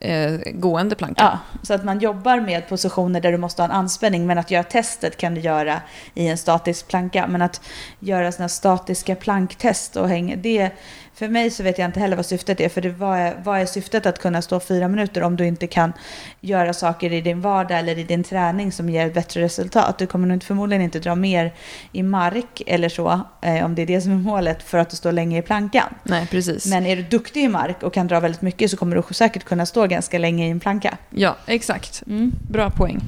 eh, 0.00 0.32
gående 0.54 0.94
planka. 0.94 1.22
Ja, 1.22 1.38
så 1.62 1.74
att 1.74 1.84
man 1.84 1.98
jobbar 2.00 2.40
med 2.40 2.68
positioner 2.68 3.20
där 3.20 3.32
du 3.32 3.38
måste 3.38 3.62
ha 3.62 3.64
en 3.64 3.70
anspänning, 3.74 4.26
men 4.26 4.38
att 4.38 4.50
göra 4.50 4.62
testet 4.64 5.16
kan 5.16 5.34
du 5.34 5.40
göra 5.40 5.80
i 6.14 6.28
en 6.28 6.38
statisk 6.38 6.88
planka. 6.88 7.26
Men 7.26 7.42
att 7.42 7.60
göra 7.98 8.32
sådana 8.32 8.48
statiska 8.48 9.14
planktest 9.14 9.96
och 9.96 10.08
hänga, 10.08 10.36
det, 10.36 10.70
för 11.16 11.28
mig 11.28 11.50
så 11.50 11.62
vet 11.62 11.78
jag 11.78 11.88
inte 11.88 12.00
heller 12.00 12.16
vad 12.16 12.26
syftet 12.26 12.60
är, 12.60 12.68
för 12.68 12.80
det, 12.80 12.88
vad, 12.88 13.18
är, 13.18 13.34
vad 13.44 13.60
är 13.60 13.66
syftet 13.66 14.06
att 14.06 14.18
kunna 14.18 14.42
stå 14.42 14.60
fyra 14.60 14.88
minuter 14.88 15.22
om 15.22 15.36
du 15.36 15.46
inte 15.46 15.66
kan 15.66 15.92
göra 16.40 16.72
saker 16.72 17.12
i 17.12 17.20
din 17.20 17.40
vardag 17.40 17.78
eller 17.78 17.98
i 17.98 18.02
din 18.04 18.24
träning 18.24 18.72
som 18.72 18.88
ger 18.88 19.06
ett 19.06 19.14
bättre 19.14 19.42
resultat? 19.42 19.98
Du 19.98 20.06
kommer 20.06 20.28
nog 20.28 20.42
förmodligen 20.42 20.82
inte 20.82 20.98
dra 20.98 21.14
mer 21.14 21.54
i 21.92 22.02
mark 22.02 22.62
eller 22.66 22.88
så, 22.88 23.20
eh, 23.42 23.64
om 23.64 23.74
det 23.74 23.82
är 23.82 23.86
det 23.86 24.00
som 24.00 24.12
är 24.12 24.16
målet, 24.16 24.62
för 24.62 24.78
att 24.78 24.90
du 24.90 24.96
står 24.96 25.12
länge 25.12 25.38
i 25.38 25.42
plankan. 25.42 25.94
Nej, 26.02 26.26
precis. 26.30 26.66
Men 26.66 26.86
är 26.86 26.96
du 26.96 27.02
duktig 27.02 27.44
i 27.44 27.48
mark 27.48 27.82
och 27.82 27.94
kan 27.94 28.06
dra 28.06 28.20
väldigt 28.20 28.42
mycket 28.42 28.70
så 28.70 28.76
kommer 28.76 28.96
du 28.96 29.14
säkert 29.14 29.44
kunna 29.44 29.66
stå 29.66 29.86
ganska 29.86 30.18
länge 30.18 30.46
i 30.46 30.50
en 30.50 30.60
planka. 30.60 30.96
Ja, 31.10 31.36
exakt. 31.46 32.02
Mm. 32.06 32.32
Bra 32.50 32.70
poäng. 32.70 33.00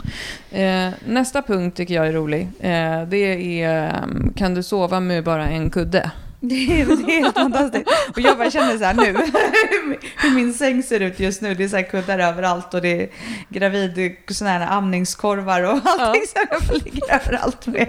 Eh, 0.50 0.90
nästa 1.06 1.42
punkt 1.42 1.76
tycker 1.76 1.94
jag 1.94 2.06
är 2.06 2.12
rolig. 2.12 2.48
Eh, 2.60 3.02
det 3.02 3.62
är, 3.62 4.02
um, 4.02 4.32
kan 4.36 4.54
du 4.54 4.62
sova 4.62 5.00
med 5.00 5.24
bara 5.24 5.48
en 5.48 5.70
kudde? 5.70 6.10
Det 6.40 6.54
är, 6.80 6.86
det 6.86 6.92
är 6.92 7.20
helt 7.22 7.34
fantastiskt. 7.34 7.88
Och 8.14 8.20
jag 8.20 8.38
bara 8.38 8.50
känner 8.50 8.78
så 8.78 8.84
här 8.84 8.94
nu, 8.94 9.12
hur 10.22 10.34
min 10.34 10.54
säng 10.54 10.82
ser 10.82 11.00
ut 11.00 11.20
just 11.20 11.42
nu. 11.42 11.54
Det 11.54 11.64
är 11.64 11.68
så 11.68 11.76
här 11.76 11.82
kuddar 11.82 12.18
överallt 12.18 12.74
och 12.74 12.82
det 12.82 13.02
är 13.02 13.08
gravid, 13.48 14.16
såna 14.30 14.50
här 14.50 14.76
amningskorvar 14.76 15.62
och 15.62 15.80
allting 15.84 16.22
som 16.26 16.46
jag 16.50 16.62
får 16.62 16.74
ligga 16.84 17.20
överallt 17.24 17.66
med. 17.66 17.88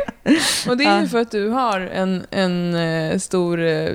Och 0.70 0.78
det 0.78 0.84
är 0.86 0.98
ju 0.98 1.04
Ja. 1.04 1.10
för 1.10 1.20
att 1.20 1.32
du 1.32 1.50
har 1.50 1.80
en, 1.80 2.26
en 2.32 2.76
eh, 2.76 3.18
stor 3.18 3.62
eh, 3.64 3.90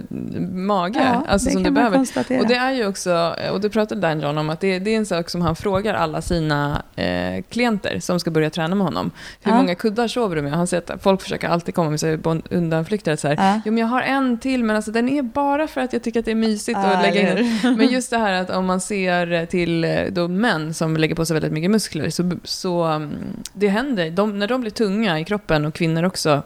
mage 0.52 0.98
Ja, 0.98 1.24
alltså, 1.28 1.48
det 1.48 1.52
som 1.52 1.64
kan 1.64 1.74
du 1.74 1.80
behöver. 1.80 1.96
konstatera. 1.96 2.40
Och 2.40 2.46
det 2.46 2.54
är 2.54 2.72
ju 2.72 2.86
också, 2.86 3.36
och 3.52 3.60
det 3.60 3.70
pratade 3.70 4.00
Dan 4.00 4.20
John 4.20 4.38
om, 4.38 4.50
att 4.50 4.60
det, 4.60 4.78
det 4.78 4.90
är 4.90 4.96
en 4.96 5.06
sak 5.06 5.30
som 5.30 5.42
han 5.42 5.56
frågar 5.56 5.94
alla 5.94 6.22
sina 6.22 6.82
eh, 6.96 7.42
klienter 7.50 8.00
som 8.00 8.20
ska 8.20 8.30
börja 8.30 8.50
träna 8.50 8.74
med 8.74 8.84
honom. 8.86 9.10
Hur 9.42 9.52
Ja. 9.52 9.56
många 9.56 9.74
kuddar 9.74 10.08
sover 10.08 10.36
du 10.36 10.42
med? 10.42 10.52
Han 10.52 10.66
säger 10.66 10.92
att 10.94 11.02
folk 11.02 11.22
försöker 11.22 11.48
alltid 11.48 11.74
komma 11.74 11.90
med 11.90 12.42
undanflykter. 12.50 13.16
Så 13.16 13.28
här, 13.28 13.36
Ja. 13.36 13.60
Jo, 13.64 13.72
men 13.72 13.78
jag 13.78 13.86
har 13.86 14.02
en 14.02 14.38
till, 14.44 14.64
men 14.64 14.76
alltså, 14.76 14.90
den 14.90 15.08
är 15.08 15.22
bara 15.22 15.68
för 15.68 15.80
att 15.80 15.92
jag 15.92 16.02
tycker 16.02 16.20
att 16.20 16.24
det 16.26 16.30
är 16.30 16.34
mysigt 16.34 16.78
Ja, 16.82 16.96
att 16.96 17.02
lägga 17.02 17.20
in 17.20 17.36
den. 17.62 17.76
Men 17.76 17.88
just 17.88 18.10
det 18.10 18.18
här 18.18 18.32
att 18.32 18.50
om 18.50 18.66
man 18.66 18.80
ser 18.80 19.46
till 19.46 19.84
eh, 19.84 20.04
då 20.10 20.28
män 20.28 20.74
som 20.74 20.96
lägger 20.96 21.14
på 21.14 21.24
sig 21.26 21.34
väldigt 21.34 21.52
mycket 21.52 21.70
muskler, 21.70 22.10
så, 22.10 22.30
så 22.44 22.82
mm, 22.84 23.10
det 23.52 23.68
händer, 23.68 24.10
de, 24.10 24.38
när 24.38 24.48
de 24.48 24.60
blir 24.60 24.70
tunga 24.70 25.20
i 25.20 25.24
kroppen 25.24 25.64
och 25.64 25.74
kvinnor 25.74 26.02
också, 26.04 26.42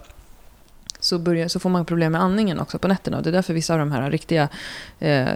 så, 0.99 1.19
börjar, 1.19 1.47
så 1.47 1.59
får 1.59 1.69
man 1.69 1.85
problem 1.85 2.11
med 2.11 2.21
andningen 2.21 2.59
också 2.59 2.79
på 2.79 2.87
nätterna. 2.87 3.17
Och 3.17 3.23
det 3.23 3.29
är 3.29 3.31
därför 3.31 3.53
vissa 3.53 3.73
av 3.73 3.79
de 3.79 3.91
här 3.91 4.11
riktiga 4.11 4.49
eh, 4.99 5.27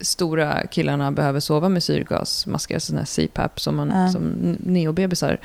stora 0.00 0.66
killarna 0.66 1.12
behöver 1.12 1.40
sova 1.40 1.68
med 1.68 1.82
syrgasmasker, 1.82 2.78
sådana 2.78 3.00
här 3.00 3.06
CPAP 3.06 3.60
som, 3.60 3.76
man, 3.76 3.90
Ja. 3.90 4.08
som 4.12 4.22
neobebisar 4.60 5.38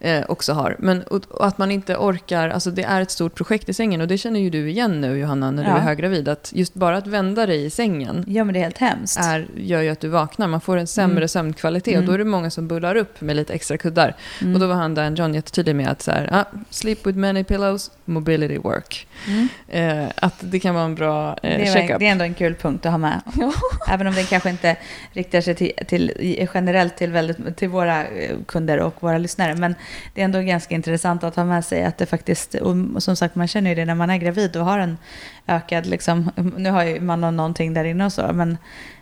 eh, 0.00 0.24
också 0.28 0.52
har. 0.52 0.76
Men 0.78 1.02
och, 1.02 1.24
och 1.30 1.46
att 1.46 1.58
man 1.58 1.70
inte 1.70 1.96
orkar, 1.96 2.48
alltså 2.48 2.70
det 2.70 2.82
är 2.82 3.00
ett 3.02 3.10
stort 3.10 3.34
projekt 3.34 3.68
i 3.68 3.74
sängen 3.74 4.00
och 4.00 4.08
det 4.08 4.18
känner 4.18 4.40
ju 4.40 4.50
du 4.50 4.70
igen 4.70 5.00
nu 5.00 5.18
Johanna 5.18 5.50
när 5.50 5.64
du 5.64 5.70
Ja. 5.70 5.76
är 5.76 5.80
höggravid. 5.80 6.28
Att 6.28 6.50
just 6.54 6.74
bara 6.74 6.96
att 6.96 7.06
vända 7.06 7.46
dig 7.46 7.64
i 7.64 7.70
sängen 7.70 8.24
Ja, 8.28 8.44
men 8.44 8.52
det 8.52 8.58
är 8.60 8.62
helt 8.62 8.78
hemskt. 8.78 9.18
är, 9.20 9.46
gör 9.56 9.80
ju 9.82 9.88
att 9.88 10.00
du 10.00 10.08
vaknar. 10.08 10.46
Man 10.46 10.60
får 10.60 10.76
en 10.76 10.86
sämre 10.86 11.16
Mm. 11.16 11.28
sömnkvalitet 11.28 11.94
Mm. 11.94 12.00
och 12.04 12.06
då 12.06 12.12
är 12.12 12.18
det 12.18 12.24
många 12.24 12.50
som 12.50 12.68
bullar 12.68 12.94
upp 12.96 13.20
med 13.20 13.36
lite 13.36 13.52
extra 13.52 13.78
kuddar. 13.78 14.16
Mm. 14.42 14.54
Och 14.54 14.60
då 14.60 14.66
var 14.66 14.74
han 14.74 14.94
Dan 14.94 15.14
John 15.14 15.34
jättetydlig 15.34 15.76
med 15.76 15.88
att 15.88 16.02
så 16.02 16.10
här, 16.10 16.28
ah, 16.32 16.44
sleep 16.70 17.06
with 17.06 17.18
many 17.18 17.44
pillows, 17.44 17.90
mobility 18.04 18.58
work. 18.58 19.06
Mm. 19.28 19.48
Eh, 19.68 20.10
att 20.16 20.34
det 20.40 20.60
kan 20.60 20.74
vara 20.74 20.84
en 20.84 20.94
bra 20.94 21.36
eh, 21.42 21.58
Det, 21.58 21.72
checkup. 21.72 21.98
det 21.98 22.06
är 22.06 22.10
ändå 22.12 22.24
en 22.24 22.34
kul 22.34 22.54
punkt 22.54 22.86
att 22.86 22.92
ha 22.92 22.98
med. 22.98 23.20
Ja. 23.40 23.52
Även 23.88 24.06
om 24.06 24.14
den 24.14 24.24
kanske 24.24 24.50
inte 24.50 24.76
riktar 25.12 25.40
sig 25.40 25.54
till, 25.54 25.72
till, 25.86 26.12
generellt 26.54 26.96
till, 26.96 27.12
väldigt, 27.12 27.56
till 27.56 27.68
våra 27.68 28.04
eh, 28.06 28.36
kunder 28.46 28.78
och 28.78 28.94
våra 29.00 29.18
lyssnare. 29.18 29.54
Men 29.54 29.74
det 30.14 30.20
är 30.20 30.24
ändå 30.24 30.40
ganska 30.40 30.74
intressant 30.74 31.24
att 31.24 31.36
ha 31.36 31.44
med 31.44 31.64
sig 31.64 31.84
att 31.84 31.98
det 31.98 32.06
faktiskt, 32.06 32.54
och 32.54 33.02
som 33.02 33.16
sagt 33.16 33.34
man 33.34 33.48
känner 33.48 33.70
ju 33.70 33.74
det 33.76 33.84
när 33.84 33.94
man 33.94 34.10
är 34.10 34.16
gravid 34.16 34.56
och 34.56 34.64
har 34.64 34.78
en 34.78 34.98
ökad, 35.46 35.86
liksom, 35.86 36.30
nu 36.56 36.70
har 36.70 36.84
ju 36.84 37.00
man 37.00 37.20
nå- 37.20 37.30
någonting 37.30 37.74
där 37.74 37.84
inne 37.84 38.04
och 38.04 38.12
så, 38.12 38.30
men 38.32 38.58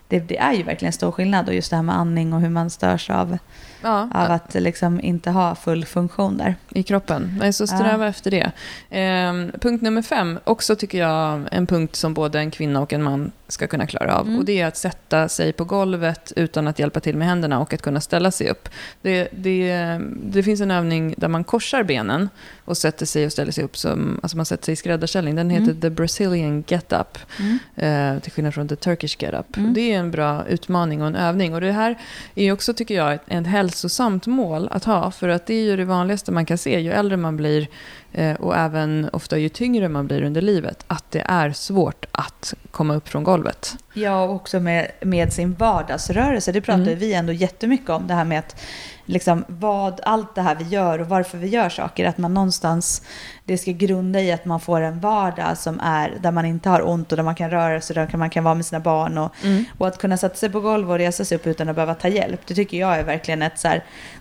det, 0.07 0.19
det 0.19 0.37
är 0.37 0.53
ju 0.53 0.63
verkligen 0.63 0.91
stor 0.93 1.11
skillnad 1.11 1.47
och 1.47 1.55
just 1.55 1.69
det 1.69 1.75
här 1.75 1.83
med 1.83 1.95
andning 1.97 2.33
och 2.33 2.41
hur 2.41 2.49
man 2.49 2.69
störs 2.69 3.09
av 3.09 3.37
Ja, 3.81 4.09
av 4.13 4.31
att 4.31 4.53
liksom 4.53 5.01
inte 5.01 5.31
ha 5.31 5.55
full 5.55 5.85
funktion 5.85 6.37
där. 6.37 6.55
i 6.69 6.83
kroppen. 6.83 7.37
Nej, 7.39 7.53
så 7.53 7.67
sträva 7.67 8.07
efter 8.07 8.31
det. 8.31 8.51
Ehm, 8.89 9.51
punkt 9.61 9.81
nummer 9.81 10.01
fem, 10.01 10.39
också 10.43 10.75
tycker 10.75 10.97
jag 10.97 11.41
en 11.51 11.67
punkt 11.67 11.95
som 11.95 12.13
både 12.13 12.39
en 12.39 12.51
kvinna 12.51 12.79
och 12.81 12.93
en 12.93 13.03
man 13.03 13.31
ska 13.47 13.67
kunna 13.67 13.87
klara 13.87 14.15
av. 14.15 14.27
Mm. 14.27 14.39
Och 14.39 14.45
det 14.45 14.61
är 14.61 14.67
att 14.67 14.77
sätta 14.77 15.29
sig 15.29 15.53
på 15.53 15.63
golvet 15.63 16.33
utan 16.35 16.67
att 16.67 16.79
hjälpa 16.79 16.99
till 16.99 17.17
med 17.17 17.27
händerna 17.27 17.59
och 17.59 17.73
att 17.73 17.81
kunna 17.81 18.01
ställa 18.01 18.31
sig 18.31 18.49
upp. 18.49 18.69
Det, 19.01 19.27
det, 19.31 19.99
det 20.23 20.43
finns 20.43 20.61
en 20.61 20.71
övning 20.71 21.15
där 21.17 21.27
man 21.27 21.43
korsar 21.43 21.83
benen 21.83 22.29
och 22.65 22.77
sätter 22.77 23.05
sig 23.05 23.25
och 23.25 23.31
ställer 23.31 23.51
sig 23.51 23.63
upp. 23.63 23.77
Som, 23.77 24.19
alltså 24.23 24.37
man 24.37 24.45
sätter 24.45 24.65
sig 24.65 24.73
i 24.73 24.75
skräddarställning. 24.75 25.35
Den 25.35 25.49
heter 25.49 25.65
Mm. 25.65 25.81
The 25.81 25.89
Brazilian 25.89 26.63
Get 26.67 26.93
Up. 26.93 27.17
Mm. 27.39 27.59
Eh, 27.75 28.21
till 28.21 28.31
skillnad 28.31 28.53
från 28.53 28.67
The 28.67 28.75
Turkish 28.75 29.15
Get 29.19 29.33
Up. 29.33 29.57
Mm. 29.57 29.73
Det 29.73 29.93
är 29.93 29.99
en 29.99 30.11
bra 30.11 30.45
utmaning 30.47 31.01
och 31.01 31.07
en 31.07 31.15
övning. 31.15 31.53
Och 31.53 31.61
det 31.61 31.71
här 31.71 31.95
är 32.35 32.51
också, 32.51 32.73
tycker 32.73 32.95
jag, 32.95 33.13
ett, 33.13 33.21
ett 33.27 33.47
hälsosamt 33.65 34.27
mål 34.27 34.67
att 34.71 34.83
ha. 34.83 35.11
För 35.11 35.29
att 35.29 35.45
det 35.45 35.53
är 35.53 35.63
ju 35.63 35.77
det 35.77 35.85
vanligaste 35.85 36.31
man 36.31 36.45
kan 36.45 36.57
se 36.57 36.79
ju 36.79 36.91
äldre 36.91 37.17
man 37.17 37.37
blir 37.37 37.67
eh, 38.11 38.33
och 38.33 38.55
även 38.57 39.09
ofta 39.13 39.37
ju 39.37 39.49
tyngre 39.49 39.89
man 39.89 40.07
blir 40.07 40.23
under 40.23 40.41
livet. 40.41 40.83
Att 40.87 41.11
det 41.11 41.23
är 41.27 41.51
svårt 41.51 42.05
att 42.11 42.53
komma 42.71 42.95
upp 42.95 43.07
från 43.07 43.23
golvet. 43.23 43.75
Ja, 43.93 44.23
och 44.23 44.35
också 44.35 44.59
med, 44.59 44.91
med 45.01 45.33
sin 45.33 45.53
vardagsrörelse. 45.53 46.51
Det 46.51 46.61
pratar 46.61 46.81
Mm. 46.81 46.99
vi 46.99 47.13
ändå 47.13 47.33
jättemycket 47.33 47.89
om. 47.89 48.07
Det 48.07 48.13
här 48.13 48.25
med 48.25 48.39
att 48.39 48.61
liksom, 49.05 49.45
vad, 49.47 49.99
allt 50.03 50.35
det 50.35 50.41
här 50.41 50.55
vi 50.55 50.63
gör 50.63 51.01
och 51.01 51.09
varför 51.09 51.37
vi 51.37 51.47
gör 51.47 51.69
saker. 51.69 52.05
Att 52.05 52.17
man 52.17 52.33
någonstans, 52.33 53.01
det 53.47 53.57
ska 53.57 53.71
grunda 53.71 54.21
i 54.21 54.31
att 54.31 54.45
man 54.45 54.59
får 54.59 54.81
en 54.81 54.99
vardag 54.99 55.57
som 55.57 55.79
är 55.79 56.13
där 56.21 56.31
man 56.31 56.45
inte 56.45 56.69
har 56.69 56.87
ont 56.87 57.11
och 57.11 57.15
där 57.17 57.23
man 57.23 57.35
kan 57.35 57.49
röra 57.49 57.81
sig, 57.81 57.95
där 57.95 58.17
man 58.17 58.29
kan 58.29 58.43
vara 58.43 58.55
med 58.55 58.65
sina 58.65 58.79
barn. 58.79 59.17
Och, 59.17 59.31
och 59.77 59.87
att 59.87 59.97
kunna 59.97 60.17
sätta 60.17 60.35
sig 60.35 60.49
på 60.49 60.59
golv 60.59 60.91
och 60.91 60.97
resa 60.97 61.25
sig 61.25 61.35
upp 61.35 61.47
utan 61.47 61.69
att 61.69 61.75
behöva 61.75 61.95
ta 61.95 62.07
hjälp. 62.07 62.41
Det 62.47 62.53
tycker 62.55 62.77
jag 62.77 62.95
är 62.99 63.03
verkligen 63.03 63.41
ett 63.41 63.59
så 63.59 63.69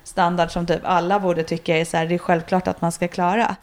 standard 0.04 0.50
som 0.50 0.66
typ 0.66 0.80
alla 0.84 1.20
borde 1.20 1.42
tycka 1.42 1.76
är, 1.76 1.84
så 1.84 1.96
här, 1.96 2.06
det 2.06 2.14
är 2.14 2.18
självklart 2.18 2.68
att 2.68 2.80
man 2.80 2.92
ska 2.92 3.08
klara. 3.08 3.56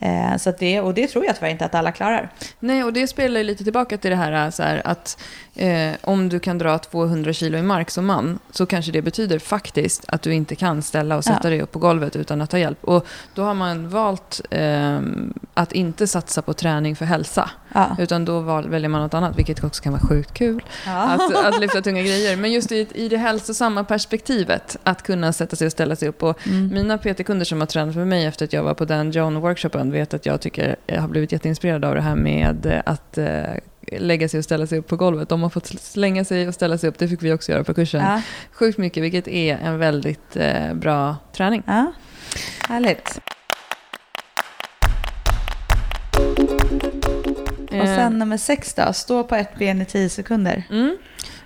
Eh, 0.00 0.36
så 0.38 0.52
det, 0.58 0.80
och 0.80 0.94
det 0.94 1.06
tror 1.06 1.24
jag 1.24 1.34
tyvärr 1.36 1.50
inte 1.50 1.64
att 1.64 1.74
alla 1.74 1.92
klarar. 1.92 2.28
Nej, 2.60 2.84
och 2.84 2.92
det 2.92 3.06
spelar 3.06 3.38
ju 3.40 3.44
lite 3.44 3.64
tillbaka 3.64 3.98
till 3.98 4.10
det 4.10 4.16
här, 4.16 4.50
så 4.50 4.62
här 4.62 4.82
att 4.84 5.18
eh, 5.54 5.90
om 6.00 6.28
du 6.28 6.38
kan 6.38 6.58
dra 6.58 6.78
200 6.78 7.32
kilo 7.32 7.58
i 7.58 7.62
mark 7.62 7.90
som 7.90 8.06
man 8.06 8.38
så 8.50 8.66
kanske 8.66 8.92
det 8.92 9.02
betyder 9.02 9.38
faktiskt 9.38 10.04
att 10.08 10.22
du 10.22 10.34
inte 10.34 10.54
kan 10.54 10.82
ställa 10.82 11.16
och 11.16 11.24
sätta 11.24 11.40
Ja. 11.42 11.50
dig 11.50 11.62
upp 11.62 11.72
på 11.72 11.78
golvet 11.78 12.16
utan 12.16 12.40
att 12.42 12.50
ta 12.50 12.58
hjälp. 12.58 12.84
Och 12.84 13.06
då 13.34 13.42
har 13.42 13.54
man 13.54 13.88
valt 13.88 14.40
eh, 14.50 15.00
att 15.54 15.72
inte 15.72 16.06
satsa 16.06 16.42
på 16.42 16.52
träning 16.52 16.96
för 16.96 17.04
hälsa. 17.04 17.50
Ja. 17.74 17.96
Utan 17.98 18.24
då 18.24 18.40
väljer 18.40 18.88
man 18.88 19.02
något 19.02 19.14
annat, 19.14 19.38
vilket 19.38 19.64
också 19.64 19.82
kan 19.82 19.92
vara 19.92 20.02
sjukt 20.02 20.34
kul. 20.34 20.62
Ja. 20.86 20.92
Att, 21.02 21.36
att 21.54 21.60
lyfta 21.60 21.82
tunga 21.82 22.00
grejer. 22.02 22.36
Men 22.36 22.52
just 22.52 22.72
i, 22.72 22.86
i 22.94 23.08
det 23.08 23.16
hälsosamma 23.16 23.84
perspektivet, 23.84 24.76
att 24.82 25.02
kunna 25.02 25.32
sätta 25.32 25.56
sig 25.56 25.66
och 25.66 25.72
ställa 25.72 25.96
sig 25.96 26.08
upp. 26.08 26.22
Och 26.22 26.46
Mm. 26.46 26.68
mina 26.74 26.98
PT-kunder 26.98 27.44
som 27.44 27.60
har 27.60 27.66
tränat 27.66 27.94
med 27.96 28.06
mig 28.08 28.24
efter 28.24 28.44
att 28.44 28.52
jag 28.52 28.62
var 28.62 28.74
på 28.74 28.84
Dan 28.84 29.10
John-workshopen 29.10 29.92
vet 29.92 30.14
att 30.14 30.26
jag 30.26 30.40
tycker 30.40 30.76
jag 30.86 31.00
har 31.00 31.08
blivit 31.08 31.32
jätteinspirerad 31.32 31.84
av 31.84 31.94
det 31.94 32.00
här 32.00 32.16
med 32.16 32.82
att 32.86 33.18
eh, 33.18 33.42
lägga 33.98 34.28
sig 34.28 34.38
och 34.38 34.44
ställa 34.44 34.66
sig 34.66 34.78
upp 34.78 34.86
på 34.88 34.96
golvet. 34.96 35.28
De 35.28 35.42
har 35.42 35.50
fått 35.50 35.66
slänga 35.66 36.24
sig 36.24 36.48
och 36.48 36.54
ställa 36.54 36.78
sig 36.78 36.88
upp, 36.90 36.98
det 36.98 37.08
fick 37.08 37.22
vi 37.22 37.32
också 37.32 37.52
göra 37.52 37.64
på 37.64 37.74
kursen. 37.74 38.00
Ja. 38.00 38.22
Sjukt 38.52 38.78
mycket, 38.78 39.02
vilket 39.02 39.28
är 39.28 39.56
en 39.58 39.78
väldigt 39.78 40.36
eh, 40.36 40.74
bra 40.74 41.16
träning. 41.36 41.62
Ja, 41.66 41.92
härligt. 42.68 43.20
Och 47.80 47.86
sen 47.86 48.18
nummer 48.18 48.36
sex 48.36 48.74
då, 48.74 48.92
stå 48.92 49.24
på 49.24 49.34
ett 49.34 49.58
ben 49.58 49.82
i 49.82 49.84
tio 49.84 50.08
sekunder. 50.08 50.62
Mm. 50.70 50.96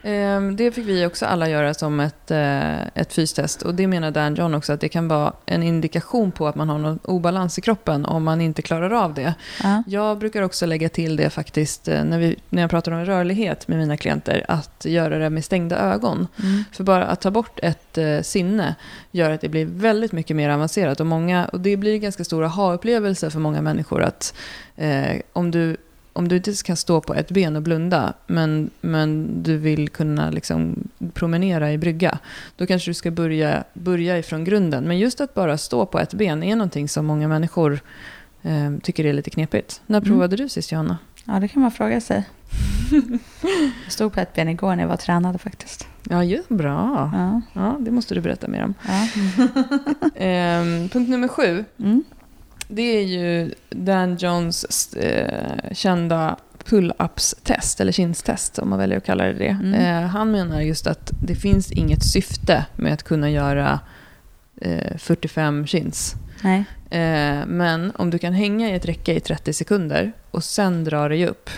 Ehm, 0.03 0.57
Det 0.57 0.73
fick 0.73 0.87
vi 0.87 1.07
också 1.07 1.27
alla 1.27 1.49
göra 1.49 1.75
som 1.75 2.01
ett, 2.01 2.31
eh, 2.31 2.81
ett 2.81 3.13
fystest. 3.13 3.63
Och 3.63 3.75
det 3.75 3.87
menar 3.87 4.11
Dan 4.11 4.35
John 4.35 4.55
också, 4.55 4.73
att 4.73 4.81
det 4.81 4.89
kan 4.89 5.09
vara 5.09 5.33
en 5.47 5.63
indikation 5.63 6.33
på 6.33 6.49
att 6.49 6.55
man 6.55 6.69
har 6.69 6.79
någon 6.79 6.99
obalans 7.05 7.59
i 7.59 7.61
kroppen 7.61 8.05
om 8.05 8.25
man 8.25 8.41
inte 8.41 8.63
klarar 8.63 8.91
av 8.91 9.15
det. 9.15 9.35
Ja. 9.63 9.83
Jag 9.87 10.19
brukar 10.19 10.43
också 10.43 10.67
lägga 10.67 10.89
till 10.89 11.17
det 11.17 11.31
faktiskt 11.31 11.89
eh, 11.89 12.05
när, 12.05 12.19
vi, 12.19 12.37
när 12.49 12.63
jag 12.63 12.71
pratar 12.71 12.93
om 12.93 13.05
rörlighet 13.05 13.69
med 13.69 13.79
mina 13.79 13.97
klienter, 13.97 14.45
att 14.49 14.85
göra 14.85 15.19
det 15.19 15.31
med 15.31 15.45
stängda 15.45 15.79
ögon. 15.79 16.27
Mm. 16.43 16.65
För 16.73 16.85
bara 16.85 17.07
att 17.07 17.21
ta 17.21 17.31
bort 17.31 17.61
ett 17.63 17.99
eh, 17.99 18.21
sinne 18.23 18.75
gör 19.11 19.31
att 19.31 19.41
det 19.41 19.49
blir 19.49 19.67
väldigt 19.67 20.13
mycket 20.13 20.37
mer 20.37 20.51
avancerat. 20.51 21.01
Och, 21.01 21.07
många, 21.07 21.45
och 21.45 21.61
det 21.61 21.77
blir 21.77 21.95
en 21.95 22.01
ganska 22.01 22.25
stor 22.25 22.45
aha-upplevelse 22.45 23.31
för 23.31 23.41
många 23.41 23.63
människor 23.63 24.03
att 24.03 24.35
eh, 24.77 25.17
om 25.33 25.51
du 25.51 25.77
om 26.21 26.29
du 26.29 26.37
inte 26.37 26.53
kan 26.65 26.77
stå 26.77 27.01
på 27.01 27.15
ett 27.15 27.31
ben 27.31 27.57
och 27.57 27.63
blunda, 27.63 28.13
men, 28.27 28.71
men 28.81 29.43
du 29.43 29.57
vill 29.57 29.89
kunna 29.89 30.31
liksom 30.31 30.89
promenera 31.15 31.73
i 31.73 31.79
brygga, 31.79 32.19
då 32.57 32.67
kanske 32.67 32.91
du 32.91 32.95
ska 32.95 33.11
börja, 33.11 33.65
börja 33.73 34.19
ifrån 34.19 34.45
grunden. 34.45 34.85
Men 34.85 34.99
just 34.99 35.21
att 35.21 35.35
bara 35.35 35.59
stå 35.59 35.87
på 35.87 35.99
ett 35.99 36.15
ben 36.15 36.43
är 36.43 36.57
någonting 36.57 36.89
som 36.89 37.07
många 37.07 37.29
människor 37.29 37.81
eh, 38.43 38.77
tycker 38.83 39.05
är 39.07 39.13
lite 39.13 39.31
knepigt. 39.31 39.81
När 39.87 39.99
Mm. 39.99 40.09
provade 40.11 40.37
du 40.37 40.49
sist, 40.49 40.73
Johanna? 40.73 40.99
ja, 41.25 41.41
det 41.41 41.49
kan 41.49 41.63
man 41.63 41.71
fråga 41.71 42.01
sig. 42.01 42.29
Jag 43.85 43.93
stod 43.93 44.13
på 44.13 44.21
ett 44.21 44.35
ben 44.35 44.49
igår 44.49 44.77
när 44.77 44.83
jag 44.83 44.89
var 44.89 44.97
tränade 44.97 45.39
faktiskt. 45.39 45.87
Ja, 46.11 46.25
ju, 46.25 46.43
bra. 46.49 47.11
Ja. 47.15 47.41
Ja, 47.53 47.77
det 47.81 47.91
måste 47.91 48.15
du 48.15 48.21
berätta 48.21 48.49
mer 48.49 48.65
om. 48.65 48.75
Ja. 48.89 49.09
Ehm, 50.25 50.89
punkt 50.89 51.09
nummer 51.09 51.29
sju, 51.29 51.65
Mm. 51.79 52.05
Det 52.71 52.83
är 52.83 53.03
ju 53.03 53.55
Dan 53.71 54.17
Johns 54.17 54.95
eh, 54.95 55.73
kända 55.73 56.37
pull-ups-test, 56.65 57.81
eller 57.81 57.93
kinstest 57.93 58.59
om 58.59 58.69
man 58.71 58.79
väljer 58.79 58.99
att 58.99 59.05
kalla 59.05 59.25
det 59.25 59.33
det. 59.33 59.49
Mm. 59.63 59.75
Eh, 59.75 60.09
han 60.11 60.31
menar 60.31 60.61
just 60.61 60.87
att 60.87 61.11
det 61.23 61.35
finns 61.35 61.73
inget 61.73 62.05
syfte 62.05 62.67
med 62.77 62.93
att 62.93 63.03
kunna 63.03 63.31
göra 63.31 63.81
eh, 64.61 64.97
45 64.99 65.67
chins. 65.67 66.15
Nej. 66.43 66.65
Eh, 66.91 67.47
men 67.47 67.93
om 67.97 68.11
du 68.11 68.19
kan 68.19 68.33
hänga 68.33 68.71
i 68.71 68.75
ett 68.75 68.87
räcke 68.87 69.15
i 69.15 69.21
30 69.21 69.53
sekunder 69.53 70.13
och 70.31 70.45
sen 70.45 70.85
dra 70.85 71.09
dig 71.09 71.27
upp, 71.27 71.51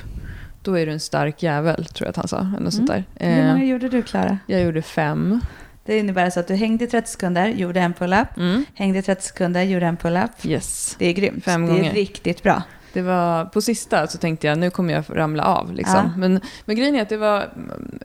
då 0.63 0.79
är 0.79 0.87
du 0.87 0.93
en 0.93 1.01
stark 1.01 1.43
jävel, 1.43 1.85
tror 1.85 2.07
jag 2.07 2.11
att 2.11 2.17
han 2.17 2.29
sa. 2.29 2.39
Eller 2.41 2.61
något 2.65 2.75
sånt 2.75 2.89
där. 2.89 3.05
Mm. 3.17 3.35
Hur 3.35 3.43
Eh, 3.45 3.53
många 3.53 3.65
gjorde 3.65 3.89
du 3.89 4.03
Klara? 4.03 4.39
jag 4.47 4.63
gjorde 4.63 4.83
fem. 4.83 5.41
Det 5.85 5.99
innebär 5.99 6.25
alltså 6.25 6.41
att 6.41 6.49
du 6.49 6.55
hängde 6.55 6.85
i 6.85 6.89
30 6.89 7.11
sekunder, 7.11 7.49
gjorde 7.49 7.81
en 7.81 7.95
pull-up. 7.95 8.37
Mm. 8.37 8.65
Hängde 8.75 8.99
i 8.99 9.03
30 9.03 9.23
sekunder, 9.23 9.63
gjorde 9.63 9.87
en 9.87 9.97
pull-up. 9.97 10.31
Yes. 10.45 10.97
Det 10.99 11.07
är 11.07 11.13
grymt. 11.13 11.45
Fem 11.45 11.67
det 11.67 11.73
gånger. 11.73 11.91
är 11.91 11.95
riktigt 11.95 12.43
bra. 12.43 12.63
Det 12.93 13.03
var, 13.03 13.45
på 13.45 13.61
sista 13.61 14.07
så 14.07 14.19
tänkte 14.19 14.47
jag 14.47 14.59
nu 14.59 14.71
kommer 14.71 14.95
jag 14.95 15.05
ramla 15.09 15.45
av. 15.45 15.73
Liksom. 15.73 15.97
Ja. 15.97 16.11
Men, 16.17 16.41
men 16.65 16.77
grejen 16.77 16.95
är 16.95 17.03
att 17.03 17.09
det 17.09 17.17
var... 17.17 17.49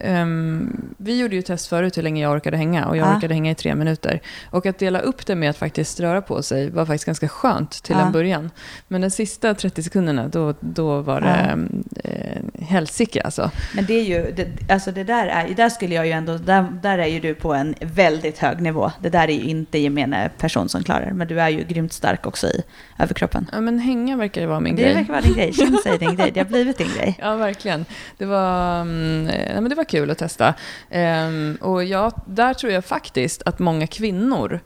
ehm, 0.01 0.81
vi 0.97 1.19
gjorde 1.19 1.35
ju 1.35 1.41
test 1.41 1.67
förut 1.67 1.97
hur 1.97 2.01
länge 2.03 2.21
jag 2.23 2.31
orkade 2.31 2.57
hänga 2.57 2.85
och 2.87 2.97
jag 2.97 3.07
Ja. 3.07 3.17
orkade 3.17 3.33
hänga 3.33 3.51
i 3.51 3.55
tre 3.55 3.75
minuter. 3.75 4.21
Och 4.51 4.65
att 4.65 4.79
dela 4.79 4.99
upp 4.99 5.25
det 5.25 5.35
med 5.35 5.49
att 5.49 5.57
faktiskt 5.57 5.99
röra 5.99 6.21
på 6.21 6.41
sig 6.41 6.69
var 6.69 6.85
faktiskt 6.85 7.05
ganska 7.05 7.27
skönt 7.27 7.83
till 7.83 7.95
Ja. 7.99 8.05
en 8.05 8.11
början. 8.11 8.51
Men 8.87 9.01
de 9.01 9.09
sista 9.09 9.53
30 9.53 9.83
sekunderna, 9.83 10.27
då, 10.27 10.53
då 10.59 11.01
var 11.01 11.21
det 11.21 11.57
eh, 12.03 12.65
helsike 12.67 13.21
alltså. 13.21 13.51
Men 13.75 13.85
det 13.85 13.93
är 13.93 14.03
ju, 14.03 14.31
det, 14.35 14.71
alltså 14.73 14.91
det 14.91 15.03
där 15.03 15.27
är, 15.27 15.53
där 15.55 15.69
skulle 15.69 15.95
jag 15.95 16.05
ju 16.05 16.11
ändå, 16.11 16.37
där, 16.37 16.65
där 16.81 16.97
är 16.97 17.05
ju 17.07 17.19
du 17.19 17.33
på 17.35 17.53
en 17.53 17.75
väldigt 17.81 18.37
hög 18.39 18.61
nivå. 18.61 18.91
Det 19.01 19.09
där 19.09 19.27
är 19.27 19.33
ju 19.33 19.43
inte 19.43 19.77
gemene 19.79 20.29
person 20.37 20.69
som 20.69 20.83
klarar, 20.83 21.11
men 21.11 21.27
du 21.27 21.41
är 21.41 21.49
ju 21.49 21.63
grymt 21.63 21.93
stark 21.93 22.25
också 22.27 22.47
i 22.47 22.61
överkroppen. 22.99 23.49
Ja, 23.53 23.61
men 23.61 23.79
hänga 23.79 24.17
verkar 24.17 24.41
ju 24.41 24.47
vara 24.47 24.59
min 24.59 24.75
Det 24.77 24.83
grej. 24.83 24.93
verkar 24.93 25.13
vara 25.13 25.21
din 25.21 25.33
grej, 25.33 25.53
känn 25.53 25.77
sig 25.83 25.97
din 25.97 26.15
grej, 26.15 26.31
det 26.31 26.39
har 26.39 26.47
blivit 26.47 26.77
din 26.77 26.93
grej. 26.97 27.17
Ja, 27.21 27.35
verkligen. 27.35 27.85
Det 28.17 28.25
var, 28.25 28.81
mm, 28.81 29.27
eh, 29.27 29.53
nej, 29.53 29.61
men 29.61 29.69
det 29.69 29.75
var 29.75 29.83
kul 29.83 30.11
att 30.11 30.17
testa. 30.17 30.53
Ehm, 30.89 31.57
och 31.61 31.83
ja, 31.83 32.11
där 32.25 32.53
tror 32.53 32.71
jag 32.71 32.85
faktiskt 32.85 33.41
att 33.45 33.59
många 33.59 33.87
kvinnor 33.87 34.59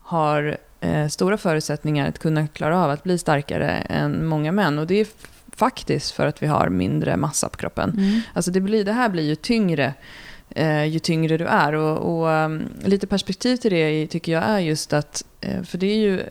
har 0.00 0.56
eh, 0.80 1.08
stora 1.08 1.38
förutsättningar 1.38 2.08
att 2.08 2.18
kunna 2.18 2.46
klara 2.46 2.84
av 2.84 2.90
att 2.90 3.02
bli 3.02 3.18
starkare 3.18 3.70
än 3.70 4.26
många 4.26 4.52
män. 4.52 4.78
Och 4.78 4.86
det 4.86 5.00
är 5.00 5.06
faktiskt 5.56 6.12
för 6.12 6.26
att 6.26 6.42
vi 6.42 6.46
har 6.46 6.68
mindre 6.68 7.16
massa 7.16 7.48
på 7.48 7.56
kroppen. 7.56 7.90
Mm. 7.90 8.20
Alltså 8.32 8.50
det, 8.50 8.60
blir, 8.60 8.84
det 8.84 8.92
här 8.92 9.08
blir 9.08 9.24
ju 9.24 9.34
tyngre 9.34 9.94
eh, 10.56 10.84
ju 10.84 10.98
tyngre 10.98 11.36
du 11.36 11.44
är. 11.44 11.72
Och, 11.72 12.20
och 12.20 12.28
um, 12.28 12.68
lite 12.84 13.06
perspektiv 13.06 13.56
till 13.56 13.70
det 13.70 14.06
tycker 14.06 14.32
jag 14.32 14.42
är 14.44 14.58
just 14.58 14.92
att, 14.92 15.24
eh, 15.40 15.62
för 15.62 15.78
det 15.78 15.86
är 15.86 15.96
ju 15.96 16.22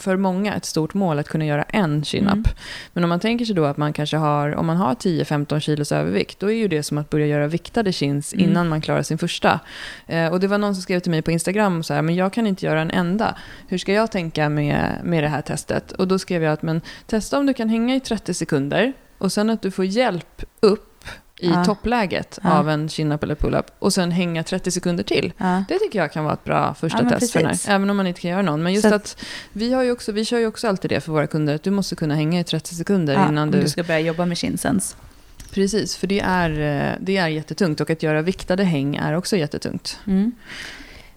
för 0.00 0.16
många 0.16 0.54
ett 0.54 0.64
stort 0.64 0.94
mål 0.94 1.18
att 1.18 1.28
kunna 1.28 1.46
göra 1.46 1.62
en 1.62 2.04
chin-up. 2.04 2.32
Mm. 2.32 2.44
Men 2.92 3.04
om 3.04 3.08
man 3.08 3.20
tänker 3.20 3.44
sig 3.44 3.54
då 3.54 3.64
att 3.64 3.76
man 3.76 3.92
kanske 3.92 4.16
har, 4.16 4.54
om 4.54 4.66
man 4.66 4.76
har 4.76 4.94
10-15 4.94 5.60
kilos 5.60 5.92
övervikt, 5.92 6.40
då 6.40 6.50
är 6.50 6.54
ju 6.54 6.68
det 6.68 6.82
som 6.82 6.98
att 6.98 7.10
börja 7.10 7.26
göra 7.26 7.46
viktade 7.46 7.92
chins 7.92 8.34
Mm. 8.34 8.50
innan 8.50 8.68
man 8.68 8.80
klarar 8.80 9.02
sin 9.02 9.18
första. 9.18 9.60
Eh, 10.06 10.32
och 10.32 10.40
det 10.40 10.46
var 10.46 10.58
någon 10.58 10.74
som 10.74 10.82
skrev 10.82 11.00
till 11.00 11.10
mig 11.10 11.22
på 11.22 11.30
Instagram 11.30 11.82
så 11.82 11.94
här, 11.94 12.02
men 12.02 12.14
jag 12.14 12.32
kan 12.32 12.46
inte 12.46 12.66
göra 12.66 12.80
en 12.80 12.90
enda. 12.90 13.36
Hur 13.68 13.78
ska 13.78 13.92
jag 13.92 14.10
tänka 14.10 14.48
med, 14.48 15.00
med 15.04 15.24
det 15.24 15.28
här 15.28 15.42
testet? 15.42 15.92
Och 15.92 16.08
då 16.08 16.18
skrev 16.18 16.42
jag 16.42 16.52
att, 16.52 16.62
men 16.62 16.80
testa 17.06 17.38
om 17.38 17.46
du 17.46 17.54
kan 17.54 17.68
hänga 17.68 17.96
i 17.96 18.00
30 18.00 18.34
sekunder 18.34 18.92
och 19.18 19.32
sen 19.32 19.50
att 19.50 19.62
du 19.62 19.70
får 19.70 19.84
hjälp 19.84 20.42
upp 20.60 20.93
i 21.44 21.48
Ja. 21.48 21.64
toppläget 21.64 22.38
Ja. 22.42 22.52
av 22.58 22.70
en 22.70 22.88
chin-up 22.88 23.22
eller 23.22 23.34
pull-up 23.34 23.66
och 23.78 23.92
sen 23.92 24.10
hänga 24.10 24.42
30 24.42 24.70
sekunder 24.70 25.04
till. 25.04 25.32
Ja. 25.38 25.64
Det 25.68 25.78
tycker 25.78 25.98
jag 25.98 26.12
kan 26.12 26.24
vara 26.24 26.34
ett 26.34 26.44
bra 26.44 26.74
första 26.74 27.10
test 27.10 27.32
för 27.32 27.40
den 27.40 27.48
här. 27.48 27.58
Även 27.74 27.90
om 27.90 27.96
man 27.96 28.06
inte 28.06 28.20
kan 28.20 28.30
göra 28.30 28.42
någon. 28.42 28.62
Men 28.62 28.72
just 28.72 28.88
Så 28.88 28.94
att- 28.94 29.16
vi, 29.52 29.72
har 29.72 29.82
ju 29.82 29.90
också, 29.92 30.12
vi 30.12 30.24
kör 30.24 30.38
ju 30.38 30.46
också 30.46 30.68
alltid 30.68 30.90
det 30.90 31.00
för 31.00 31.12
våra 31.12 31.26
kunder. 31.26 31.54
Att 31.54 31.62
du 31.62 31.70
måste 31.70 31.96
kunna 31.96 32.14
hänga 32.14 32.40
i 32.40 32.44
30 32.44 32.74
sekunder 32.74 33.28
innan 33.28 33.50
du... 33.50 33.60
du 33.62 33.68
ska 33.68 33.82
börja 33.82 34.00
jobba 34.00 34.26
med 34.26 34.38
chinsens. 34.38 34.96
Precis, 35.50 35.96
för 35.96 36.06
det 36.06 36.20
är, 36.20 36.50
eh, 36.50 36.92
det 37.00 37.16
är 37.16 37.28
jättetungt. 37.28 37.80
Och 37.80 37.90
att 37.90 38.02
göra 38.02 38.22
viktade 38.22 38.64
häng 38.64 38.96
är 38.96 39.16
också 39.16 39.36
jättetungt. 39.36 39.98
Mm. 40.06 40.32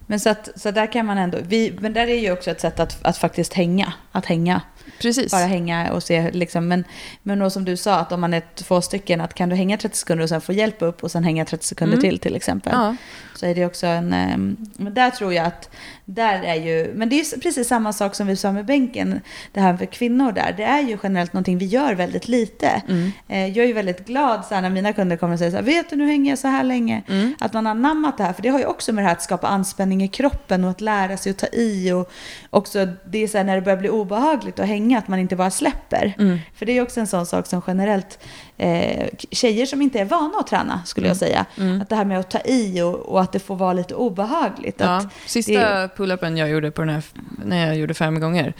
Men 0.08 0.20
så, 0.20 0.30
att, 0.30 0.49
så 0.55 0.72
där 0.72 0.91
kan 0.91 1.05
man 1.05 1.18
ändå, 1.18 1.38
vi, 1.47 1.78
men 1.80 1.93
där 1.93 2.08
är 2.08 2.20
ju 2.20 2.32
också 2.32 2.51
ett 2.51 2.62
sätt 2.62 2.80
att, 2.80 2.97
att 3.05 3.18
faktiskt 3.18 3.53
hänga. 3.53 3.93
Att 4.12 4.26
hänga. 4.26 4.62
Precis. 5.01 5.32
Bara 5.32 5.45
hänga 5.45 5.91
och 5.93 6.03
se 6.03 6.32
liksom. 6.32 6.68
Men, 6.68 6.84
men 7.24 7.39
då 7.39 7.49
som 7.49 7.66
du 7.66 7.78
sa, 7.78 7.95
att 7.95 8.12
om 8.12 8.22
man 8.22 8.34
är 8.34 8.41
två 8.55 8.82
stycken, 8.82 9.22
att 9.22 9.34
kan 9.34 9.49
du 9.49 9.55
hänga 9.55 9.78
30 9.78 9.97
sekunder 9.97 10.24
och 10.24 10.30
sen 10.30 10.41
få 10.41 10.53
hjälp 10.53 10.82
upp 10.82 11.03
och 11.03 11.12
sen 11.12 11.24
hänga 11.24 11.45
30 11.45 11.66
sekunder 11.66 11.97
Mm. 11.97 12.10
till 12.10 12.20
till 12.20 12.36
exempel. 12.36 12.74
Ja. 12.76 12.95
Så 13.36 13.45
är 13.45 13.55
det 13.55 13.66
också 13.66 13.88
en, 13.88 14.14
ehm, 14.14 14.58
men 14.78 14.93
där 14.93 15.10
tror 15.10 15.34
jag 15.34 15.45
att, 15.45 15.70
där 16.05 16.43
är 16.43 16.55
ju, 16.55 16.91
men 16.95 17.10
det 17.10 17.16
är 17.20 17.36
ju 17.36 17.41
precis 17.41 17.68
samma 17.68 17.93
sak 17.93 18.16
som 18.16 18.28
vi 18.28 18.36
sa 18.36 18.51
med 18.51 18.66
bänken, 18.66 19.22
det 19.51 19.60
här 19.62 19.78
för 19.78 19.86
kvinnor 19.86 20.32
där, 20.32 20.53
det 20.58 20.64
är 20.64 20.82
ju 20.82 20.97
generellt 21.03 21.34
någonting 21.34 21.58
vi 21.58 21.66
gör 21.66 21.93
väldigt 21.93 22.28
lite. 22.28 22.82
Mm. 22.89 23.12
Eh, 23.28 23.47
Jag 23.47 23.64
är 23.64 23.68
ju 23.68 23.74
väldigt 23.74 24.05
glad 24.05 24.45
så 24.45 24.55
här, 24.55 24.62
när 24.62 24.70
mina 24.70 24.93
kunder 24.93 25.18
kommer 25.18 25.34
och 25.34 25.39
säger 25.39 25.51
så 25.51 25.58
här, 25.58 25.64
vet 25.64 25.89
du 25.89 25.95
nu 25.95 26.08
hänger 26.08 26.32
jag 26.32 26.39
så 26.39 26.47
här 26.47 26.64
länge. 26.64 27.01
Mm. 27.10 27.36
Att 27.39 27.53
man 27.53 27.66
har 27.66 27.72
anammat 27.72 28.18
det 28.18 28.24
här, 28.24 28.34
för 28.34 28.41
det 28.41 28.49
har 28.49 28.60
ju 28.60 28.66
också 28.66 28.93
med 28.93 29.03
det 29.03 29.08
här 29.08 29.16
att 29.16 29.22
skapa 29.24 29.47
anspänning 29.47 29.96
i 30.01 30.07
kroppen 30.07 30.63
och 30.63 30.69
att 30.69 30.81
lära 30.81 31.17
sig 31.17 31.29
att 31.29 31.37
ta 31.37 31.47
i 31.47 31.91
och 31.91 32.11
också 32.49 32.87
det 33.05 33.23
är 33.23 33.27
så 33.27 33.37
här 33.37 33.45
när 33.45 33.55
det 33.55 33.61
börjar 33.61 33.77
bli 33.77 33.89
obehagligt 33.89 34.59
att 34.59 34.67
hänga, 34.67 34.97
att 34.97 35.07
man 35.07 35.19
inte 35.19 35.35
bara 35.35 35.51
släpper. 35.51 36.13
Mm. 36.19 36.39
För 36.55 36.65
det 36.65 36.77
är 36.77 36.81
också 36.81 36.99
en 36.99 37.07
sån 37.07 37.25
sak 37.25 37.47
som 37.47 37.61
generellt 37.67 38.19
eh, 38.57 39.07
tjejer 39.31 39.65
som 39.65 39.81
inte 39.81 39.99
är 39.99 40.05
vana 40.05 40.39
att 40.39 40.47
träna 40.47 40.81
skulle 40.85 41.07
jag 41.07 41.17
säga. 41.17 41.45
Mm. 41.57 41.81
Att 41.81 41.89
det 41.89 41.95
här 41.95 42.05
med 42.05 42.19
att 42.19 42.29
ta 42.29 42.39
i 42.39 42.81
och, 42.81 42.95
och 42.95 43.21
att 43.21 43.31
det 43.31 43.39
får 43.39 43.55
vara 43.55 43.73
lite 43.73 43.95
obehagligt. 43.95 44.75
Ja, 44.79 44.97
Att, 44.97 45.13
sista 45.25 45.87
pull-upen 45.87 46.37
jag 46.37 46.49
gjorde 46.49 46.71
på 46.71 46.81
den 46.81 46.89
här, 46.89 47.03
när 47.45 47.67
jag 47.67 47.75
gjorde 47.75 47.93
fem 47.93 48.19
gånger, 48.19 48.53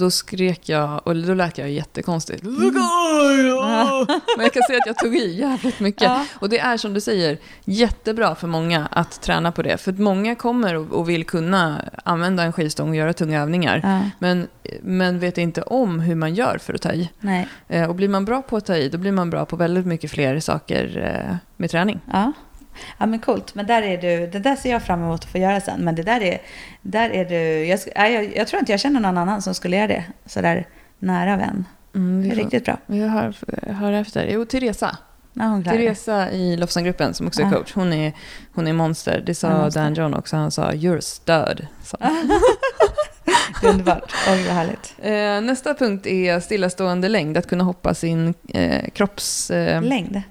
då 0.00 0.10
skrek 0.10 0.68
jag 0.68 1.06
och 1.06 1.16
då 1.16 1.34
lät 1.34 1.58
jag 1.58 1.70
jättekonstigt. 1.70 2.42
Men 4.36 4.44
jag 4.44 4.52
kan 4.52 4.62
säga 4.62 4.78
att 4.78 4.86
jag 4.86 4.98
tog 4.98 5.16
i 5.16 5.38
jävligt 5.40 5.80
mycket. 5.80 6.02
Ja. 6.02 6.26
Och 6.34 6.48
det 6.48 6.58
är 6.58 6.76
som 6.76 6.94
du 6.94 7.00
säger, 7.00 7.38
jättebra 7.64 8.34
för 8.34 8.46
många 8.46 8.88
att 8.90 9.22
träna 9.22 9.52
på 9.52 9.62
det. 9.62 9.76
För 9.78 9.92
att 9.92 9.98
många 9.98 10.34
kommer 10.34 10.74
och, 10.76 10.92
och 10.92 11.08
vill 11.08 11.24
kunna 11.24 11.84
använda 12.04 12.42
en 12.42 12.52
skivstång 12.52 12.88
och 12.90 12.96
göra 12.96 13.12
tunga 13.12 13.42
övningar. 13.42 13.80
ja, 13.84 14.10
Men, 14.18 14.48
men 14.82 15.18
vet 15.18 15.38
inte 15.38 15.62
om 15.62 16.00
hur 16.00 16.14
man 16.14 16.34
gör 16.34 16.58
för 16.58 16.74
att 16.74 16.82
ta 16.82 16.92
i. 16.92 17.10
nej, 17.20 17.48
Eh, 17.68 17.88
Och 17.88 17.94
blir 17.94 18.08
man 18.08 18.24
bra 18.24 18.42
på 18.42 18.56
att 18.56 18.66
ta 18.66 18.76
i, 18.76 18.88
då 18.88 18.98
blir 18.98 19.12
man 19.12 19.30
bra 19.30 19.44
på 19.44 19.56
väldigt 19.56 19.86
mycket 19.86 20.10
fler 20.10 20.40
saker 20.40 21.14
eh, 21.30 21.36
med 21.56 21.70
träning. 21.70 22.00
ja. 22.12 22.32
Ja 22.98 23.06
men 23.06 23.18
coolt, 23.18 23.54
men 23.54 23.66
där 23.66 23.82
är 23.82 23.98
du, 23.98 24.26
det 24.26 24.38
där 24.38 24.56
ser 24.56 24.70
jag 24.70 24.82
fram 24.82 25.02
emot 25.02 25.24
att 25.24 25.30
få 25.30 25.38
göra 25.38 25.60
sen. 25.60 25.80
Men 25.84 25.94
det 25.94 26.02
där 26.02 26.20
är, 26.22 26.38
där 26.82 27.10
är 27.10 27.24
du, 27.24 27.64
jag, 27.66 27.80
jag, 28.12 28.36
jag 28.36 28.48
tror 28.48 28.60
inte 28.60 28.72
jag 28.72 28.80
känner 28.80 29.00
någon 29.00 29.18
annan 29.18 29.42
som 29.42 29.54
skulle 29.54 29.76
göra 29.76 29.86
det 29.86 30.04
sådär 30.26 30.66
nära 30.98 31.36
vän. 31.36 31.64
Mm, 31.94 32.22
Det 32.22 32.28
är 32.28 32.30
får, 32.36 32.42
riktigt 32.42 32.64
bra. 32.64 32.76
vi 32.86 33.00
hör, 33.08 33.34
hör 33.72 33.92
efter. 33.92 34.26
Jo, 34.30 34.44
Teresa. 34.44 34.96
Ja, 35.32 35.44
hon. 35.44 35.64
Teresa 35.64 36.30
i 36.30 36.56
Lofsangruppen 36.56 37.14
som 37.14 37.26
också 37.26 37.42
är 37.42 37.50
coach, 37.50 37.72
hon 37.74 37.92
är, 37.92 38.12
hon 38.54 38.66
är 38.66 38.72
monster. 38.72 39.22
Det 39.26 39.34
sa 39.34 39.50
monster. 39.50 39.80
Dan 39.82 39.94
John 39.94 40.14
också, 40.14 40.36
han 40.36 40.50
sa 40.50 40.70
“You're 40.72 41.00
stud”. 41.00 41.66
sa 41.82 41.96
han. 42.00 42.40
Det 43.60 43.66
är 43.66 43.70
underbart. 43.70 44.12
Oj 44.28 44.42
vad 44.46 44.54
härligt. 44.56 44.94
Eh, 44.98 45.46
nästa 45.46 45.74
punkt 45.74 46.06
är 46.06 46.40
stillastående 46.40 47.08
längd, 47.08 47.36
att 47.36 47.46
kunna 47.48 47.64
hoppa 47.64 47.94
sin 47.94 48.34
eh, 48.48 48.88
kropps... 48.90 49.50
Eh, 49.50 49.82
Längd. 49.82 50.22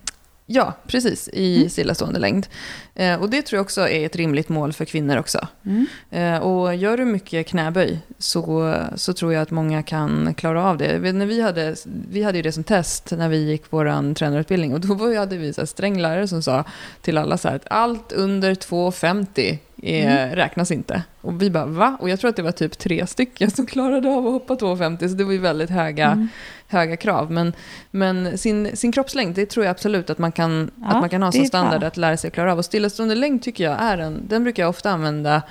Ja, 0.52 0.74
precis, 0.88 1.30
i 1.34 1.58
Mm. 1.58 1.70
stillastående 1.70 2.20
längd. 2.20 2.48
Eh, 2.96 3.22
och 3.22 3.30
det 3.30 3.42
tror 3.42 3.58
jag 3.58 3.64
också 3.64 3.90
är 3.90 4.06
ett 4.06 4.16
rimligt 4.16 4.50
mål 4.50 4.74
för 4.74 4.86
kvinnor 4.86 5.18
också. 5.18 5.48
Mm. 5.66 5.86
Eh, 6.12 6.38
och 6.42 6.76
gör 6.76 6.98
du 6.98 7.06
mycket 7.06 7.48
knäböj 7.48 8.00
så, 8.18 8.76
så 8.96 9.14
tror 9.14 9.34
jag 9.34 9.42
att 9.42 9.52
många 9.52 9.84
kan 9.84 10.34
klara 10.34 10.64
av 10.66 10.78
det. 10.78 11.14
När 11.14 11.26
vi, 11.26 11.42
hade, 11.42 11.76
vi 12.10 12.24
hade 12.24 12.38
ju 12.38 12.42
det 12.42 12.52
som 12.52 12.64
test 12.64 13.12
när 13.12 13.30
vi 13.30 13.38
gick 13.38 13.64
vår 13.70 14.14
tränarutbildning 14.14 14.74
och 14.74 14.80
då 14.80 15.16
hade 15.16 15.38
vi 15.38 15.54
så 15.54 15.62
här 15.62 15.66
sträng 15.66 16.02
lärare 16.02 16.28
som 16.28 16.44
sa 16.44 16.64
till 17.02 17.18
alla 17.18 17.38
så 17.38 17.48
här 17.48 17.56
att 17.56 17.68
allt 17.70 18.12
under 18.12 18.56
2,50 18.56 19.58
är, 19.84 20.36
räknas 20.36 20.72
inte. 20.72 21.04
Och 21.22 21.42
vi 21.42 21.50
bara 21.50 21.66
va? 21.66 21.98
Och 22.00 22.10
jag 22.10 22.20
tror 22.20 22.30
att 22.30 22.36
det 22.36 22.42
var 22.42 22.52
typ 22.52 22.78
tre 22.78 23.08
stycken 23.08 23.52
som 23.52 23.66
klarade 23.66 24.10
av 24.10 24.28
att 24.28 24.34
hoppa 24.34 24.54
2,50 24.56 25.08
så 25.08 25.14
det 25.16 25.24
var 25.24 25.32
ju 25.32 25.38
väldigt 25.38 25.70
höga, 25.70 26.06
Mm. 26.12 26.28
höga 26.68 26.98
krav. 26.98 27.32
Men, 27.32 27.54
men 27.92 28.38
sin, 28.38 28.78
sin 28.78 28.92
kroppslängd, 28.92 29.36
det 29.36 29.46
tror 29.46 29.66
jag 29.66 29.72
absolut 29.72 30.10
att 30.10 30.18
man 30.18 30.32
kan, 30.32 30.72
Ja, 30.76 30.88
att 30.88 31.00
man 31.02 31.10
kan 31.10 31.24
ha 31.24 31.32
som 31.32 31.46
standard 31.46 31.80
bra. 31.80 31.88
att 31.88 31.98
lära 31.98 32.18
sig 32.18 32.28
att 32.28 32.34
klara 32.34 32.52
av. 32.52 32.58
Och 32.58 32.66
stillastående 32.66 33.16
längd 33.16 33.42
tycker 33.42 33.64
jag 33.64 33.78
är 33.82 33.98
en, 33.98 34.22
den 34.28 34.44
brukar 34.44 34.64
jag 34.64 34.70
ofta 34.70 34.90
använda 34.92 35.42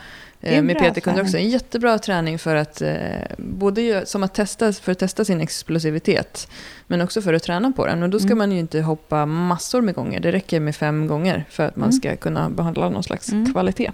eh, 0.41 0.62
med 0.62 0.76
PT-kunder 0.79 1.22
också. 1.22 1.37
En 1.39 1.49
jättebra 1.51 1.99
träning 1.99 2.39
för 2.39 2.55
att, 2.57 2.83
eh, 2.83 2.97
både 3.39 4.07
som 4.07 4.22
att 4.22 4.35
testa, 4.35 4.72
för 4.72 4.93
att 4.93 4.99
testa 4.99 5.24
sin 5.24 5.41
explosivitet, 5.41 6.49
men 6.87 7.01
också 7.01 7.22
för 7.22 7.35
att 7.35 7.43
träna 7.43 7.72
på 7.72 7.87
den. 7.87 8.03
Och 8.03 8.11
då 8.11 8.18
ska 8.18 8.26
Mm. 8.26 8.39
man 8.39 8.53
ju 8.53 8.59
inte 8.59 8.81
hoppa 8.81 9.26
massor 9.26 9.81
med 9.83 9.95
gånger, 9.95 10.20
det 10.20 10.33
räcker 10.33 10.61
med 10.61 10.76
fem 10.76 11.07
gånger 11.07 11.45
för 11.51 11.66
att 11.66 11.76
man 11.76 11.89
Mm. 11.89 11.93
ska 12.01 12.16
kunna 12.16 12.51
behandla 12.51 12.89
någon 12.91 13.03
slags 13.03 13.33
Mm. 13.33 13.53
kvalitet. 13.53 13.91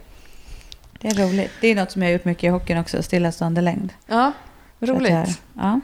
Det 1.04 1.10
är 1.10 1.26
roligt. 1.26 1.50
Det 1.60 1.68
är 1.68 1.74
något 1.74 1.90
som 1.90 2.02
jag 2.02 2.08
har 2.08 2.12
gjort 2.12 2.24
mycket 2.24 2.44
i 2.44 2.48
hockeyn 2.48 2.78
också, 2.78 3.02
stillastående 3.02 3.60
längd. 3.60 3.92
Ja, 4.06 4.32
roligt. 4.80 5.40
Ja, 5.54 5.80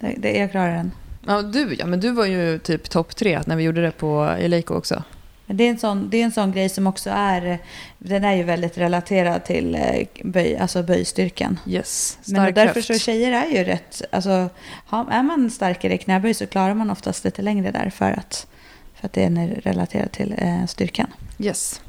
det, 0.00 0.14
det, 0.18 0.32
jag 0.32 0.50
klarar 0.50 0.74
den. 0.74 0.92
Ja, 1.26 1.42
du, 1.42 1.74
ja, 1.78 1.86
men 1.86 2.00
du 2.00 2.10
var 2.10 2.26
ju 2.26 2.58
typ 2.58 2.90
topp 2.90 3.16
tre 3.16 3.40
när 3.46 3.56
vi 3.56 3.62
gjorde 3.62 3.82
det 3.82 3.90
på 3.90 4.36
Eleiko 4.38 4.74
också. 4.74 5.02
Men 5.46 5.56
det 5.56 5.64
är, 5.64 5.70
en 5.70 5.78
sån, 5.78 6.10
det 6.10 6.16
är 6.16 6.24
en 6.24 6.32
sån 6.32 6.52
grej 6.52 6.68
som 6.68 6.86
också 6.86 7.10
är, 7.10 7.58
den 7.98 8.24
är 8.24 8.34
ju 8.34 8.42
väldigt 8.42 8.78
relaterad 8.78 9.44
till 9.44 9.74
eh, 9.74 10.06
böj, 10.24 10.56
alltså 10.56 10.82
böjstyrkan. 10.82 11.60
Yes, 11.66 12.18
Men 12.24 12.34
stark 12.36 12.54
därför 12.54 12.74
höft. 12.74 12.86
så 12.86 12.98
tjejer 12.98 13.32
är 13.32 13.46
ju 13.58 13.64
rätt, 13.64 14.02
alltså 14.12 14.48
är 14.90 15.22
man 15.22 15.50
starkare 15.50 15.94
i 15.94 15.98
knäböj 15.98 16.34
så 16.34 16.46
klarar 16.46 16.74
man 16.74 16.90
oftast 16.90 17.24
lite 17.24 17.42
längre 17.42 17.70
där 17.70 17.90
för 17.90 18.12
att, 18.12 18.46
för 18.94 19.06
att 19.06 19.12
det 19.12 19.24
är 19.24 19.60
relaterat 19.64 20.12
till 20.12 20.34
eh, 20.38 20.66
styrkan. 20.66 21.06
Yes. 21.38 21.80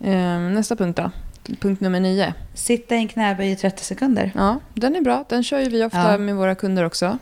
Ehm, 0.00 0.54
nästa 0.54 0.76
punkt 0.76 0.96
då. 0.96 1.10
Punkt 1.60 1.80
nummer 1.80 2.00
nio. 2.00 2.34
Sitta 2.54 2.94
i 2.94 2.98
en 2.98 3.08
knäböj 3.08 3.50
i 3.50 3.56
30 3.56 3.84
sekunder. 3.84 4.32
Ja, 4.34 4.58
den 4.74 4.96
är 4.96 5.00
bra. 5.00 5.24
Den 5.28 5.42
kör 5.44 5.58
ju 5.58 5.68
vi 5.68 5.84
ofta 5.84 6.12
Ja. 6.12 6.18
med 6.18 6.36
våra 6.36 6.54
kunder 6.54 6.84
också. 6.84 7.18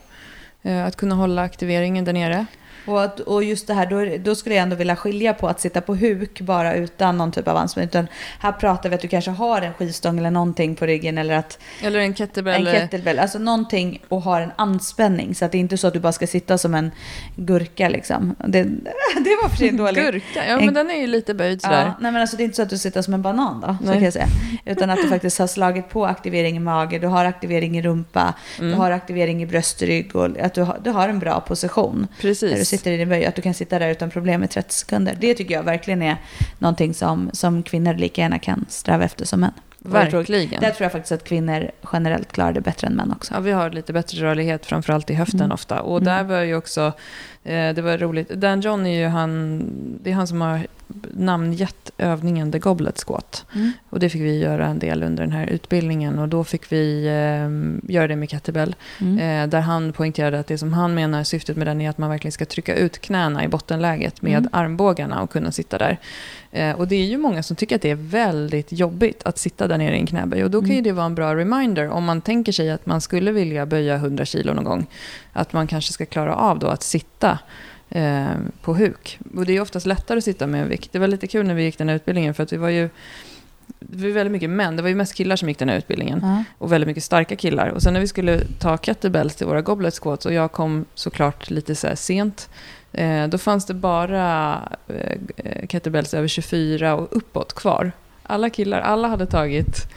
Eh, 0.63 0.85
Att 0.87 0.97
kunna 0.97 1.15
hålla 1.15 1.43
aktiveringen 1.43 2.05
där 2.05 2.13
nere. 2.13 2.47
Och, 2.89 3.03
att, 3.03 3.21
och 3.21 3.45
just 3.45 3.67
det 3.67 3.75
här, 3.75 3.87
då, 3.87 4.17
då 4.25 4.35
skulle 4.35 4.55
jag 4.55 4.63
ändå 4.63 4.77
vilja 4.77 4.97
skilja 4.97 5.35
på 5.35 5.49
att 5.49 5.61
sitta 5.61 5.81
på 5.81 5.95
huk 5.95 6.41
bara 6.41 6.75
utan 6.75 7.19
någon 7.19 7.33
typ 7.33 7.49
av 7.49 7.57
anspänning. 7.57 7.89
Utan 7.89 8.07
här 8.41 8.53
pratar 8.53 8.89
vi 8.89 8.95
att 8.95 9.01
du 9.01 9.09
kanske 9.09 9.31
har 9.31 9.63
en 9.63 9.73
skivstång 9.75 10.19
eller 10.19 10.31
någonting 10.31 10.75
på 10.77 10.87
ryggen 10.87 11.19
eller 11.19 11.35
att 11.35 11.59
Eller 11.83 11.99
en 11.99 12.15
kettlebell. 12.15 12.67
en 12.67 12.73
kettlebell, 12.75 13.19
alltså 13.19 13.39
någonting 13.39 14.03
och 14.09 14.23
har 14.23 14.41
en 14.41 14.51
anspänning. 14.57 15.35
Så 15.35 15.45
att 15.45 15.53
det 15.53 15.59
är 15.59 15.61
inte 15.61 15.77
så 15.79 15.87
att 15.87 15.93
du 15.95 16.01
bara 16.01 16.13
ska 16.13 16.27
sitta 16.27 16.59
som 16.59 16.75
en 16.75 16.91
gurka 17.37 17.89
liksom. 17.89 18.35
Det, 18.47 18.63
det 19.15 19.39
var 19.43 19.49
för 19.49 19.57
sig 19.57 19.71
dåligt. 19.71 20.05
Gurka, 20.05 20.47
ja 20.49 20.59
En- 20.59 20.65
men 20.65 20.75
den 20.75 20.91
är 20.91 21.01
ju 21.01 21.07
lite 21.07 21.35
böjd 21.35 21.63
sådär. 21.63 21.83
Ja, 21.87 21.95
nej 22.01 22.13
men 22.13 22.21
alltså 22.21 22.37
det 22.37 22.43
är 22.43 22.45
inte 22.45 22.57
så 22.57 22.63
att 22.63 22.71
du 22.71 22.79
sitter 22.79 23.03
som 23.03 23.15
en 23.15 23.23
banan 23.23 23.61
då, 23.61 23.87
så 23.87 23.93
kan 23.93 24.03
jag 24.05 24.13
säga. 24.13 24.27
Utan 24.65 24.91
att 24.91 24.97
du 25.03 25.09
faktiskt 25.09 25.39
har 25.39 25.47
slagit 25.47 25.89
på 25.91 26.07
aktivering 26.07 26.57
i 26.57 26.61
mage, 26.61 26.99
du 26.99 27.07
har 27.07 27.25
aktivering 27.25 27.79
i 27.79 27.83
rumpa, 27.83 28.35
Mm. 28.59 28.71
du 28.71 28.77
har 28.77 28.91
aktivering 28.91 29.43
i 29.43 29.47
bröstrygg 29.47 30.17
och 30.17 30.39
att 30.39 30.55
du 30.55 30.63
har, 30.63 30.79
du 30.85 30.91
har 30.91 31.09
en 31.09 31.19
bra 31.19 31.41
position. 31.41 32.07
Precis. 32.21 32.53
Sitter 32.79 32.91
i 32.93 32.97
din 32.97 33.09
böj, 33.09 33.27
att 33.27 33.35
du 33.35 33.43
kan 33.43 33.55
sitta 33.55 33.79
där 33.79 33.89
utan 33.91 34.11
problem 34.11 34.45
i 34.45 34.49
30 34.49 34.75
sekunder. 34.75 35.17
Det 35.21 35.35
tycker 35.35 35.55
jag 35.55 35.63
verkligen 35.63 36.03
är 36.03 36.17
någonting 36.59 36.95
som, 36.95 37.31
som 37.33 37.63
kvinnor 37.63 37.95
lika 37.95 38.21
gärna 38.23 38.39
kan 38.39 38.67
sträva 38.69 39.05
efter 39.05 39.25
som 39.25 39.41
män. 39.41 39.53
Tror- 39.83 39.93
Verkligen. 39.93 40.61
Där 40.61 40.71
tror 40.71 40.85
jag 40.85 40.93
faktiskt 40.93 41.13
att 41.13 41.25
kvinnor 41.25 41.71
generellt 41.93 42.33
klarar 42.33 42.53
det 42.53 42.61
bättre 42.61 42.87
än 42.87 42.93
män 42.93 43.13
också. 43.13 43.35
Ja, 43.35 43.41
vi 43.41 43.51
har 43.51 43.71
lite 43.71 43.93
bättre 43.93 44.23
rörlighet, 44.23 44.67
framförallt 44.67 45.11
i 45.11 45.15
höften 45.15 45.41
Mm. 45.41 45.53
ofta. 45.53 45.81
Och 45.81 45.97
Mm. 46.01 46.05
där 46.05 46.25
var 46.25 46.41
ju 46.43 46.55
också, 46.57 46.93
det 47.49 47.83
var 47.83 47.99
roligt, 47.99 48.29
Dan 48.29 48.61
John 48.61 48.87
är 48.87 49.01
ju 49.01 49.07
han, 49.07 49.63
det 50.03 50.11
är 50.11 50.15
han 50.15 50.27
som 50.27 50.41
har 50.41 50.67
namngett 51.15 51.91
övningen 51.99 52.53
The 52.53 52.59
Goblet 52.59 53.05
Squat. 53.07 53.45
Mm. 53.55 53.73
Och 53.91 54.01
det 54.01 54.09
fick 54.11 54.23
vi 54.23 54.39
göra 54.39 54.67
en 54.67 54.79
del 54.79 55.03
under 55.03 55.23
den 55.23 55.33
här 55.33 55.47
utbildningen 55.47 56.19
och 56.19 56.29
då 56.29 56.45
fick 56.45 56.73
vi 56.73 57.07
eh, 57.07 57.93
göra 57.95 58.09
det 58.09 58.17
med 58.17 58.31
kettlebell. 58.31 58.75
Mm. 59.01 59.19
Eh, 59.19 59.49
där 59.51 59.61
han 59.61 59.93
poängterade 59.93 60.39
att 60.39 60.47
det 60.47 60.59
som 60.59 60.73
han 60.73 60.95
menar 60.95 61.25
syftet 61.25 61.57
med 61.57 61.67
den 61.67 61.81
är 61.81 61.91
att 61.91 61.99
man 61.99 62.11
verkligen 62.11 62.33
ska 62.33 62.45
trycka 62.45 62.75
ut 62.75 62.99
knäna 62.99 63.45
i 63.45 63.49
bottenläget 63.49 64.23
med 64.23 64.39
Mm. 64.39 64.49
armbågarna 64.53 65.23
och 65.23 65.31
kunna 65.31 65.53
sitta 65.53 65.79
där. 65.79 65.99
Eh, 66.53 66.73
och 66.73 66.89
det 66.89 66.97
är 66.97 67.05
ju 67.05 67.17
många 67.19 67.43
som 67.43 67.57
tycker 67.57 67.77
att 67.77 67.83
det 67.83 67.91
är 67.91 67.95
väldigt 67.95 68.73
jobbigt 68.73 69.23
att 69.25 69.39
sitta 69.39 69.69
där 69.69 69.79
nere 69.79 69.97
i 69.97 70.01
en 70.01 70.07
knäböj. 70.07 70.45
Och 70.45 70.51
då 70.51 70.61
kan 70.61 70.69
ju 70.69 70.75
Mm. 70.75 70.85
det 70.85 70.93
vara 70.93 71.07
en 71.07 71.15
bra 71.15 71.35
reminder 71.37 71.89
om 71.89 72.05
man 72.05 72.21
tänker 72.21 72.53
sig 72.53 72.71
att 72.71 72.87
man 72.87 73.01
skulle 73.01 73.33
vilja 73.33 73.67
böja 73.67 73.95
100 73.97 74.25
kilo 74.25 74.55
någon 74.55 74.65
gång. 74.65 74.87
Att 75.33 75.53
man 75.53 75.67
kanske 75.67 75.93
ska 75.93 76.07
klara 76.07 76.35
av 76.35 76.59
då 76.59 76.67
att 76.67 76.83
sitta 76.83 77.38
eh, 77.91 78.37
på 78.63 78.75
huk. 78.75 79.19
Och 79.35 79.47
det 79.47 79.57
är 79.57 79.61
oftast 79.61 79.87
lättare 79.87 80.19
att 80.19 80.25
sitta 80.25 80.47
med 80.47 80.63
en 80.63 80.69
vikt. 80.69 80.93
Det 80.93 80.99
var 80.99 81.09
lite 81.09 81.27
kul 81.27 81.47
när 81.47 81.55
vi 81.55 81.63
gick 81.63 81.79
den 81.79 81.89
här 81.89 81.97
utbildningen 81.97 82.35
för 82.35 82.43
att 82.43 82.53
vi 82.53 82.57
var 82.57 82.69
ju 82.69 82.91
det 83.81 84.07
var 84.07 84.11
väldigt 84.11 84.33
mycket 84.33 84.51
män, 84.51 84.77
det 84.77 84.83
var 84.83 84.89
ju 84.89 84.95
mest 84.95 85.15
killar 85.15 85.37
som 85.37 85.49
gick 85.49 85.59
den 85.59 85.69
här 85.69 85.77
utbildningen. 85.77 86.21
Ja. 86.23 86.45
Och 86.59 86.73
väldigt 86.73 86.89
mycket 86.89 87.05
starka 87.05 87.37
killar. 87.37 87.69
Och 87.69 87.83
sen 87.83 87.93
när 87.93 88.01
vi 88.01 88.09
skulle 88.09 88.41
ta 88.59 88.79
kettlebells 88.79 89.37
till 89.37 89.47
våra 89.47 89.63
goblet 89.63 89.95
squats 89.95 90.27
och 90.27 90.33
jag 90.33 90.53
kom 90.53 90.85
såklart 90.95 91.51
lite 91.51 91.75
så 91.75 91.97
sent. 91.97 92.51
Eh, 92.93 93.29
då 93.29 93.39
fanns 93.39 93.67
det 93.67 93.75
bara 93.75 94.59
eh, 94.89 95.67
kettlebells 95.69 96.15
över 96.15 96.29
24 96.29 96.95
och 96.95 97.17
uppåt 97.17 97.55
kvar. 97.55 97.93
Alla 98.23 98.51
killar, 98.51 98.81
alla 98.81 99.09
hade 99.09 99.27
tagit 99.27 99.89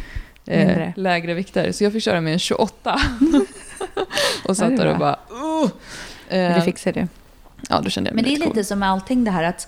eh, 0.46 0.90
lägre 0.96 1.34
vikter. 1.34 1.72
Så 1.72 1.84
jag 1.84 1.94
fick 1.94 2.04
köra 2.04 2.22
med 2.22 2.34
en 2.34 2.40
28. 2.40 3.00
och 4.46 4.58
satt 4.58 4.70
det 4.70 4.74
är 4.74 4.78
där 4.78 4.94
och 4.94 5.00
bara... 5.00 5.20
Men 5.30 5.72
Eh, 6.32 6.56
det 6.56 6.62
fixar 6.62 6.92
du. 6.92 7.08
Ja, 7.70 7.82
då 7.82 7.90
kände 7.90 8.10
jag 8.10 8.16
mig 8.16 8.24
Men 8.24 8.32
det 8.32 8.38
är 8.38 8.40
lite 8.40 8.54
cool. 8.54 8.66
som 8.66 8.80
med 8.80 8.90
allting 8.90 9.24
det 9.24 9.32
här 9.32 9.44
att 9.44 9.68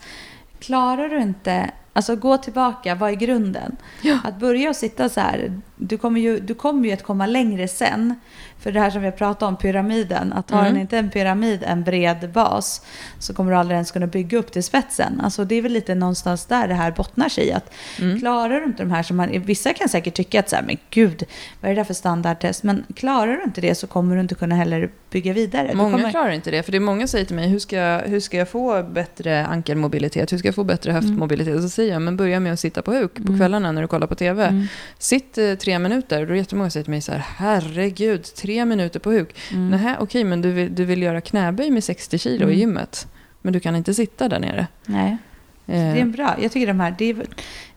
klarar 0.59 1.09
du 1.09 1.21
inte 1.21 1.71
Alltså 1.93 2.15
gå 2.15 2.37
tillbaka, 2.37 2.95
vad 2.95 3.09
är 3.09 3.15
grunden? 3.15 3.75
Ja. 4.01 4.19
Att 4.23 4.39
börja 4.39 4.69
och 4.69 4.75
sitta 4.75 5.09
så 5.09 5.19
här, 5.19 5.61
du 5.75 5.97
kommer, 5.97 6.21
ju, 6.21 6.39
du 6.39 6.53
kommer 6.53 6.87
ju 6.87 6.93
att 6.93 7.03
komma 7.03 7.25
längre 7.25 7.67
sen. 7.67 8.15
För 8.59 8.71
det 8.71 8.79
här 8.79 8.89
som 8.89 9.01
vi 9.01 9.07
har 9.07 9.11
pratat 9.11 9.43
om, 9.43 9.57
pyramiden. 9.57 10.33
Att 10.33 10.51
har 10.51 10.59
Mm. 10.59 10.73
den 10.73 10.81
inte 10.81 10.97
en 10.97 11.09
pyramid, 11.09 11.63
en 11.67 11.83
bred 11.83 12.29
bas, 12.33 12.85
så 13.19 13.33
kommer 13.33 13.51
du 13.51 13.57
aldrig 13.57 13.75
ens 13.75 13.91
kunna 13.91 14.07
bygga 14.07 14.37
upp 14.37 14.51
till 14.51 14.63
spetsen. 14.63 15.21
Alltså 15.21 15.45
det 15.45 15.55
är 15.55 15.61
väl 15.61 15.71
lite 15.71 15.95
någonstans 15.95 16.45
där 16.45 16.67
det 16.67 16.73
här 16.73 16.91
bottnar 16.91 17.29
sig 17.29 17.47
i. 17.47 17.51
Att 17.51 17.73
Mm. 17.99 18.19
Klarar 18.19 18.59
du 18.59 18.65
inte 18.65 18.83
de 18.83 18.91
här 18.91 19.03
som 19.03 19.17
man, 19.17 19.41
vissa 19.45 19.73
kan 19.73 19.89
säkert 19.89 20.13
tycka 20.13 20.39
att 20.39 20.49
så 20.49 20.55
här, 20.55 20.63
men 20.63 20.77
gud, 20.89 21.23
vad 21.61 21.71
är 21.71 21.75
det 21.75 21.79
där 21.79 21.85
för 21.85 21.93
standardtest? 21.93 22.63
Men 22.63 22.85
klarar 22.95 23.37
du 23.37 23.43
inte 23.43 23.61
det 23.61 23.75
så 23.75 23.87
kommer 23.87 24.15
du 24.15 24.21
inte 24.21 24.35
kunna 24.35 24.55
heller 24.55 24.89
bygga 25.11 25.33
vidare. 25.33 25.71
Många 25.73 25.91
kommer, 25.97 26.11
klarar 26.11 26.29
inte 26.31 26.51
det, 26.51 26.63
för 26.63 26.71
det 26.71 26.77
är 26.77 26.79
många 26.79 27.01
som 27.01 27.07
säger 27.07 27.25
till 27.25 27.35
mig, 27.35 27.49
hur 27.49 27.59
ska, 27.59 27.75
jag, 27.75 27.99
hur 28.01 28.19
ska 28.19 28.37
jag 28.37 28.49
få 28.49 28.83
bättre 28.83 29.45
ankelmobilitet? 29.45 30.33
Hur 30.33 30.37
ska 30.37 30.47
jag 30.47 30.55
få 30.55 30.63
bättre 30.63 30.91
höftmobilitet? 30.91 31.55
Och 31.55 31.61
så 31.61 31.69
säger 31.83 31.93
jag, 31.93 32.01
men 32.01 32.17
börja 32.17 32.39
med 32.39 32.53
att 32.53 32.59
sitta 32.59 32.81
på 32.81 32.91
huk 32.93 33.13
på 33.15 33.21
Mm. 33.21 33.37
kvällarna 33.37 33.71
när 33.71 33.81
du 33.81 33.87
kollar 33.87 34.07
på 34.07 34.15
TV. 34.15 34.45
Mm. 34.47 34.67
Sitt 34.97 35.37
eh, 35.37 35.53
tre 35.53 35.79
minuter. 35.79 36.17
Då 36.17 36.23
är 36.23 36.27
det 36.27 36.37
jättemånga 36.37 36.65
som 36.69 36.71
säger 36.71 36.83
till 36.83 36.91
mig 36.91 37.01
så 37.01 37.11
här, 37.11 37.23
herregud, 37.37 38.23
tre 38.23 38.65
minuter 38.65 38.99
på 38.99 39.11
huk. 39.11 39.35
Mm. 39.51 39.69
Nähä, 39.69 39.97
okej, 39.99 40.23
men 40.23 40.41
du 40.41 40.51
vill, 40.51 40.75
du 40.75 40.85
vill 40.85 41.01
göra 41.01 41.21
knäböj 41.21 41.69
med 41.71 41.83
60 41.83 42.17
kilo 42.17 42.41
i 42.43 42.43
Mm. 42.45 42.59
gymmet. 42.59 43.07
Men 43.41 43.53
du 43.53 43.59
kan 43.59 43.75
inte 43.75 43.93
sitta 43.93 44.29
där 44.29 44.39
nere. 44.39 44.67
Nej. 44.85 45.17
Det 45.65 45.73
Eh, 45.73 45.91
är 45.91 45.95
en 46.01 46.11
bra, 46.11 46.35
jag 46.41 46.51
tycker 46.51 46.67
de 46.67 46.79
här, 46.79 46.95
det 46.97 47.05
är, 47.09 47.15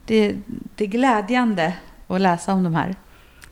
det, 0.06 0.34
det 0.76 0.84
är 0.84 0.88
glädjande 0.88 1.72
att 2.06 2.20
läsa 2.20 2.52
om 2.52 2.64
de 2.64 2.74
här. 2.74 2.94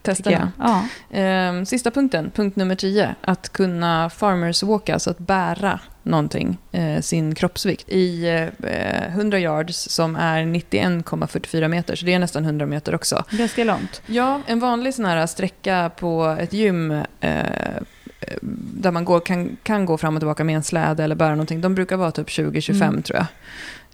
Testerna. 0.04 0.52
Ja. 0.58 0.86
Eh, 1.18 1.64
sista 1.64 1.90
punkten, 1.90 2.30
punkt 2.30 2.56
nummer 2.56 2.74
10. 2.74 3.14
Att 3.20 3.52
kunna 3.52 4.10
farmers 4.10 4.62
walka, 4.62 4.94
alltså 4.94 5.10
att 5.10 5.18
bära 5.18 5.80
någonting, 6.02 6.58
eh, 6.72 7.00
sin 7.00 7.34
kroppsvikt, 7.34 7.88
i 7.88 8.28
eh, 8.62 9.08
100 9.08 9.38
yards 9.38 9.76
som 9.90 10.16
är 10.16 10.42
91,44 10.42 11.68
meter. 11.68 11.96
Så 11.96 12.06
det 12.06 12.12
är 12.14 12.18
nästan 12.18 12.44
100 12.44 12.66
meter 12.66 12.94
också. 12.94 13.24
Ganska 13.30 13.64
långt. 13.64 14.02
Ja, 14.06 14.40
en 14.46 14.60
vanlig 14.60 14.94
sån 14.94 15.04
här 15.04 15.26
sträcka 15.26 15.90
på 15.96 16.36
ett 16.40 16.52
gym 16.52 16.90
eh, 17.20 17.42
där 18.74 18.90
man 18.90 19.04
går, 19.04 19.20
kan, 19.20 19.56
kan 19.62 19.86
gå 19.86 19.98
fram 19.98 20.14
och 20.16 20.20
tillbaka 20.20 20.44
med 20.44 20.56
en 20.56 20.62
släde 20.62 21.04
eller 21.04 21.14
bära 21.14 21.30
någonting, 21.30 21.60
de 21.60 21.74
brukar 21.74 21.96
vara 21.96 22.10
typ 22.10 22.28
20-25 22.28 22.82
Mm. 22.88 23.02
tror 23.02 23.16
jag. 23.18 23.26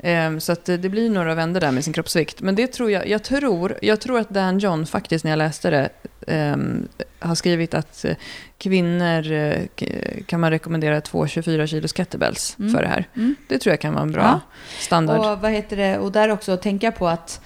Ehm, 0.03 0.41
så 0.41 0.53
att 0.53 0.65
det 0.65 0.77
det 0.77 0.89
blir 0.89 1.11
några 1.11 1.35
vändor 1.35 1.61
där 1.61 1.71
med 1.73 1.85
sin 1.85 1.93
kroppsvikt. 1.93 2.41
Men 2.41 2.55
det 2.55 2.67
tror 2.67 2.91
jag, 2.91 3.09
jag 3.09 3.23
tror, 3.23 3.79
jag 3.83 4.01
tror 4.01 4.19
att 4.21 4.29
Dan 4.31 4.59
John 4.59 4.87
faktiskt 4.87 5.25
när 5.25 5.31
jag 5.33 5.39
läste 5.39 5.71
det 5.71 5.89
ehm, 6.27 6.89
har 7.19 7.35
skrivit 7.35 7.75
att 7.75 8.05
eh, 8.05 8.15
kvinnor 8.59 9.33
eh, 9.33 9.59
kan 10.27 10.41
man 10.41 10.51
rekommendera 10.51 11.01
två 11.01 11.27
24 11.27 11.67
kilos 11.67 11.93
kettlebells 11.97 12.57
Mm. 12.59 12.73
för 12.75 12.83
det 12.83 12.89
här. 12.89 13.09
Mm. 13.17 13.35
Det 13.49 13.59
tror 13.59 13.73
jag 13.73 13.81
kan 13.81 13.93
vara 13.95 14.03
en 14.03 14.13
bra 14.13 14.23
Ja. 14.23 14.41
standard. 14.79 15.19
Och 15.19 15.41
vad 15.41 15.51
heter 15.51 15.77
det, 15.77 15.99
och 15.99 16.13
där 16.13 16.29
också 16.31 16.57
tänka 16.57 16.93
på 16.93 17.09
att, 17.09 17.41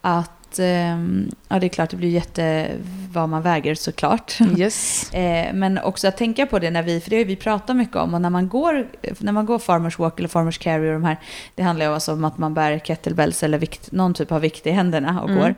att 0.00 0.30
ehm, 0.58 1.30
ja 1.48 1.58
det 1.58 1.66
är 1.66 1.68
klart 1.68 1.90
det 1.90 1.96
blir 1.96 2.08
jätte 2.08 2.70
vad 3.12 3.28
man 3.28 3.42
väger 3.42 3.74
såklart. 3.74 4.38
Yes. 4.58 5.12
Eh, 5.14 5.52
men 5.54 5.78
också 5.78 6.08
att 6.08 6.16
tänka 6.16 6.46
på 6.46 6.58
det 6.58 6.70
när 6.70 6.82
vi, 6.82 7.00
för 7.00 7.10
det 7.10 7.16
har 7.16 7.24
vi 7.24 7.36
pratat 7.36 7.76
mycket 7.76 7.96
om, 7.96 8.14
och 8.14 8.20
när 8.20 8.30
man 8.30 8.48
går, 8.48 8.86
när 9.18 9.32
man 9.32 9.46
går 9.46 9.58
farmers 9.58 9.98
walk 9.98 10.18
eller 10.18 10.28
farmers 10.28 10.58
carry 10.58 10.88
och 10.88 10.92
de 10.92 11.04
här, 11.04 11.16
det 11.54 11.62
handlar 11.62 11.86
ju 11.86 11.92
alltså 11.94 12.12
om 12.12 12.24
att 12.24 12.38
man 12.38 12.54
bär 12.54 12.78
kettlebells 12.78 13.42
eller 13.42 13.58
vikt, 13.58 13.92
någon 13.92 14.14
typ 14.14 14.32
av 14.32 14.40
vikt 14.40 14.66
i 14.66 14.70
händerna 14.70 15.22
och 15.22 15.28
Mm. 15.30 15.40
går. 15.40 15.54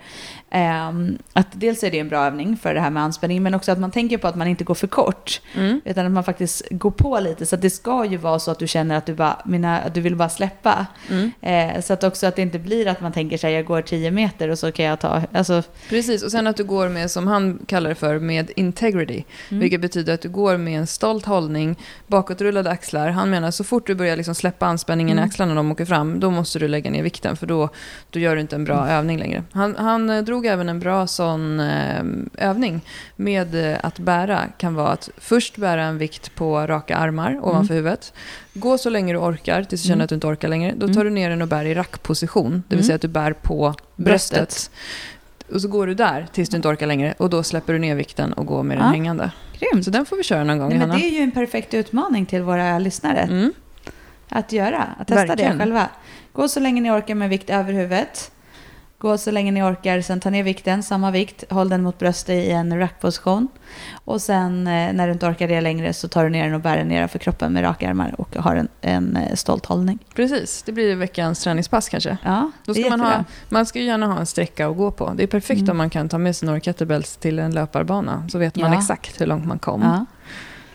Ehm, 0.50 1.18
att 1.32 1.46
dels 1.52 1.82
är 1.84 1.90
det 1.90 1.98
en 1.98 2.08
bra 2.08 2.24
övning 2.26 2.56
för 2.56 2.74
det 2.74 2.80
här 2.80 2.90
med 2.90 3.02
anspänning, 3.02 3.42
men 3.42 3.54
också 3.54 3.72
att 3.72 3.78
man 3.78 3.90
tänker 3.90 4.18
på 4.18 4.28
att 4.28 4.34
man 4.36 4.46
inte 4.48 4.64
går 4.64 4.74
för 4.74 4.86
kort, 4.86 5.40
Mm. 5.56 5.80
utan 5.84 6.06
att 6.06 6.12
man 6.12 6.24
faktiskt 6.24 6.62
går 6.70 6.90
på 6.90 7.20
lite. 7.20 7.46
Så 7.46 7.54
att 7.54 7.62
det 7.62 7.70
ska 7.70 8.04
ju 8.04 8.16
vara 8.16 8.38
så 8.38 8.50
att 8.50 8.58
du 8.58 8.66
känner 8.68 8.96
att 8.96 9.06
du, 9.06 9.14
bara, 9.14 9.42
mina, 9.44 9.80
att 9.80 9.94
du 9.94 10.00
vill 10.00 10.16
bara 10.16 10.28
släppa. 10.28 10.86
Mm. 11.10 11.30
Eh, 11.40 11.80
så 11.82 11.92
att 11.92 12.04
också 12.04 12.26
att 12.26 12.36
det 12.36 12.42
inte 12.42 12.58
blir 12.58 12.88
att 12.88 13.00
man 13.00 13.12
tänker 13.12 13.38
sig 13.38 13.52
jag 13.52 13.64
går 13.64 13.82
10 13.82 14.10
meter 14.10 14.48
och 14.48 14.58
så 14.58 14.72
kan 14.80 14.88
jag 14.88 15.00
ta, 15.00 15.22
alltså, 15.32 15.62
Precis, 15.88 16.22
och 16.22 16.30
sen 16.30 16.46
att 16.46 16.56
du 16.56 16.64
går 16.64 16.88
med, 16.88 17.10
som 17.10 17.26
han 17.26 17.58
kallar 17.66 17.88
det 17.88 17.94
för, 17.94 18.18
med 18.18 18.50
integrity. 18.56 19.24
Mm. 19.48 19.60
Vilket 19.60 19.80
betyder 19.80 20.14
att 20.14 20.20
du 20.20 20.28
går 20.28 20.56
med 20.56 20.78
en 20.78 20.86
stolt 20.86 21.26
hållning, 21.26 21.76
bakåtrullade 22.06 22.70
axlar. 22.70 23.08
Han 23.08 23.30
menar 23.30 23.50
så 23.50 23.64
fort 23.64 23.86
du 23.86 23.94
börjar 23.94 24.16
liksom 24.16 24.34
släppa 24.34 24.66
anspänningen 24.66 25.18
i 25.18 25.20
Mm. 25.20 25.28
axlarna 25.28 25.48
när 25.48 25.56
de 25.56 25.72
åker 25.72 25.84
fram, 25.84 26.20
då 26.20 26.30
måste 26.30 26.58
du 26.58 26.68
lägga 26.68 26.90
ner 26.90 27.02
vikten 27.02 27.36
för 27.36 27.46
då, 27.46 27.68
då 28.10 28.18
gör 28.20 28.34
du 28.34 28.40
inte 28.40 28.56
en 28.56 28.64
bra 28.64 28.88
övning 28.88 29.18
längre. 29.18 29.44
Han, 29.52 29.76
han 29.76 30.10
eh, 30.10 30.22
drog 30.24 30.46
även 30.46 30.68
en 30.68 30.80
bra 30.80 31.06
sån 31.06 31.60
eh, 31.60 32.02
övning 32.38 32.80
med 33.16 33.72
eh, 33.72 33.78
att 33.82 33.98
bära. 33.98 34.40
kan 34.58 34.74
vara 34.74 34.88
att 34.88 35.10
först 35.18 35.56
bära 35.56 35.82
en 35.82 35.98
vikt 35.98 36.34
på 36.34 36.66
raka 36.66 36.96
armar 36.96 37.40
ovanför 37.42 37.74
huvudet. 37.74 38.12
Gå 38.54 38.78
så 38.78 38.90
länge 38.90 39.12
du 39.12 39.18
orkar 39.18 39.62
tills 39.64 39.82
du 39.82 39.86
känner 39.86 39.94
Mm. 39.96 40.04
att 40.04 40.08
du 40.08 40.14
inte 40.14 40.26
orkar 40.26 40.48
längre. 40.48 40.72
Då 40.76 40.84
Mm. 40.86 40.96
tar 40.96 41.04
du 41.04 41.10
ner 41.10 41.30
den 41.30 41.42
och 41.42 41.48
bär 41.48 41.64
i 41.64 41.74
rackposition, 41.74 42.50
det 42.68 42.76
vill 42.76 42.78
Mm. 42.78 42.86
säga 42.86 42.94
att 42.96 43.02
du 43.02 43.08
bär 43.08 43.32
på 43.32 43.74
bröstet. 43.96 44.38
Bröstet. 44.38 44.70
Och 45.54 45.60
så 45.62 45.68
går 45.68 45.86
du 45.86 45.94
där 45.94 46.26
tills 46.32 46.48
du 46.48 46.56
inte 46.56 46.68
orkar 46.68 46.86
längre 46.86 47.14
och 47.18 47.30
då 47.30 47.42
släpper 47.42 47.72
du 47.72 47.78
ner 47.78 47.94
vikten 47.94 48.32
och 48.32 48.46
går 48.46 48.62
med 48.62 48.76
den 48.78 48.84
Ja. 48.86 48.90
hängande. 48.92 49.30
grymt. 49.58 49.84
Så 49.84 49.90
den 49.90 50.06
får 50.06 50.16
vi 50.16 50.22
köra 50.22 50.44
någon 50.44 50.58
gång, 50.58 50.68
Nej, 50.68 50.78
men 50.78 50.90
Hanna. 50.90 51.00
det 51.00 51.06
är 51.08 51.10
ju 51.10 51.22
en 51.22 51.30
perfekt 51.30 51.74
utmaning 51.74 52.26
till 52.26 52.42
våra 52.42 52.78
lyssnare. 52.78 53.18
Mm. 53.20 53.52
att 54.28 54.52
göra. 54.52 54.82
Att 54.98 55.06
testa 55.08 55.26
Verkligen. 55.26 55.52
det 55.58 55.64
själva. 55.64 55.88
Gå 56.32 56.48
så 56.48 56.60
länge 56.60 56.80
ni 56.80 56.90
orkar 56.90 57.14
med 57.14 57.28
vikt 57.30 57.50
över 57.50 57.72
huvudet. 57.72 58.30
Gå 59.00 59.18
så 59.18 59.30
länge 59.30 59.50
ni 59.52 59.62
orkar, 59.62 60.00
sen 60.00 60.20
ta 60.20 60.30
ner 60.30 60.42
vikten, 60.42 60.82
samma 60.82 61.10
vikt, 61.10 61.44
håll 61.50 61.68
den 61.68 61.82
mot 61.82 61.98
bröstet 61.98 62.34
i 62.34 62.50
en 62.50 62.78
rackposition. 62.78 63.48
Och 64.04 64.22
sen 64.22 64.66
eh, 64.66 64.92
när 64.92 65.06
du 65.06 65.12
inte 65.12 65.26
orkar 65.26 65.48
det 65.48 65.60
längre 65.60 65.92
så 65.92 66.08
tar 66.08 66.24
du 66.24 66.30
ner 66.30 66.44
den 66.44 66.54
och 66.54 66.60
bär 66.60 66.76
den 66.76 66.88
nedanför 66.88 67.18
kroppen 67.18 67.52
med 67.52 67.62
raka 67.64 67.88
armar 67.88 68.14
och 68.18 68.36
har 68.36 68.56
en, 68.56 68.68
en 68.80 69.16
eh, 69.16 69.34
stolt 69.34 69.66
hållning. 69.66 69.98
Precis, 70.14 70.62
det 70.62 70.72
blir 70.72 70.96
veckans 70.96 71.40
träningspass 71.44 71.88
kanske. 71.88 72.16
Ja, 72.24 72.50
Då 72.64 72.74
ska 72.74 72.88
man, 72.90 73.00
ha, 73.00 73.24
man 73.48 73.66
ska 73.66 73.78
gärna 73.80 74.06
ha 74.06 74.18
en 74.20 74.26
sträcka 74.26 74.68
att 74.68 74.76
gå 74.76 74.90
på. 74.90 75.12
Det 75.16 75.22
är 75.22 75.26
perfekt 75.26 75.60
Mm. 75.60 75.70
om 75.70 75.76
man 75.76 75.90
kan 75.90 76.08
ta 76.08 76.18
med 76.18 76.36
sig 76.36 76.46
några 76.46 76.60
kettlebells 76.60 77.16
till 77.16 77.38
en 77.38 77.50
löparbana. 77.50 78.28
Så 78.32 78.38
vet 78.38 78.56
man 78.56 78.72
Ja. 78.72 78.78
exakt 78.78 79.20
hur 79.20 79.26
långt 79.26 79.46
man 79.46 79.58
kom. 79.58 79.82
Ja. 79.82 80.06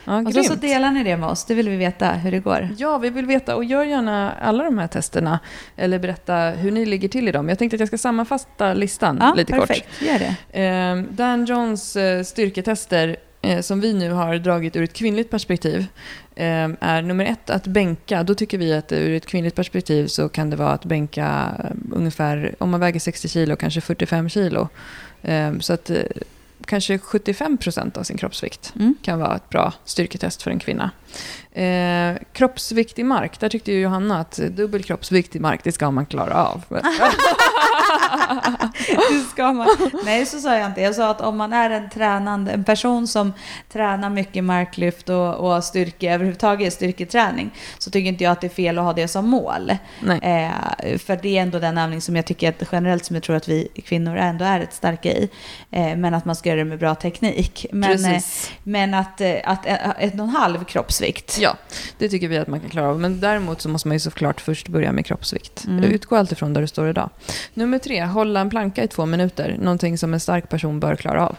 Ja, 0.05 0.21
Och 0.21 0.33
så, 0.33 0.43
så 0.43 0.55
delar 0.55 0.91
ni 0.91 1.03
det 1.03 1.17
med 1.17 1.29
oss, 1.29 1.45
det 1.45 1.53
vill 1.53 1.69
vi 1.69 1.75
veta 1.75 2.11
hur 2.11 2.31
det 2.31 2.39
går. 2.39 2.69
Ja, 2.77 2.97
vi 2.97 3.09
vill 3.09 3.25
veta 3.25 3.55
och 3.55 3.63
gör 3.63 3.83
gärna 3.83 4.31
alla 4.41 4.63
de 4.63 4.77
här 4.77 4.87
testerna 4.87 5.39
eller 5.75 5.99
berätta 5.99 6.35
hur 6.35 6.71
ni 6.71 6.85
ligger 6.85 7.07
till 7.09 7.27
i 7.27 7.31
dem. 7.31 7.49
Jag 7.49 7.59
tänkte 7.59 7.75
att 7.75 7.79
jag 7.79 7.87
ska 7.87 7.97
sammanfatta 7.97 8.73
listan 8.73 9.17
Ja, 9.21 9.33
lite 9.33 9.53
perfekt. 9.53 10.01
Gör 10.01 10.19
det. 10.19 10.35
kort. 10.47 10.55
Eh, 11.11 11.15
Dan 11.15 11.45
Johns 11.45 11.95
eh, 11.95 12.23
styrketester 12.23 13.15
eh, 13.41 13.61
som 13.61 13.81
vi 13.81 13.93
nu 13.93 14.11
har 14.11 14.35
dragit 14.35 14.75
ur 14.75 14.83
ett 14.83 14.93
kvinnligt 14.93 15.31
perspektiv 15.31 15.85
eh, 16.35 16.69
är 16.79 17.01
nummer 17.01 17.25
ett 17.25 17.49
att 17.49 17.67
bänka. 17.67 18.23
Då 18.23 18.35
tycker 18.35 18.57
vi 18.57 18.73
att 18.73 18.91
ur 18.91 19.13
ett 19.15 19.25
kvinnligt 19.25 19.55
perspektiv 19.55 20.07
så 20.07 20.29
kan 20.29 20.49
det 20.49 20.55
vara 20.55 20.71
att 20.71 20.85
bänka 20.85 21.51
eh, 21.63 21.65
ungefär, 21.91 22.55
om 22.57 22.69
man 22.69 22.79
väger 22.79 22.99
60 22.99 23.27
kilo, 23.27 23.55
kanske 23.55 23.81
45 23.81 24.29
kilo. 24.29 24.69
Eh, 25.21 25.59
så 25.59 25.73
att 25.73 25.91
kanske 26.65 26.97
75 26.97 27.57
procent 27.57 27.97
av 27.97 28.03
sin 28.03 28.17
kroppsvikt 28.17 28.73
Mm. 28.75 28.95
kan 29.01 29.19
vara 29.19 29.35
ett 29.35 29.49
bra 29.49 29.73
styrketest 29.85 30.41
för 30.41 30.51
en 30.51 30.59
kvinna. 30.59 30.91
Eh, 31.51 32.15
kroppsvikt 32.33 32.99
i 32.99 33.03
mark, 33.03 33.39
där 33.39 33.49
tyckte 33.49 33.71
ju 33.71 33.81
Johanna 33.81 34.19
att 34.19 34.35
dubbel 34.37 34.83
kroppsvikt 34.83 35.35
i 35.35 35.39
mark, 35.39 35.59
det 35.63 35.71
ska 35.71 35.91
man 35.91 36.05
klara 36.05 36.45
av. 36.45 36.63
Det 39.09 39.19
ska 39.31 39.53
man. 39.53 39.67
Nej, 40.05 40.25
så 40.25 40.39
sa 40.39 40.57
jag 40.57 40.65
inte. 40.65 40.81
Jag 40.81 40.95
sa 40.95 41.09
att 41.09 41.21
om 41.21 41.37
man 41.37 41.53
är 41.53 41.69
en 41.69 41.89
tränande, 41.89 42.51
en 42.51 42.63
person 42.63 43.07
som 43.07 43.33
tränar 43.71 44.09
mycket 44.09 44.43
marklyft 44.43 45.09
och, 45.09 45.35
och 45.35 45.63
styrke, 45.63 46.13
överhuvudtaget 46.13 46.73
styrketräning, 46.73 47.53
så 47.77 47.91
tycker 47.91 48.09
inte 48.09 48.23
jag 48.23 48.31
att 48.31 48.41
det 48.41 48.47
är 48.47 48.49
fel 48.49 48.77
att 48.77 48.83
ha 48.83 48.93
det 48.93 49.07
som 49.07 49.29
mål. 49.29 49.71
Nej. 49.99 50.19
Eh, 50.21 50.97
för 50.97 51.19
det 51.21 51.37
är 51.37 51.41
ändå 51.41 51.59
den 51.59 51.77
övning 51.77 52.01
som 52.01 52.15
jag 52.15 52.25
tycker 52.25 52.49
att 52.49 52.63
generellt 52.71 53.05
som 53.05 53.15
jag 53.15 53.23
tror 53.23 53.35
att 53.35 53.47
vi 53.47 53.67
kvinnor 53.85 54.17
ändå 54.17 54.45
är 54.45 54.59
ett 54.59 54.73
starka 54.73 55.09
i. 55.09 55.29
Eh, 55.71 55.95
men 55.95 56.13
att 56.13 56.25
man 56.25 56.35
ska 56.35 56.49
göra 56.49 56.59
det 56.59 56.65
med 56.65 56.79
bra 56.79 56.95
teknik. 56.95 57.65
Men, 57.71 58.05
eh, 58.05 58.21
men 58.63 58.93
att, 58.93 59.21
eh, 59.21 59.35
att 59.43 59.65
eh, 59.65 59.89
ett 59.99 60.13
och 60.13 60.19
en 60.19 60.29
halv 60.29 60.63
kroppsvikt. 60.63 61.04
Ja, 61.39 61.57
det 61.97 62.09
tycker 62.09 62.27
vi 62.27 62.37
att 62.37 62.47
man 62.47 62.59
kan 62.59 62.69
klara 62.69 62.89
av. 62.89 62.99
Men 62.99 63.19
däremot 63.19 63.61
så 63.61 63.69
måste 63.69 63.87
man 63.87 63.95
ju 63.95 63.99
såklart 63.99 64.41
först 64.41 64.67
börja 64.67 64.91
med 64.91 65.05
kroppsvikt. 65.05 65.65
Mm. 65.65 65.83
Utgå 65.83 66.15
alltid 66.15 66.37
från 66.37 66.53
där 66.53 66.61
du 66.61 66.67
står 66.67 66.89
idag. 66.89 67.09
Nummer 67.53 67.79
tre, 67.79 68.03
hålla 68.03 68.39
en 68.39 68.49
planka 68.49 68.83
i 68.83 68.87
två 68.87 69.05
minuter. 69.05 69.57
Någonting 69.59 69.97
som 69.97 70.13
en 70.13 70.19
stark 70.19 70.49
person 70.49 70.79
bör 70.79 70.95
klara 70.95 71.27
av. 71.27 71.35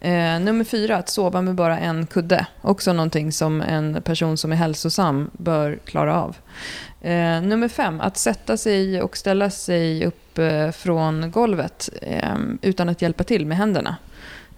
Eh, 0.00 0.40
nummer 0.40 0.64
fyra, 0.64 0.96
att 0.96 1.08
sova 1.08 1.42
med 1.42 1.54
bara 1.54 1.78
en 1.78 2.06
kudde. 2.06 2.46
Också 2.62 2.92
någonting 2.92 3.32
som 3.32 3.60
en 3.60 4.02
person 4.02 4.36
som 4.36 4.52
är 4.52 4.56
hälsosam 4.56 5.30
bör 5.32 5.78
klara 5.84 6.22
av. 6.22 6.36
Eh, 7.00 7.42
nummer 7.42 7.68
fem, 7.68 8.00
att 8.00 8.16
sätta 8.16 8.56
sig 8.56 9.02
och 9.02 9.16
ställa 9.16 9.50
sig 9.50 10.06
upp 10.06 10.38
eh, 10.38 10.70
från 10.70 11.30
golvet 11.30 11.88
eh, 12.02 12.36
utan 12.62 12.88
att 12.88 13.02
hjälpa 13.02 13.24
till 13.24 13.46
med 13.46 13.56
händerna. 13.56 13.96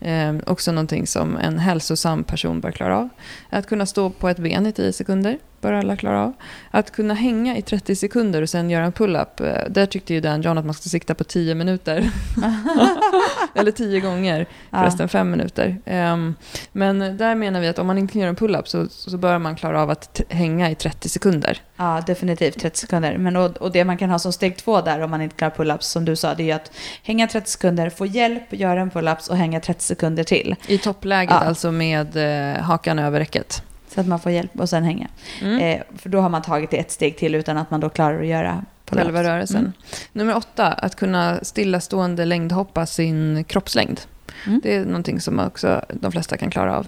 Eh, 0.00 0.34
också 0.46 0.72
någonting 0.72 1.06
som 1.06 1.36
en 1.36 1.58
hälsosam 1.58 2.24
person 2.24 2.60
bör 2.60 2.70
klara 2.70 2.98
av. 2.98 3.08
Att 3.50 3.66
kunna 3.66 3.86
stå 3.86 4.10
på 4.10 4.28
ett 4.28 4.38
ben 4.38 4.66
i 4.66 4.72
10 4.72 4.92
sekunder 4.92 5.38
bör 5.60 5.72
alla 5.72 5.96
klara 5.96 6.22
av. 6.24 6.32
Att 6.70 6.90
kunna 6.90 7.14
hänga 7.14 7.56
i 7.56 7.62
30 7.62 7.96
sekunder 7.96 8.42
och 8.42 8.48
sen 8.48 8.70
göra 8.70 8.84
en 8.84 8.92
pull-up. 8.92 9.40
eh, 9.40 9.54
Där 9.68 9.86
tyckte 9.86 10.14
ju 10.14 10.20
Dan 10.20 10.42
John 10.42 10.58
att 10.58 10.64
man 10.64 10.74
ska 10.74 10.88
sikta 10.88 11.14
på 11.14 11.24
10 11.24 11.54
minuter. 11.54 12.10
Eller 13.54 13.70
10 13.72 14.00
gånger, 14.00 14.46
förresten 14.70 15.08
5 15.08 15.30
minuter. 15.30 15.76
Ehm, 15.84 16.34
men 16.72 17.16
där 17.16 17.34
menar 17.34 17.60
vi 17.60 17.68
att 17.68 17.78
om 17.78 17.86
man 17.86 17.98
inte 17.98 18.12
kan 18.12 18.20
göra 18.20 18.28
en 18.30 18.36
pull-up 18.36 18.68
så, 18.68 18.86
så 18.88 19.16
bör 19.18 19.38
man 19.38 19.56
klara 19.56 19.82
av 19.82 19.90
att 19.90 20.20
hänga 20.28 20.70
i 20.70 20.74
30 20.74 21.08
sekunder. 21.08 21.58
Ja, 21.76 22.02
definitivt 22.06 22.60
30 22.60 22.78
sekunder. 22.80 23.18
Men 23.18 23.36
och, 23.36 23.56
och 23.56 23.72
det 23.72 23.84
man 23.84 23.98
kan 23.98 24.10
ha 24.10 24.18
som 24.18 24.32
steg 24.32 24.56
två 24.56 24.80
där 24.80 25.00
om 25.00 25.10
man 25.10 25.22
inte 25.22 25.36
klarar 25.36 25.54
pull-ups 25.54 25.80
som 25.80 26.04
du 26.04 26.16
sa, 26.16 26.34
det 26.34 26.50
är 26.50 26.54
att 26.56 26.72
hänga 27.02 27.26
30 27.28 27.50
sekunder, 27.50 27.90
få 27.90 28.06
hjälp, 28.06 28.42
göra 28.52 28.80
en 28.80 28.90
pull-ups 28.90 29.30
och 29.30 29.36
hänga 29.36 29.60
30 29.60 29.82
sekunder 29.84 30.24
till. 30.24 30.56
I 30.66 30.78
toppläget, 30.78 31.30
Ja. 31.40 31.46
alltså 31.46 31.72
med 31.72 32.16
eh, 32.56 32.62
hakan 32.62 32.98
över 32.98 33.18
räcket. 33.20 33.62
Så 33.94 34.00
att 34.00 34.06
man 34.06 34.20
får 34.20 34.32
hjälp 34.32 34.60
och 34.60 34.68
sen 34.68 34.84
hänga. 34.84 35.08
Mm. 35.40 35.58
Eh, 35.58 35.82
för 35.96 36.08
då 36.08 36.20
har 36.20 36.28
man 36.28 36.42
tagit 36.42 36.70
det 36.70 36.76
ett 36.76 36.90
steg 36.90 37.16
till 37.16 37.34
utan 37.34 37.56
att 37.56 37.70
man 37.70 37.80
då 37.80 37.88
klarar 37.88 38.20
att 38.20 38.26
göra. 38.26 38.64
Själva 38.90 39.24
rörelsen. 39.24 39.60
Mm. 39.60 39.72
Nummer 40.12 40.36
åtta, 40.36 40.66
att 40.66 40.96
kunna 40.96 41.38
stillastående 41.42 42.24
längdhoppa 42.24 42.86
sin 42.86 43.44
kroppslängd. 43.44 44.00
Mm. 44.46 44.60
Det 44.62 44.74
är 44.74 44.84
någonting 44.84 45.20
som 45.20 45.38
också 45.38 45.84
de 45.92 46.12
flesta 46.12 46.36
kan 46.36 46.50
klara 46.50 46.78
av. 46.78 46.86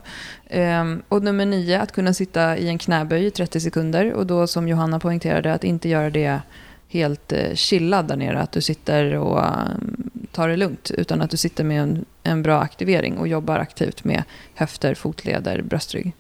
Ehm, 0.49 1.03
och 1.09 1.23
nummer 1.23 1.47
nio, 1.47 1.81
att 1.81 1.93
kunna 1.93 2.15
sitta 2.15 2.57
i 2.57 2.69
en 2.69 2.79
knäböj 2.79 3.27
i 3.27 3.31
30 3.31 3.61
sekunder. 3.61 4.13
Och 4.13 4.27
då 4.27 4.47
som 4.47 4.69
Johanna 4.69 5.01
poängterade, 5.01 5.55
att 5.55 5.65
inte 5.65 5.89
göra 5.89 6.11
det 6.11 6.41
helt 6.89 7.33
eh, 7.33 7.55
chillad 7.55 8.09
där 8.09 8.17
nere. 8.17 8.41
Att 8.41 8.53
du 8.53 8.61
sitter 8.61 9.15
och 9.15 9.45
ehm, 9.45 10.11
tar 10.33 10.49
det 10.49 10.57
lugnt. 10.57 10.91
Utan 10.91 11.21
att 11.21 11.31
du 11.31 11.37
sitter 11.37 11.65
med 11.65 11.83
en, 11.83 12.05
en 12.23 12.43
bra 12.43 12.61
aktivering 12.61 13.19
och 13.19 13.29
jobbar 13.29 13.59
aktivt 13.59 14.05
med 14.05 14.23
höfter, 14.55 14.95
fotleder, 14.95 15.63
bröstrygg. 15.63 16.13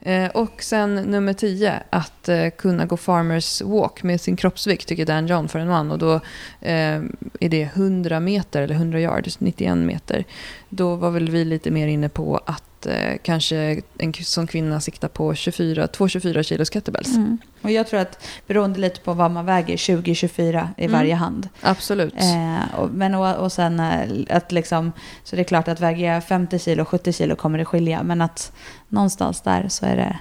Eh, 0.00 0.30
och 0.30 0.62
sen 0.62 0.94
nummer 0.94 1.32
10, 1.32 1.82
att 1.90 2.28
eh, 2.28 2.48
kunna 2.50 2.86
gå 2.86 2.96
farmers 2.96 3.62
walk 3.62 4.02
med 4.02 4.20
sin 4.20 4.36
kroppsvikt, 4.36 4.88
tycker 4.88 5.06
Dan 5.06 5.26
John 5.26 5.48
för 5.48 5.58
en 5.58 5.68
man. 5.68 5.90
Och 5.90 5.98
då 5.98 6.14
eh, 6.60 7.02
är 7.40 7.48
det 7.48 7.62
100 7.62 8.20
meter, 8.20 8.62
eller 8.62 8.74
100 8.74 9.00
yards, 9.00 9.40
91 9.40 9.76
meter. 9.76 10.24
Då 10.68 10.94
var 10.94 11.10
väl 11.10 11.30
vi 11.30 11.44
lite 11.44 11.70
mer 11.70 11.86
inne 11.86 12.08
på 12.08 12.40
att 12.46 12.77
eh, 12.86 13.16
kanske 13.22 13.82
en 13.98 14.12
som 14.14 14.46
kvinna 14.46 14.80
sikta 14.80 15.08
på 15.08 15.34
24, 15.34 15.86
2,24 15.86 16.42
kilos 16.42 16.70
kettlebells. 16.72 17.16
Mm. 17.16 17.38
Och 17.62 17.70
jag 17.70 17.86
tror 17.86 18.00
att 18.00 18.24
beroende 18.46 18.80
lite 18.80 19.00
på 19.00 19.14
vad 19.14 19.30
man 19.30 19.46
väger, 19.46 19.76
20-24 19.76 20.68
i 20.76 20.84
Mm. 20.84 20.92
varje 20.98 21.14
hand. 21.14 21.48
Absolut. 21.60 22.14
Eh, 22.16 22.74
och, 22.80 22.90
men 22.90 23.14
och, 23.14 23.36
och 23.36 23.52
sen 23.52 23.80
eh, 23.80 24.36
att 24.36 24.52
liksom, 24.52 24.92
så 25.24 25.36
det 25.36 25.42
är 25.42 25.44
klart 25.44 25.68
att 25.68 25.80
väger 25.80 26.12
jag 26.14 26.24
50 26.24 26.58
kilo, 26.58 26.84
70 26.84 27.12
kilo 27.12 27.36
kommer 27.36 27.58
det 27.58 27.64
skilja. 27.64 28.02
Men 28.02 28.20
att 28.20 28.52
någonstans 28.88 29.40
där 29.40 29.68
så 29.68 29.86
är 29.86 29.96
det, 29.96 30.18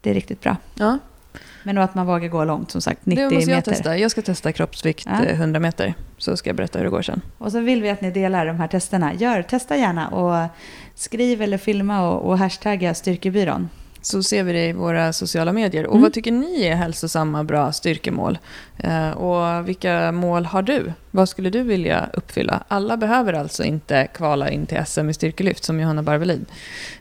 det 0.00 0.10
är 0.10 0.14
riktigt 0.14 0.40
bra. 0.40 0.56
ja, 0.74 0.98
Men 1.62 1.74
då 1.74 1.82
att 1.82 1.94
man 1.94 2.06
vågar 2.06 2.28
gå 2.28 2.44
långt, 2.44 2.70
som 2.70 2.80
sagt, 2.80 3.06
90 3.06 3.28
det 3.28 3.34
måste 3.34 3.50
jag 3.50 3.56
meter. 3.56 3.72
testa. 3.72 3.96
Jag 3.98 4.10
ska 4.10 4.22
testa 4.22 4.52
kroppsvikt 4.52 5.06
Ja. 5.10 5.24
eh, 5.24 5.34
100 5.40 5.60
meter. 5.60 5.94
Så 6.18 6.36
ska 6.36 6.48
jag 6.50 6.56
berätta 6.56 6.78
hur 6.78 6.84
det 6.84 6.90
går 6.90 7.02
sen. 7.02 7.20
Och 7.38 7.52
så 7.52 7.60
vill 7.60 7.82
vi 7.82 7.90
att 7.90 8.00
ni 8.00 8.10
delar 8.10 8.46
de 8.46 8.56
här 8.60 8.68
testerna. 8.68 9.14
Gör, 9.14 9.42
testa 9.42 9.76
gärna 9.76 10.08
och 10.08 10.48
skriv 10.98 11.42
eller 11.42 11.58
filma 11.58 12.08
och, 12.08 12.28
och 12.28 12.38
hashtagga 12.38 12.94
Styrkebyrån. 12.94 13.68
Så 14.10 14.22
ser 14.22 14.42
vi 14.42 14.52
det 14.52 14.66
i 14.68 14.72
våra 14.72 15.12
sociala 15.12 15.52
medier. 15.52 15.86
Och 15.86 15.92
Mm. 15.94 16.02
vad 16.02 16.12
tycker 16.12 16.32
ni 16.32 16.64
är 16.64 16.74
hälsosamma, 16.74 17.44
bra 17.44 17.72
styrkemål? 17.72 18.38
Eh, 18.78 19.10
och 19.10 19.68
vilka 19.68 20.12
mål 20.12 20.44
har 20.44 20.62
du? 20.62 20.92
Vad 21.10 21.28
skulle 21.28 21.50
du 21.50 21.62
vilja 21.62 22.08
uppfylla? 22.12 22.62
Alla 22.68 22.96
behöver 22.96 23.32
alltså 23.32 23.64
inte 23.64 24.06
kvala 24.14 24.50
in 24.50 24.66
till 24.66 24.84
SM 24.86 25.08
i 25.08 25.14
styrkelyft 25.14 25.64
som 25.64 25.80
Johanna 25.80 26.02
Barvelid. 26.02 26.46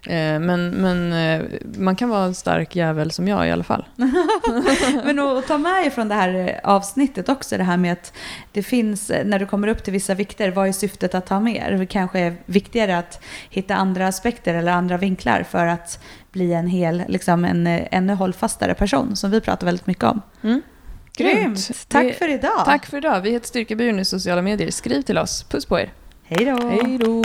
Eh, 0.07 0.39
men 0.39 0.69
men 0.69 1.13
eh, 1.13 1.41
man 1.77 1.95
kan 1.95 2.09
vara 2.09 2.23
en 2.23 2.33
stark 2.35 2.75
jävel 2.75 3.11
som 3.11 3.27
jag 3.27 3.47
i 3.47 3.51
alla 3.51 3.63
fall. 3.63 3.85
Men 5.05 5.19
att 5.19 5.47
ta 5.47 5.57
med 5.57 5.87
ifrån 5.87 6.07
det 6.07 6.15
här 6.15 6.35
eh, 6.35 6.71
avsnittet 6.71 7.29
också 7.29 7.57
det 7.57 7.63
här 7.63 7.77
med 7.77 7.93
att 7.93 8.13
det 8.51 8.63
finns, 8.63 9.09
eh, 9.09 9.25
när 9.25 9.39
du 9.39 9.45
kommer 9.45 9.67
upp 9.67 9.83
till 9.83 9.93
vissa 9.93 10.13
vikter, 10.13 10.51
vad 10.51 10.67
är 10.67 10.71
syftet 10.71 11.15
att 11.15 11.25
ta 11.25 11.39
med? 11.39 11.79
Det 11.79 11.85
kanske 11.85 12.19
är 12.19 12.35
viktigare 12.45 12.97
att 12.97 13.21
hitta 13.49 13.75
andra 13.75 14.07
aspekter 14.07 14.53
eller 14.53 14.71
andra 14.71 14.97
vinklar 14.97 15.43
för 15.43 15.65
att 15.67 15.99
bli 16.37 16.53
en 16.53 16.67
hel, 16.67 17.03
liksom 17.07 17.45
en 17.45 17.67
ännu 17.67 18.13
hållfastare 18.13 18.73
person 18.73 19.15
som 19.15 19.31
vi 19.31 19.41
pratar 19.41 19.65
väldigt 19.65 19.87
mycket 19.87 20.03
om. 20.03 20.21
Mm. 20.43 20.61
Grymt! 21.17 21.71
Tack 21.87 22.05
Vi- 22.05 22.13
för 22.13 22.29
idag! 22.29 22.65
Tack 22.65 22.85
för 22.85 22.97
idag. 22.97 23.21
Vi 23.21 23.31
heter 23.31 23.47
Styrkebyrån 23.47 23.99
i 23.99 24.05
sociala 24.05 24.41
medier. 24.41 24.71
Skriv 24.71 25.01
till 25.01 25.17
oss. 25.17 25.43
Puss 25.43 25.65
på 25.65 25.79
er. 25.79 25.93
Hej 26.23 26.45
då! 26.45 26.67
Hej 26.69 26.97
då! 26.97 27.23